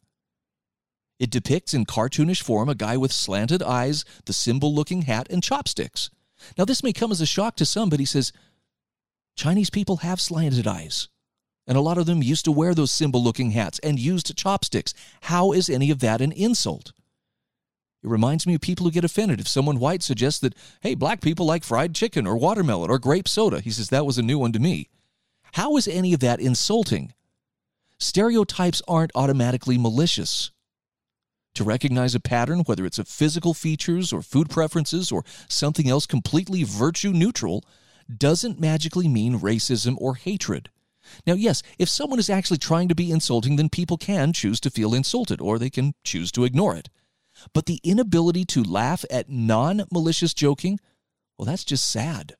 It 1.20 1.32
depicts 1.32 1.74
in 1.74 1.86
cartoonish 1.86 2.44
form 2.44 2.70
a 2.70 2.76
guy 2.76 2.96
with 2.96 3.12
slanted 3.12 3.63
eyes, 3.63 4.06
the 4.26 4.34
cymbal 4.34 4.74
looking 4.74 5.04
hat, 5.04 5.28
and 5.30 5.42
chopsticks. 5.42 6.12
Now, 6.58 6.66
this 6.66 6.84
may 6.84 6.94
come 6.94 7.12
as 7.12 7.22
a 7.22 7.26
shock 7.26 7.56
to 7.56 7.66
some, 7.66 7.90
but 7.90 8.00
he 8.00 8.06
says 8.06 8.32
Chinese 9.36 9.72
people 9.72 9.98
have 9.98 10.22
slanted 10.22 10.68
eyes. 10.68 11.10
And 11.66 11.78
a 11.78 11.82
lot 11.82 11.98
of 11.98 12.06
them 12.06 12.24
used 12.24 12.46
to 12.46 12.52
wear 12.52 12.74
those 12.74 12.92
cymbal 12.92 13.22
looking 13.22 13.52
hats 13.52 13.80
and 13.80 14.00
used 14.00 14.36
chopsticks. 14.38 14.94
How 15.22 15.52
is 15.52 15.70
any 15.70 15.92
of 15.92 16.00
that 16.00 16.22
an 16.22 16.32
insult? 16.32 16.94
It 18.04 18.10
reminds 18.10 18.46
me 18.46 18.54
of 18.54 18.62
people 18.62 18.86
who 18.86 18.92
get 18.92 19.04
offended 19.04 19.40
if 19.40 19.48
someone 19.48 19.80
white 19.80 20.04
suggests 20.04 20.40
that, 20.42 20.56
hey, 20.82 20.94
black 20.94 21.20
people 21.20 21.46
like 21.46 21.64
fried 21.64 21.96
chicken 21.96 22.28
or 22.28 22.38
watermelon 22.38 22.92
or 22.92 23.00
grape 23.00 23.28
soda. 23.28 23.60
He 23.60 23.72
says 23.72 23.90
that 23.90 24.06
was 24.06 24.18
a 24.18 24.24
new 24.24 24.38
one 24.38 24.52
to 24.52 24.60
me. 24.60 24.90
How 25.54 25.78
is 25.78 25.88
any 25.88 26.14
of 26.14 26.20
that 26.20 26.40
insulting? 26.40 27.14
Stereotypes 28.00 28.82
aren't 28.88 29.12
automatically 29.16 29.78
malicious. 29.78 30.52
To 31.56 31.64
recognize 31.64 32.14
a 32.14 32.20
pattern, 32.20 32.60
whether 32.60 32.86
it's 32.86 33.00
of 33.00 33.08
physical 33.08 33.56
features 33.56 34.14
or 34.14 34.22
food 34.22 34.50
preferences 34.50 35.12
or 35.12 35.24
something 35.50 35.89
else 35.89 36.06
completely 36.06 36.64
virtue 36.64 37.12
neutral, 37.12 37.64
doesn't 38.16 38.60
magically 38.60 39.08
mean 39.08 39.39
racism 39.39 39.95
or 39.98 40.14
hatred. 40.14 40.70
Now, 41.26 41.34
yes, 41.34 41.64
if 41.80 41.89
someone 41.89 42.20
is 42.20 42.30
actually 42.30 42.60
trying 42.60 42.89
to 42.89 42.95
be 42.95 43.12
insulting, 43.12 43.56
then 43.56 43.70
people 43.70 43.98
can 43.98 44.34
choose 44.34 44.60
to 44.60 44.70
feel 44.70 44.93
insulted 44.93 45.41
or 45.41 45.58
they 45.58 45.72
can 45.72 45.93
choose 46.04 46.32
to 46.34 46.43
ignore 46.43 46.76
it. 46.76 46.89
But 47.54 47.66
the 47.66 47.80
inability 47.84 48.46
to 48.46 48.64
laugh 48.64 49.06
at 49.10 49.30
non 49.30 49.84
malicious 49.92 50.34
joking, 50.34 50.80
well, 51.38 51.46
that's 51.46 51.64
just 51.64 51.90
sad. 51.90 52.36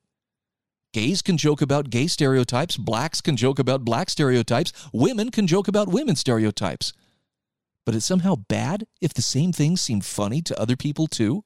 Gays 0.94 1.20
can 1.20 1.36
joke 1.36 1.60
about 1.60 1.90
gay 1.90 2.06
stereotypes, 2.06 2.76
blacks 2.76 3.20
can 3.20 3.36
joke 3.36 3.58
about 3.58 3.84
black 3.84 4.08
stereotypes, 4.08 4.72
women 4.92 5.30
can 5.30 5.46
joke 5.46 5.68
about 5.68 5.88
women 5.88 6.16
stereotypes. 6.16 6.92
But 7.84 7.94
it's 7.94 8.06
somehow 8.06 8.36
bad 8.36 8.86
if 9.00 9.12
the 9.12 9.22
same 9.22 9.52
things 9.52 9.80
seem 9.82 10.00
funny 10.00 10.42
to 10.42 10.60
other 10.60 10.76
people 10.76 11.06
too? 11.06 11.44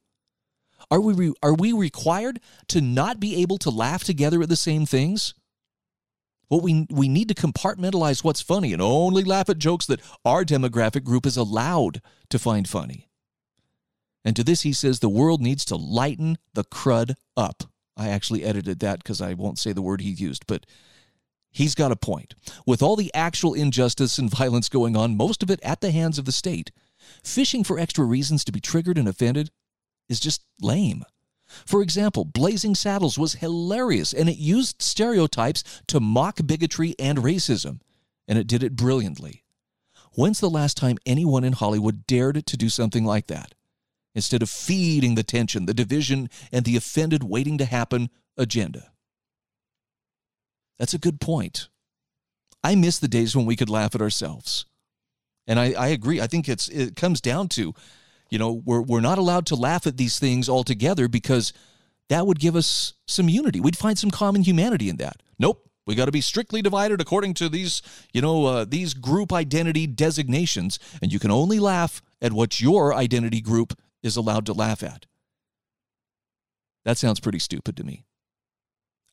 Are 0.90 1.00
we, 1.00 1.12
re- 1.12 1.34
are 1.42 1.54
we 1.54 1.72
required 1.72 2.40
to 2.68 2.80
not 2.80 3.20
be 3.20 3.36
able 3.36 3.58
to 3.58 3.70
laugh 3.70 4.04
together 4.04 4.42
at 4.42 4.48
the 4.48 4.56
same 4.56 4.86
things? 4.86 5.34
Well, 6.50 6.60
we, 6.60 6.86
we 6.90 7.08
need 7.08 7.28
to 7.28 7.34
compartmentalize 7.34 8.22
what's 8.22 8.42
funny 8.42 8.72
and 8.72 8.82
only 8.82 9.24
laugh 9.24 9.48
at 9.48 9.58
jokes 9.58 9.86
that 9.86 10.02
our 10.24 10.44
demographic 10.44 11.02
group 11.02 11.26
is 11.26 11.36
allowed 11.36 12.02
to 12.30 12.38
find 12.38 12.68
funny. 12.68 13.08
And 14.24 14.36
to 14.36 14.44
this, 14.44 14.62
he 14.62 14.72
says 14.72 15.00
the 15.00 15.08
world 15.08 15.40
needs 15.40 15.64
to 15.66 15.76
lighten 15.76 16.38
the 16.54 16.64
crud 16.64 17.14
up. 17.36 17.64
I 17.96 18.08
actually 18.08 18.44
edited 18.44 18.80
that 18.80 18.98
because 18.98 19.20
I 19.20 19.34
won't 19.34 19.58
say 19.58 19.72
the 19.72 19.82
word 19.82 20.00
he 20.00 20.10
used, 20.10 20.46
but 20.46 20.64
he's 21.50 21.74
got 21.74 21.92
a 21.92 21.96
point. 21.96 22.34
With 22.66 22.82
all 22.82 22.96
the 22.96 23.12
actual 23.14 23.54
injustice 23.54 24.18
and 24.18 24.30
violence 24.36 24.68
going 24.68 24.96
on, 24.96 25.16
most 25.16 25.42
of 25.42 25.50
it 25.50 25.60
at 25.62 25.80
the 25.80 25.90
hands 25.90 26.18
of 26.18 26.24
the 26.24 26.32
state, 26.32 26.70
fishing 27.24 27.64
for 27.64 27.78
extra 27.78 28.04
reasons 28.04 28.44
to 28.44 28.52
be 28.52 28.60
triggered 28.60 28.98
and 28.98 29.08
offended 29.08 29.50
is 30.08 30.20
just 30.20 30.42
lame. 30.60 31.04
For 31.66 31.82
example, 31.82 32.24
Blazing 32.24 32.74
Saddles 32.74 33.18
was 33.18 33.34
hilarious 33.34 34.12
and 34.14 34.28
it 34.28 34.38
used 34.38 34.80
stereotypes 34.80 35.62
to 35.88 36.00
mock 36.00 36.40
bigotry 36.46 36.94
and 36.98 37.18
racism, 37.18 37.80
and 38.26 38.38
it 38.38 38.46
did 38.46 38.62
it 38.62 38.76
brilliantly. 38.76 39.44
When's 40.14 40.40
the 40.40 40.50
last 40.50 40.76
time 40.76 40.98
anyone 41.04 41.44
in 41.44 41.54
Hollywood 41.54 42.06
dared 42.06 42.46
to 42.46 42.56
do 42.56 42.68
something 42.68 43.04
like 43.04 43.26
that? 43.26 43.54
Instead 44.14 44.42
of 44.42 44.50
feeding 44.50 45.14
the 45.14 45.22
tension, 45.22 45.66
the 45.66 45.74
division, 45.74 46.28
and 46.52 46.64
the 46.64 46.76
offended 46.76 47.22
waiting 47.24 47.56
to 47.58 47.64
happen 47.64 48.10
agenda. 48.36 48.92
That's 50.78 50.94
a 50.94 50.98
good 50.98 51.20
point. 51.20 51.68
I 52.62 52.74
miss 52.74 52.98
the 52.98 53.08
days 53.08 53.34
when 53.34 53.46
we 53.46 53.56
could 53.56 53.70
laugh 53.70 53.94
at 53.94 54.02
ourselves. 54.02 54.66
And 55.46 55.58
I, 55.58 55.72
I 55.72 55.88
agree. 55.88 56.20
I 56.20 56.26
think 56.26 56.48
it's 56.48 56.68
it 56.68 56.94
comes 56.94 57.20
down 57.20 57.48
to 57.48 57.74
you 58.32 58.38
know, 58.38 58.62
we're, 58.64 58.80
we're 58.80 59.00
not 59.00 59.18
allowed 59.18 59.44
to 59.46 59.54
laugh 59.54 59.86
at 59.86 59.98
these 59.98 60.18
things 60.18 60.48
altogether 60.48 61.06
because 61.06 61.52
that 62.08 62.26
would 62.26 62.40
give 62.40 62.56
us 62.56 62.94
some 63.06 63.28
unity. 63.28 63.60
We'd 63.60 63.76
find 63.76 63.98
some 63.98 64.10
common 64.10 64.42
humanity 64.42 64.88
in 64.88 64.96
that. 64.96 65.22
Nope. 65.38 65.68
We 65.86 65.94
got 65.94 66.06
to 66.06 66.12
be 66.12 66.22
strictly 66.22 66.62
divided 66.62 66.98
according 67.02 67.34
to 67.34 67.50
these, 67.50 67.82
you 68.14 68.22
know, 68.22 68.46
uh, 68.46 68.64
these 68.64 68.94
group 68.94 69.34
identity 69.34 69.86
designations, 69.86 70.78
and 71.02 71.12
you 71.12 71.18
can 71.18 71.30
only 71.30 71.58
laugh 71.58 72.00
at 72.22 72.32
what 72.32 72.58
your 72.58 72.94
identity 72.94 73.42
group 73.42 73.78
is 74.02 74.16
allowed 74.16 74.46
to 74.46 74.52
laugh 74.52 74.82
at. 74.82 75.06
That 76.84 76.98
sounds 76.98 77.20
pretty 77.20 77.38
stupid 77.38 77.76
to 77.76 77.84
me. 77.84 78.04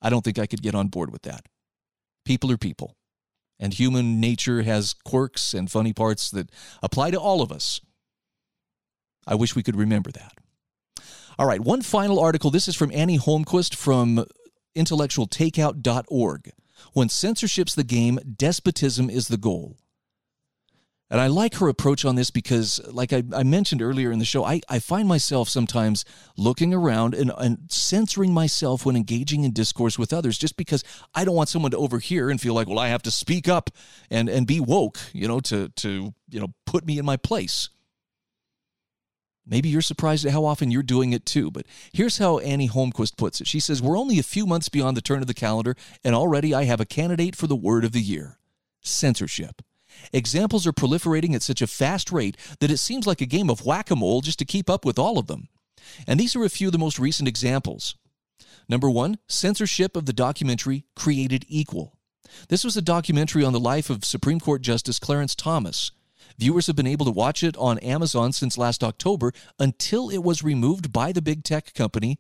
I 0.02 0.10
don't 0.10 0.24
think 0.24 0.40
I 0.40 0.48
could 0.48 0.62
get 0.62 0.76
on 0.76 0.88
board 0.88 1.12
with 1.12 1.24
that. 1.24 1.46
People 2.26 2.52
are 2.52 2.58
people, 2.58 2.96
and 3.60 3.74
human 3.74 4.20
nature 4.20 4.62
has 4.62 4.96
quirks 5.06 5.54
and 5.54 5.70
funny 5.70 5.94
parts 5.94 6.32
that 6.32 6.52
apply 6.82 7.12
to 7.12 7.20
all 7.20 7.42
of 7.42 7.52
us. 7.52 7.82
I 9.28 9.36
wish 9.36 9.56
we 9.56 9.64
could 9.64 9.76
remember 9.76 10.12
that. 10.12 10.34
All 11.38 11.46
right, 11.46 11.62
one 11.62 11.82
final 11.82 12.20
article. 12.20 12.50
This 12.52 12.68
is 12.68 12.76
from 12.76 12.92
Annie 12.92 13.20
Holmquist 13.20 13.76
from 13.76 14.26
intellectualtakeout.org. 14.76 16.52
When 16.94 17.10
censorship's 17.10 17.76
the 17.76 17.84
game, 17.84 18.20
despotism 18.36 19.10
is 19.10 19.28
the 19.28 19.38
goal. 19.38 19.78
And 21.12 21.20
I 21.20 21.26
like 21.26 21.56
her 21.56 21.68
approach 21.68 22.06
on 22.06 22.16
this 22.16 22.30
because, 22.30 22.80
like 22.86 23.12
I, 23.14 23.24
I 23.34 23.42
mentioned 23.42 23.82
earlier 23.82 24.12
in 24.12 24.20
the 24.20 24.26
show, 24.26 24.46
I, 24.46 24.62
I 24.70 24.78
find 24.78 25.08
myself 25.08 25.50
sometimes 25.50 26.06
looking 26.38 26.72
around 26.72 27.16
and, 27.16 27.32
and 27.36 27.60
censoring 27.68 28.32
myself 28.32 28.86
when 28.86 28.96
engaging 28.96 29.44
in 29.44 29.52
discourse 29.52 29.98
with 29.98 30.14
others 30.14 30.38
just 30.38 30.56
because 30.56 30.84
I 31.16 31.26
don't 31.26 31.34
want 31.34 31.50
someone 31.50 31.72
to 31.72 31.78
overhear 31.78 32.30
and 32.30 32.40
feel 32.40 32.54
like, 32.54 32.68
well, 32.68 32.78
I 32.78 32.90
have 32.90 33.02
to 33.04 33.12
speak 33.12 33.48
up 33.48 33.72
and, 34.12 34.30
and 34.30 34.46
be 34.46 34.60
woke, 34.60 35.00
you 35.12 35.28
know, 35.28 35.40
to, 35.42 35.70
to, 35.70 36.14
you 36.30 36.40
know, 36.40 36.54
put 36.68 36.86
me 36.86 37.00
in 37.00 37.06
my 37.06 37.18
place. 37.18 37.70
Maybe 39.48 39.70
you're 39.70 39.82
surprised 39.82 40.28
at 40.28 40.32
how 40.32 40.46
often 40.46 40.70
you're 40.70 40.84
doing 40.84 41.12
it 41.12 41.26
too, 41.26 41.50
but 41.50 41.66
here's 41.92 42.20
how 42.20 42.38
Annie 42.38 42.70
Holmquist 42.70 43.18
puts 43.18 43.42
it. 43.42 43.48
She 43.48 43.60
says, 43.60 43.82
We're 43.82 43.98
only 43.98 44.20
a 44.20 44.24
few 44.24 44.46
months 44.46 44.70
beyond 44.70 44.96
the 44.96 45.02
turn 45.02 45.22
of 45.22 45.28
the 45.28 45.34
calendar, 45.34 45.76
and 46.04 46.14
already 46.14 46.54
I 46.54 46.66
have 46.66 46.80
a 46.80 46.86
candidate 46.86 47.36
for 47.36 47.48
the 47.48 47.56
word 47.56 47.84
of 47.84 47.94
the 47.94 48.02
year 48.02 48.38
censorship. 48.82 49.64
Examples 50.14 50.66
are 50.66 50.74
proliferating 50.74 51.34
at 51.36 51.44
such 51.44 51.62
a 51.62 51.68
fast 51.68 52.12
rate 52.12 52.38
that 52.60 52.72
it 52.72 52.78
seems 52.78 53.06
like 53.06 53.22
a 53.22 53.26
game 53.26 53.50
of 53.50 53.66
whack 53.66 53.92
a 53.92 53.96
mole 53.96 54.22
just 54.22 54.40
to 54.40 54.46
keep 54.46 54.70
up 54.70 54.86
with 54.86 55.00
all 55.00 55.18
of 55.18 55.28
them. 55.28 55.48
And 56.08 56.20
these 56.20 56.36
are 56.36 56.44
a 56.44 56.50
few 56.50 56.68
of 56.68 56.72
the 56.72 56.80
most 56.80 57.00
recent 57.00 57.28
examples. 57.28 57.96
Number 58.68 58.90
one, 58.90 59.18
censorship 59.28 59.96
of 59.96 60.06
the 60.06 60.14
documentary 60.14 60.86
Created 60.96 61.46
Equal. 61.48 61.98
This 62.50 62.64
was 62.64 62.78
a 62.78 62.82
documentary 62.82 63.44
on 63.44 63.54
the 63.54 63.60
life 63.60 63.90
of 63.90 64.06
Supreme 64.06 64.40
Court 64.40 64.62
Justice 64.62 65.00
Clarence 65.00 65.36
Thomas. 65.36 65.92
Viewers 66.38 66.68
have 66.68 66.76
been 66.76 66.88
able 66.88 67.06
to 67.06 67.12
watch 67.12 67.44
it 67.44 67.58
on 67.58 67.80
Amazon 67.80 68.32
since 68.32 68.58
last 68.58 68.84
October 68.84 69.34
until 69.58 70.10
it 70.10 70.24
was 70.24 70.44
removed 70.44 70.94
by 70.94 71.12
the 71.12 71.22
big 71.22 71.44
tech 71.44 71.74
company 71.74 72.20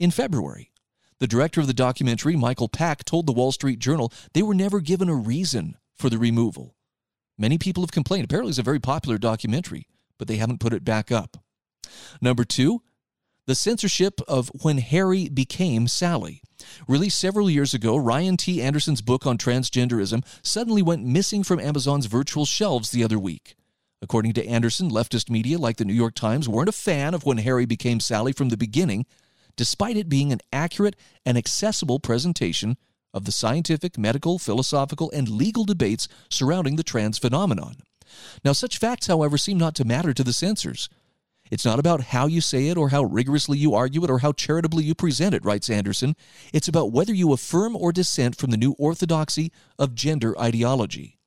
in 0.00 0.10
February. 0.10 0.72
The 1.20 1.26
director 1.26 1.60
of 1.60 1.66
the 1.66 1.74
documentary, 1.74 2.36
Michael 2.36 2.68
Pack, 2.68 3.04
told 3.04 3.26
the 3.26 3.32
Wall 3.32 3.52
Street 3.52 3.78
Journal 3.78 4.12
they 4.34 4.42
were 4.42 4.54
never 4.54 4.80
given 4.80 5.08
a 5.08 5.14
reason 5.14 5.76
for 5.96 6.10
the 6.10 6.18
removal. 6.18 6.76
Many 7.38 7.56
people 7.56 7.82
have 7.82 7.92
complained. 7.92 8.24
Apparently, 8.24 8.50
it's 8.50 8.58
a 8.58 8.64
very 8.64 8.80
popular 8.80 9.16
documentary, 9.16 9.86
but 10.18 10.26
they 10.26 10.36
haven't 10.36 10.60
put 10.60 10.72
it 10.72 10.84
back 10.84 11.12
up. 11.12 11.36
Number 12.20 12.44
two, 12.44 12.82
the 13.46 13.54
censorship 13.54 14.20
of 14.28 14.50
When 14.62 14.78
Harry 14.78 15.28
Became 15.28 15.88
Sally. 15.88 16.42
Released 16.86 17.18
several 17.18 17.48
years 17.48 17.72
ago, 17.72 17.96
Ryan 17.96 18.36
T. 18.36 18.60
Anderson's 18.60 19.00
book 19.00 19.26
on 19.26 19.38
transgenderism 19.38 20.22
suddenly 20.42 20.82
went 20.82 21.06
missing 21.06 21.42
from 21.42 21.60
Amazon's 21.60 22.06
virtual 22.06 22.44
shelves 22.44 22.90
the 22.90 23.04
other 23.04 23.18
week. 23.18 23.54
According 24.02 24.34
to 24.34 24.46
Anderson, 24.46 24.90
leftist 24.90 25.30
media 25.30 25.58
like 25.58 25.76
the 25.76 25.84
New 25.84 25.94
York 25.94 26.14
Times 26.14 26.48
weren't 26.48 26.68
a 26.68 26.72
fan 26.72 27.14
of 27.14 27.24
When 27.24 27.38
Harry 27.38 27.64
Became 27.64 28.00
Sally 28.00 28.32
from 28.32 28.50
the 28.50 28.56
beginning, 28.56 29.06
despite 29.56 29.96
it 29.96 30.08
being 30.08 30.32
an 30.32 30.40
accurate 30.52 30.96
and 31.24 31.38
accessible 31.38 32.00
presentation 32.00 32.76
of 33.14 33.24
the 33.24 33.32
scientific, 33.32 33.98
medical, 33.98 34.38
philosophical, 34.38 35.10
and 35.12 35.28
legal 35.28 35.64
debates 35.64 36.08
surrounding 36.30 36.76
the 36.76 36.82
trans 36.82 37.18
phenomenon. 37.18 37.76
Now, 38.44 38.52
such 38.52 38.78
facts, 38.78 39.06
however, 39.06 39.38
seem 39.38 39.58
not 39.58 39.74
to 39.76 39.84
matter 39.84 40.12
to 40.14 40.24
the 40.24 40.32
censors. 40.32 40.88
It's 41.50 41.64
not 41.64 41.78
about 41.78 42.02
how 42.02 42.26
you 42.26 42.40
say 42.40 42.68
it 42.68 42.76
or 42.76 42.90
how 42.90 43.04
rigorously 43.04 43.58
you 43.58 43.74
argue 43.74 44.04
it 44.04 44.10
or 44.10 44.18
how 44.18 44.32
charitably 44.32 44.84
you 44.84 44.94
present 44.94 45.34
it, 45.34 45.44
writes 45.44 45.70
Anderson. 45.70 46.14
It's 46.52 46.68
about 46.68 46.92
whether 46.92 47.14
you 47.14 47.32
affirm 47.32 47.74
or 47.74 47.92
dissent 47.92 48.36
from 48.36 48.50
the 48.50 48.56
new 48.56 48.72
orthodoxy 48.72 49.50
of 49.78 49.94
gender 49.94 50.38
ideology. 50.38 51.18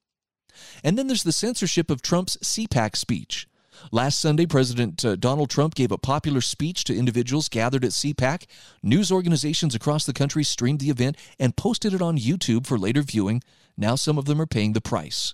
And 0.83 0.97
then 0.97 1.07
there's 1.07 1.23
the 1.23 1.31
censorship 1.31 1.89
of 1.89 2.01
Trump's 2.01 2.37
CPAC 2.37 2.95
speech. 2.95 3.47
Last 3.91 4.19
Sunday, 4.19 4.45
President 4.45 5.03
uh, 5.03 5.15
Donald 5.15 5.49
Trump 5.49 5.75
gave 5.75 5.91
a 5.91 5.97
popular 5.97 6.41
speech 6.41 6.83
to 6.85 6.95
individuals 6.95 7.49
gathered 7.49 7.83
at 7.83 7.91
CPAC. 7.91 8.45
News 8.83 9.11
organizations 9.11 9.73
across 9.73 10.05
the 10.05 10.13
country 10.13 10.43
streamed 10.43 10.79
the 10.79 10.89
event 10.89 11.17
and 11.39 11.55
posted 11.55 11.93
it 11.93 12.01
on 12.01 12.17
YouTube 12.17 12.67
for 12.67 12.77
later 12.77 13.01
viewing. 13.01 13.41
Now 13.77 13.95
some 13.95 14.17
of 14.17 14.25
them 14.25 14.41
are 14.41 14.47
paying 14.47 14.73
the 14.73 14.81
price. 14.81 15.33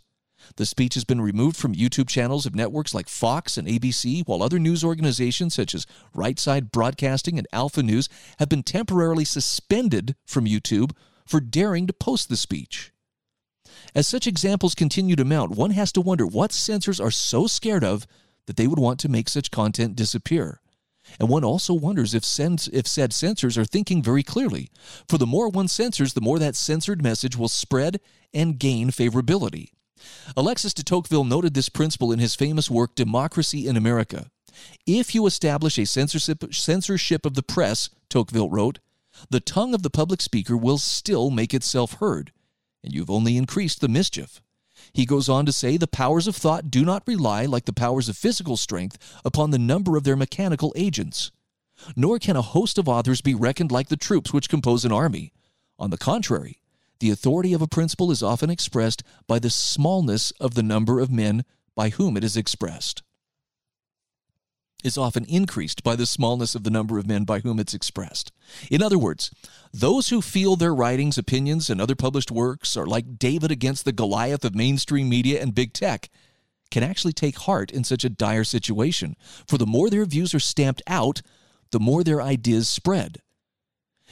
The 0.55 0.65
speech 0.65 0.93
has 0.93 1.03
been 1.03 1.19
removed 1.19 1.57
from 1.57 1.75
YouTube 1.75 2.07
channels 2.07 2.45
of 2.45 2.55
networks 2.55 2.93
like 2.93 3.09
Fox 3.09 3.57
and 3.57 3.67
ABC, 3.67 4.25
while 4.25 4.41
other 4.41 4.59
news 4.59 4.83
organizations 4.83 5.53
such 5.53 5.75
as 5.75 5.85
Right 6.13 6.39
Side 6.39 6.71
Broadcasting 6.71 7.37
and 7.37 7.47
Alpha 7.51 7.83
News 7.83 8.07
have 8.39 8.47
been 8.47 8.63
temporarily 8.63 9.25
suspended 9.25 10.15
from 10.25 10.45
YouTube 10.45 10.91
for 11.25 11.39
daring 11.41 11.87
to 11.87 11.93
post 11.93 12.29
the 12.29 12.37
speech. 12.37 12.93
As 13.93 14.07
such 14.07 14.27
examples 14.27 14.75
continue 14.75 15.15
to 15.15 15.25
mount, 15.25 15.51
one 15.51 15.71
has 15.71 15.91
to 15.93 16.01
wonder 16.01 16.25
what 16.25 16.53
censors 16.53 16.99
are 16.99 17.11
so 17.11 17.47
scared 17.47 17.83
of 17.83 18.07
that 18.47 18.57
they 18.57 18.67
would 18.67 18.79
want 18.79 18.99
to 19.01 19.09
make 19.09 19.29
such 19.29 19.51
content 19.51 19.95
disappear. 19.95 20.61
And 21.19 21.29
one 21.29 21.43
also 21.43 21.73
wonders 21.73 22.13
if, 22.13 22.25
sens- 22.25 22.69
if 22.73 22.87
said 22.87 23.13
censors 23.13 23.57
are 23.57 23.65
thinking 23.65 24.03
very 24.03 24.23
clearly. 24.23 24.69
For 25.07 25.17
the 25.17 25.25
more 25.25 25.47
one 25.47 25.67
censors, 25.67 26.13
the 26.13 26.21
more 26.21 26.39
that 26.39 26.55
censored 26.55 27.01
message 27.01 27.37
will 27.37 27.47
spread 27.47 27.99
and 28.33 28.59
gain 28.59 28.89
favorability. 28.89 29.69
Alexis 30.35 30.73
de 30.73 30.83
Tocqueville 30.83 31.23
noted 31.23 31.53
this 31.53 31.69
principle 31.69 32.11
in 32.11 32.19
his 32.19 32.35
famous 32.35 32.69
work 32.69 32.95
Democracy 32.95 33.67
in 33.67 33.77
America. 33.77 34.29
If 34.85 35.15
you 35.15 35.25
establish 35.25 35.77
a 35.77 35.85
censorship, 35.85 36.43
censorship 36.53 37.25
of 37.25 37.35
the 37.35 37.43
press, 37.43 37.89
Tocqueville 38.09 38.49
wrote, 38.49 38.79
the 39.29 39.39
tongue 39.39 39.73
of 39.73 39.83
the 39.83 39.89
public 39.89 40.21
speaker 40.21 40.55
will 40.55 40.77
still 40.77 41.31
make 41.31 41.53
itself 41.53 41.93
heard, 41.93 42.31
and 42.83 42.93
you've 42.93 43.09
only 43.09 43.37
increased 43.37 43.81
the 43.81 43.87
mischief. 43.87 44.41
He 44.93 45.05
goes 45.05 45.29
on 45.29 45.45
to 45.45 45.51
say 45.51 45.77
the 45.77 45.87
powers 45.87 46.27
of 46.27 46.35
thought 46.35 46.71
do 46.71 46.83
not 46.83 47.03
rely, 47.05 47.45
like 47.45 47.65
the 47.65 47.73
powers 47.73 48.09
of 48.09 48.17
physical 48.17 48.57
strength, 48.57 48.97
upon 49.23 49.51
the 49.51 49.59
number 49.59 49.97
of 49.97 50.03
their 50.03 50.15
mechanical 50.15 50.73
agents. 50.75 51.31
Nor 51.95 52.19
can 52.19 52.35
a 52.35 52.41
host 52.41 52.77
of 52.77 52.87
authors 52.89 53.21
be 53.21 53.35
reckoned 53.35 53.71
like 53.71 53.89
the 53.89 53.97
troops 53.97 54.33
which 54.33 54.49
compose 54.49 54.85
an 54.85 54.91
army. 54.91 55.31
On 55.77 55.89
the 55.89 55.97
contrary, 55.97 56.59
the 56.99 57.11
authority 57.11 57.53
of 57.53 57.61
a 57.61 57.67
principle 57.67 58.09
is 58.09 58.23
often 58.23 58.49
expressed 58.49 59.03
by 59.27 59.37
the 59.37 59.49
smallness 59.49 60.31
of 60.39 60.55
the 60.55 60.63
number 60.63 60.99
of 60.99 61.11
men 61.11 61.45
by 61.75 61.89
whom 61.89 62.17
it 62.17 62.23
is 62.23 62.35
expressed. 62.35 63.03
Is 64.87 64.97
often 64.97 65.25
increased 65.25 65.83
by 65.83 65.97
the 65.97 66.05
smallness 66.05 66.55
of 66.55 66.63
the 66.63 66.69
number 66.69 66.97
of 66.97 67.05
men 67.05 67.25
by 67.25 67.41
whom 67.41 67.59
it's 67.59 67.73
expressed. 67.73 68.31
In 68.71 68.81
other 68.81 68.97
words, 68.97 69.31
those 69.73 70.07
who 70.07 70.21
feel 70.21 70.55
their 70.55 70.73
writings, 70.73 71.17
opinions, 71.17 71.69
and 71.69 71.81
other 71.81 71.93
published 71.93 72.31
works 72.31 72.77
are 72.77 72.85
like 72.85 73.19
David 73.19 73.51
against 73.51 73.83
the 73.83 73.91
Goliath 73.91 74.45
of 74.45 74.55
mainstream 74.55 75.09
media 75.09 75.41
and 75.41 75.53
big 75.53 75.73
tech 75.73 76.09
can 76.71 76.83
actually 76.83 77.11
take 77.11 77.39
heart 77.39 77.69
in 77.69 77.83
such 77.83 78.05
a 78.05 78.09
dire 78.09 78.45
situation. 78.45 79.17
For 79.45 79.57
the 79.57 79.65
more 79.65 79.89
their 79.89 80.05
views 80.05 80.33
are 80.33 80.39
stamped 80.39 80.81
out, 80.87 81.21
the 81.71 81.81
more 81.81 82.01
their 82.01 82.21
ideas 82.21 82.69
spread. 82.69 83.17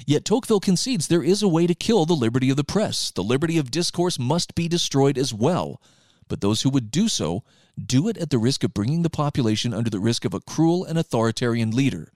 Yet 0.06 0.26
Tocqueville 0.26 0.60
concedes 0.60 1.08
there 1.08 1.24
is 1.24 1.42
a 1.42 1.48
way 1.48 1.68
to 1.68 1.74
kill 1.74 2.06
the 2.06 2.16
liberty 2.16 2.50
of 2.50 2.58
the 2.58 2.66
press. 2.66 3.12
The 3.12 3.24
liberty 3.24 3.58
of 3.58 3.72
discourse 3.72 4.20
must 4.20 4.56
be 4.56 4.68
destroyed 4.68 5.18
as 5.18 5.34
well. 5.34 5.82
But 6.28 6.42
those 6.42 6.64
who 6.64 6.70
would 6.72 6.92
do 6.92 7.08
so 7.08 7.46
do 7.84 8.08
it 8.08 8.18
at 8.18 8.30
the 8.30 8.38
risk 8.38 8.64
of 8.64 8.74
bringing 8.74 9.02
the 9.02 9.10
population 9.10 9.74
under 9.74 9.90
the 9.90 10.00
risk 10.00 10.26
of 10.26 10.34
a 10.34 10.40
cruel 10.40 10.86
and 10.86 10.98
authoritarian 10.98 11.72
leader. 11.72 12.12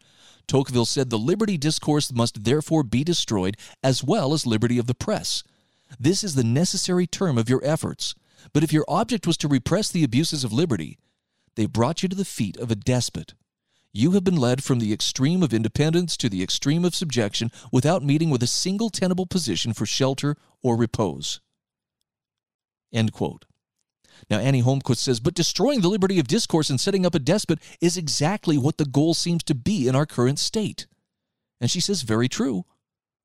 Tocqueville 0.47 0.85
said 0.85 1.09
the 1.09 1.17
liberty 1.17 1.57
discourse 1.57 2.11
must 2.11 2.43
therefore 2.43 2.83
be 2.83 3.03
destroyed 3.03 3.55
as 3.83 4.03
well 4.03 4.33
as 4.33 4.45
liberty 4.45 4.77
of 4.77 4.87
the 4.87 4.95
press. 4.95 5.43
This 5.99 6.23
is 6.23 6.35
the 6.35 6.43
necessary 6.43 7.05
term 7.05 7.37
of 7.37 7.49
your 7.49 7.63
efforts. 7.63 8.15
But 8.53 8.63
if 8.63 8.73
your 8.73 8.85
object 8.87 9.27
was 9.27 9.37
to 9.37 9.47
repress 9.47 9.89
the 9.89 10.03
abuses 10.03 10.43
of 10.43 10.53
liberty, 10.53 10.97
they 11.55 11.65
brought 11.65 12.03
you 12.03 12.09
to 12.09 12.15
the 12.15 12.25
feet 12.25 12.57
of 12.57 12.71
a 12.71 12.75
despot. 12.75 13.33
You 13.91 14.11
have 14.11 14.23
been 14.23 14.35
led 14.35 14.63
from 14.63 14.79
the 14.79 14.93
extreme 14.93 15.41
of 15.41 15.53
independence 15.53 16.15
to 16.17 16.29
the 16.29 16.43
extreme 16.43 16.85
of 16.85 16.95
subjection 16.95 17.51
without 17.71 18.03
meeting 18.03 18.29
with 18.29 18.43
a 18.43 18.47
single 18.47 18.89
tenable 18.89 19.25
position 19.25 19.73
for 19.73 19.85
shelter 19.85 20.37
or 20.61 20.77
repose. 20.77 21.41
End 22.93 23.11
quote. 23.11 23.45
Now, 24.29 24.37
Annie 24.39 24.61
Holmquist 24.61 24.97
says, 24.97 25.19
but 25.19 25.33
destroying 25.33 25.81
the 25.81 25.87
liberty 25.87 26.19
of 26.19 26.27
discourse 26.27 26.69
and 26.69 26.79
setting 26.79 27.05
up 27.05 27.15
a 27.15 27.19
despot 27.19 27.59
is 27.81 27.97
exactly 27.97 28.57
what 28.57 28.77
the 28.77 28.85
goal 28.85 29.13
seems 29.13 29.43
to 29.43 29.55
be 29.55 29.87
in 29.87 29.95
our 29.95 30.05
current 30.05 30.37
state. 30.37 30.85
And 31.59 31.71
she 31.71 31.79
says, 31.79 32.03
very 32.03 32.27
true. 32.27 32.65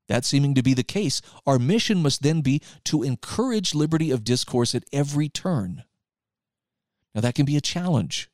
That 0.07 0.25
seeming 0.25 0.55
to 0.55 0.63
be 0.63 0.73
the 0.73 0.83
case, 0.83 1.21
our 1.45 1.59
mission 1.59 2.01
must 2.01 2.23
then 2.23 2.41
be 2.41 2.61
to 2.85 3.03
encourage 3.03 3.75
liberty 3.75 4.11
of 4.11 4.23
discourse 4.23 4.73
at 4.73 4.83
every 4.91 5.29
turn. 5.29 5.83
Now, 7.13 7.21
that 7.21 7.35
can 7.35 7.45
be 7.45 7.57
a 7.57 7.61
challenge 7.61 8.29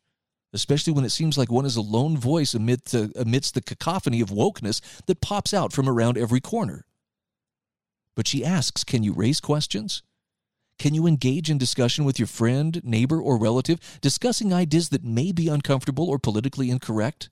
especially 0.53 0.93
when 0.93 1.05
it 1.05 1.11
seems 1.11 1.38
like 1.38 1.51
one 1.51 1.65
is 1.65 1.76
a 1.76 1.82
lone 1.82 2.17
voice 2.17 2.53
amidst 2.53 2.91
the, 2.91 3.11
amidst 3.15 3.53
the 3.53 3.61
cacophony 3.61 4.22
of 4.22 4.30
wokeness 4.30 4.82
that 5.05 5.22
pops 5.22 5.53
out 5.53 5.72
from 5.72 5.88
around 5.88 6.17
every 6.17 6.41
corner. 6.41 6.86
But 8.15 8.28
she 8.28 8.43
asks 8.43 8.84
Can 8.84 9.03
you 9.03 9.13
raise 9.13 9.39
questions? 9.39 10.03
Can 10.82 10.95
you 10.95 11.05
engage 11.05 11.51
in 11.51 11.59
discussion 11.59 12.05
with 12.05 12.17
your 12.17 12.27
friend, 12.27 12.82
neighbor, 12.84 13.21
or 13.21 13.38
relative, 13.38 13.79
discussing 14.01 14.51
ideas 14.51 14.89
that 14.89 15.03
may 15.03 15.32
be 15.32 15.47
uncomfortable 15.47 16.09
or 16.09 16.17
politically 16.17 16.71
incorrect? 16.71 17.29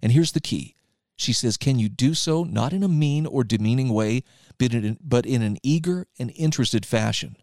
And 0.00 0.12
here's 0.12 0.32
the 0.32 0.40
key 0.40 0.74
she 1.14 1.34
says, 1.34 1.58
Can 1.58 1.78
you 1.78 1.90
do 1.90 2.14
so 2.14 2.42
not 2.42 2.72
in 2.72 2.82
a 2.82 2.88
mean 2.88 3.26
or 3.26 3.44
demeaning 3.44 3.90
way, 3.90 4.22
but 4.56 4.72
in, 4.72 4.96
but 5.02 5.26
in 5.26 5.42
an 5.42 5.58
eager 5.62 6.06
and 6.18 6.32
interested 6.36 6.86
fashion? 6.86 7.36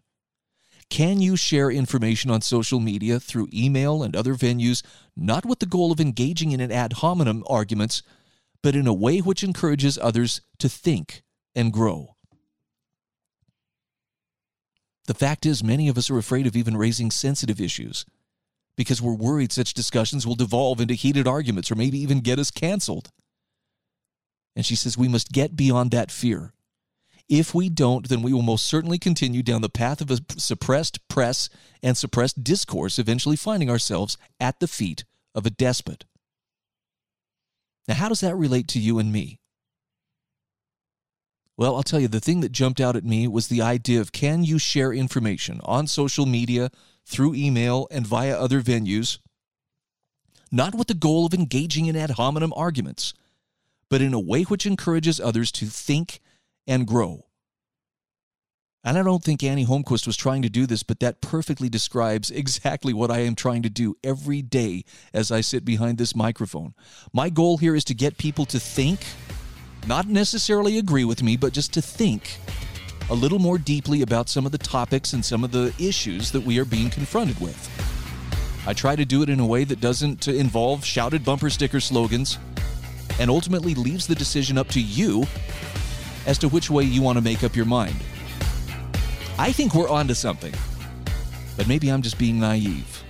Can 0.90 1.20
you 1.20 1.36
share 1.36 1.70
information 1.70 2.28
on 2.28 2.40
social 2.40 2.80
media 2.80 3.20
through 3.20 3.46
email 3.54 4.02
and 4.02 4.16
other 4.16 4.34
venues, 4.34 4.82
not 5.16 5.46
with 5.46 5.60
the 5.60 5.66
goal 5.66 5.92
of 5.92 6.00
engaging 6.00 6.50
in 6.50 6.60
an 6.60 6.72
ad 6.72 6.94
hominem 6.94 7.44
arguments, 7.46 8.02
but 8.60 8.74
in 8.74 8.88
a 8.88 8.92
way 8.92 9.20
which 9.20 9.44
encourages 9.44 9.96
others 9.98 10.40
to 10.58 10.68
think 10.68 11.22
and 11.54 11.72
grow? 11.72 12.16
The 15.06 15.14
fact 15.14 15.46
is, 15.46 15.64
many 15.64 15.88
of 15.88 15.98
us 15.98 16.10
are 16.10 16.18
afraid 16.18 16.46
of 16.46 16.56
even 16.56 16.76
raising 16.76 17.10
sensitive 17.10 17.60
issues 17.60 18.04
because 18.76 19.02
we're 19.02 19.14
worried 19.14 19.52
such 19.52 19.74
discussions 19.74 20.26
will 20.26 20.34
devolve 20.34 20.80
into 20.80 20.94
heated 20.94 21.26
arguments 21.26 21.70
or 21.70 21.74
maybe 21.74 21.98
even 21.98 22.20
get 22.20 22.38
us 22.38 22.50
canceled. 22.50 23.10
And 24.54 24.64
she 24.64 24.76
says 24.76 24.96
we 24.96 25.08
must 25.08 25.32
get 25.32 25.56
beyond 25.56 25.90
that 25.90 26.10
fear. 26.10 26.52
If 27.28 27.54
we 27.54 27.68
don't, 27.68 28.08
then 28.08 28.22
we 28.22 28.32
will 28.32 28.42
most 28.42 28.66
certainly 28.66 28.98
continue 28.98 29.42
down 29.42 29.62
the 29.62 29.68
path 29.68 30.00
of 30.00 30.10
a 30.10 30.20
suppressed 30.36 31.06
press 31.08 31.48
and 31.82 31.96
suppressed 31.96 32.44
discourse, 32.44 32.98
eventually 32.98 33.36
finding 33.36 33.70
ourselves 33.70 34.18
at 34.38 34.60
the 34.60 34.68
feet 34.68 35.04
of 35.34 35.46
a 35.46 35.50
despot. 35.50 36.04
Now, 37.88 37.94
how 37.94 38.08
does 38.08 38.20
that 38.20 38.36
relate 38.36 38.68
to 38.68 38.78
you 38.78 38.98
and 38.98 39.12
me? 39.12 39.38
Well, 41.56 41.76
I'll 41.76 41.82
tell 41.82 42.00
you, 42.00 42.08
the 42.08 42.20
thing 42.20 42.40
that 42.40 42.52
jumped 42.52 42.80
out 42.80 42.96
at 42.96 43.04
me 43.04 43.28
was 43.28 43.48
the 43.48 43.62
idea 43.62 44.00
of 44.00 44.12
can 44.12 44.44
you 44.44 44.58
share 44.58 44.92
information 44.92 45.60
on 45.64 45.86
social 45.86 46.26
media, 46.26 46.70
through 47.04 47.34
email, 47.34 47.86
and 47.90 48.06
via 48.06 48.38
other 48.38 48.62
venues, 48.62 49.18
not 50.50 50.74
with 50.74 50.88
the 50.88 50.94
goal 50.94 51.26
of 51.26 51.34
engaging 51.34 51.86
in 51.86 51.96
ad 51.96 52.10
hominem 52.10 52.52
arguments, 52.54 53.12
but 53.90 54.00
in 54.00 54.14
a 54.14 54.20
way 54.20 54.42
which 54.42 54.66
encourages 54.66 55.20
others 55.20 55.52
to 55.52 55.66
think 55.66 56.20
and 56.66 56.86
grow. 56.86 57.26
And 58.84 58.98
I 58.98 59.02
don't 59.02 59.22
think 59.22 59.44
Annie 59.44 59.66
Holmquist 59.66 60.06
was 60.06 60.16
trying 60.16 60.42
to 60.42 60.48
do 60.48 60.66
this, 60.66 60.82
but 60.82 61.00
that 61.00 61.20
perfectly 61.20 61.68
describes 61.68 62.30
exactly 62.32 62.92
what 62.92 63.10
I 63.10 63.20
am 63.20 63.34
trying 63.34 63.62
to 63.62 63.70
do 63.70 63.96
every 64.02 64.42
day 64.42 64.84
as 65.12 65.30
I 65.30 65.40
sit 65.40 65.64
behind 65.64 65.98
this 65.98 66.16
microphone. 66.16 66.74
My 67.12 67.30
goal 67.30 67.58
here 67.58 67.76
is 67.76 67.84
to 67.84 67.94
get 67.94 68.18
people 68.18 68.44
to 68.46 68.58
think, 68.58 69.00
not 69.86 70.08
necessarily 70.08 70.78
agree 70.78 71.04
with 71.04 71.22
me, 71.22 71.36
but 71.36 71.52
just 71.52 71.72
to 71.74 71.82
think 71.82 72.38
a 73.10 73.14
little 73.14 73.38
more 73.38 73.58
deeply 73.58 74.02
about 74.02 74.28
some 74.28 74.46
of 74.46 74.52
the 74.52 74.58
topics 74.58 75.12
and 75.12 75.24
some 75.24 75.44
of 75.44 75.50
the 75.50 75.74
issues 75.78 76.30
that 76.32 76.40
we 76.40 76.58
are 76.58 76.64
being 76.64 76.88
confronted 76.88 77.38
with. 77.40 77.68
I 78.66 78.72
try 78.72 78.94
to 78.94 79.04
do 79.04 79.22
it 79.22 79.28
in 79.28 79.40
a 79.40 79.46
way 79.46 79.64
that 79.64 79.80
doesn't 79.80 80.28
involve 80.28 80.84
shouted 80.84 81.24
bumper 81.24 81.50
sticker 81.50 81.80
slogans 81.80 82.38
and 83.18 83.28
ultimately 83.28 83.74
leaves 83.74 84.06
the 84.06 84.14
decision 84.14 84.56
up 84.56 84.68
to 84.68 84.80
you 84.80 85.26
as 86.26 86.38
to 86.38 86.48
which 86.48 86.70
way 86.70 86.84
you 86.84 87.02
want 87.02 87.18
to 87.18 87.24
make 87.24 87.42
up 87.42 87.56
your 87.56 87.66
mind. 87.66 87.96
I 89.38 89.50
think 89.50 89.74
we're 89.74 89.88
onto 89.88 90.14
something, 90.14 90.54
but 91.56 91.66
maybe 91.66 91.88
I'm 91.88 92.02
just 92.02 92.18
being 92.18 92.38
naive. 92.38 93.02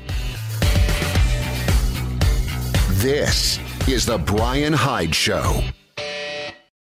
This 3.03 3.59
is 3.87 4.07
The 4.07 4.17
Brian 4.17 4.73
Hyde 4.73 5.15
Show. 5.15 5.63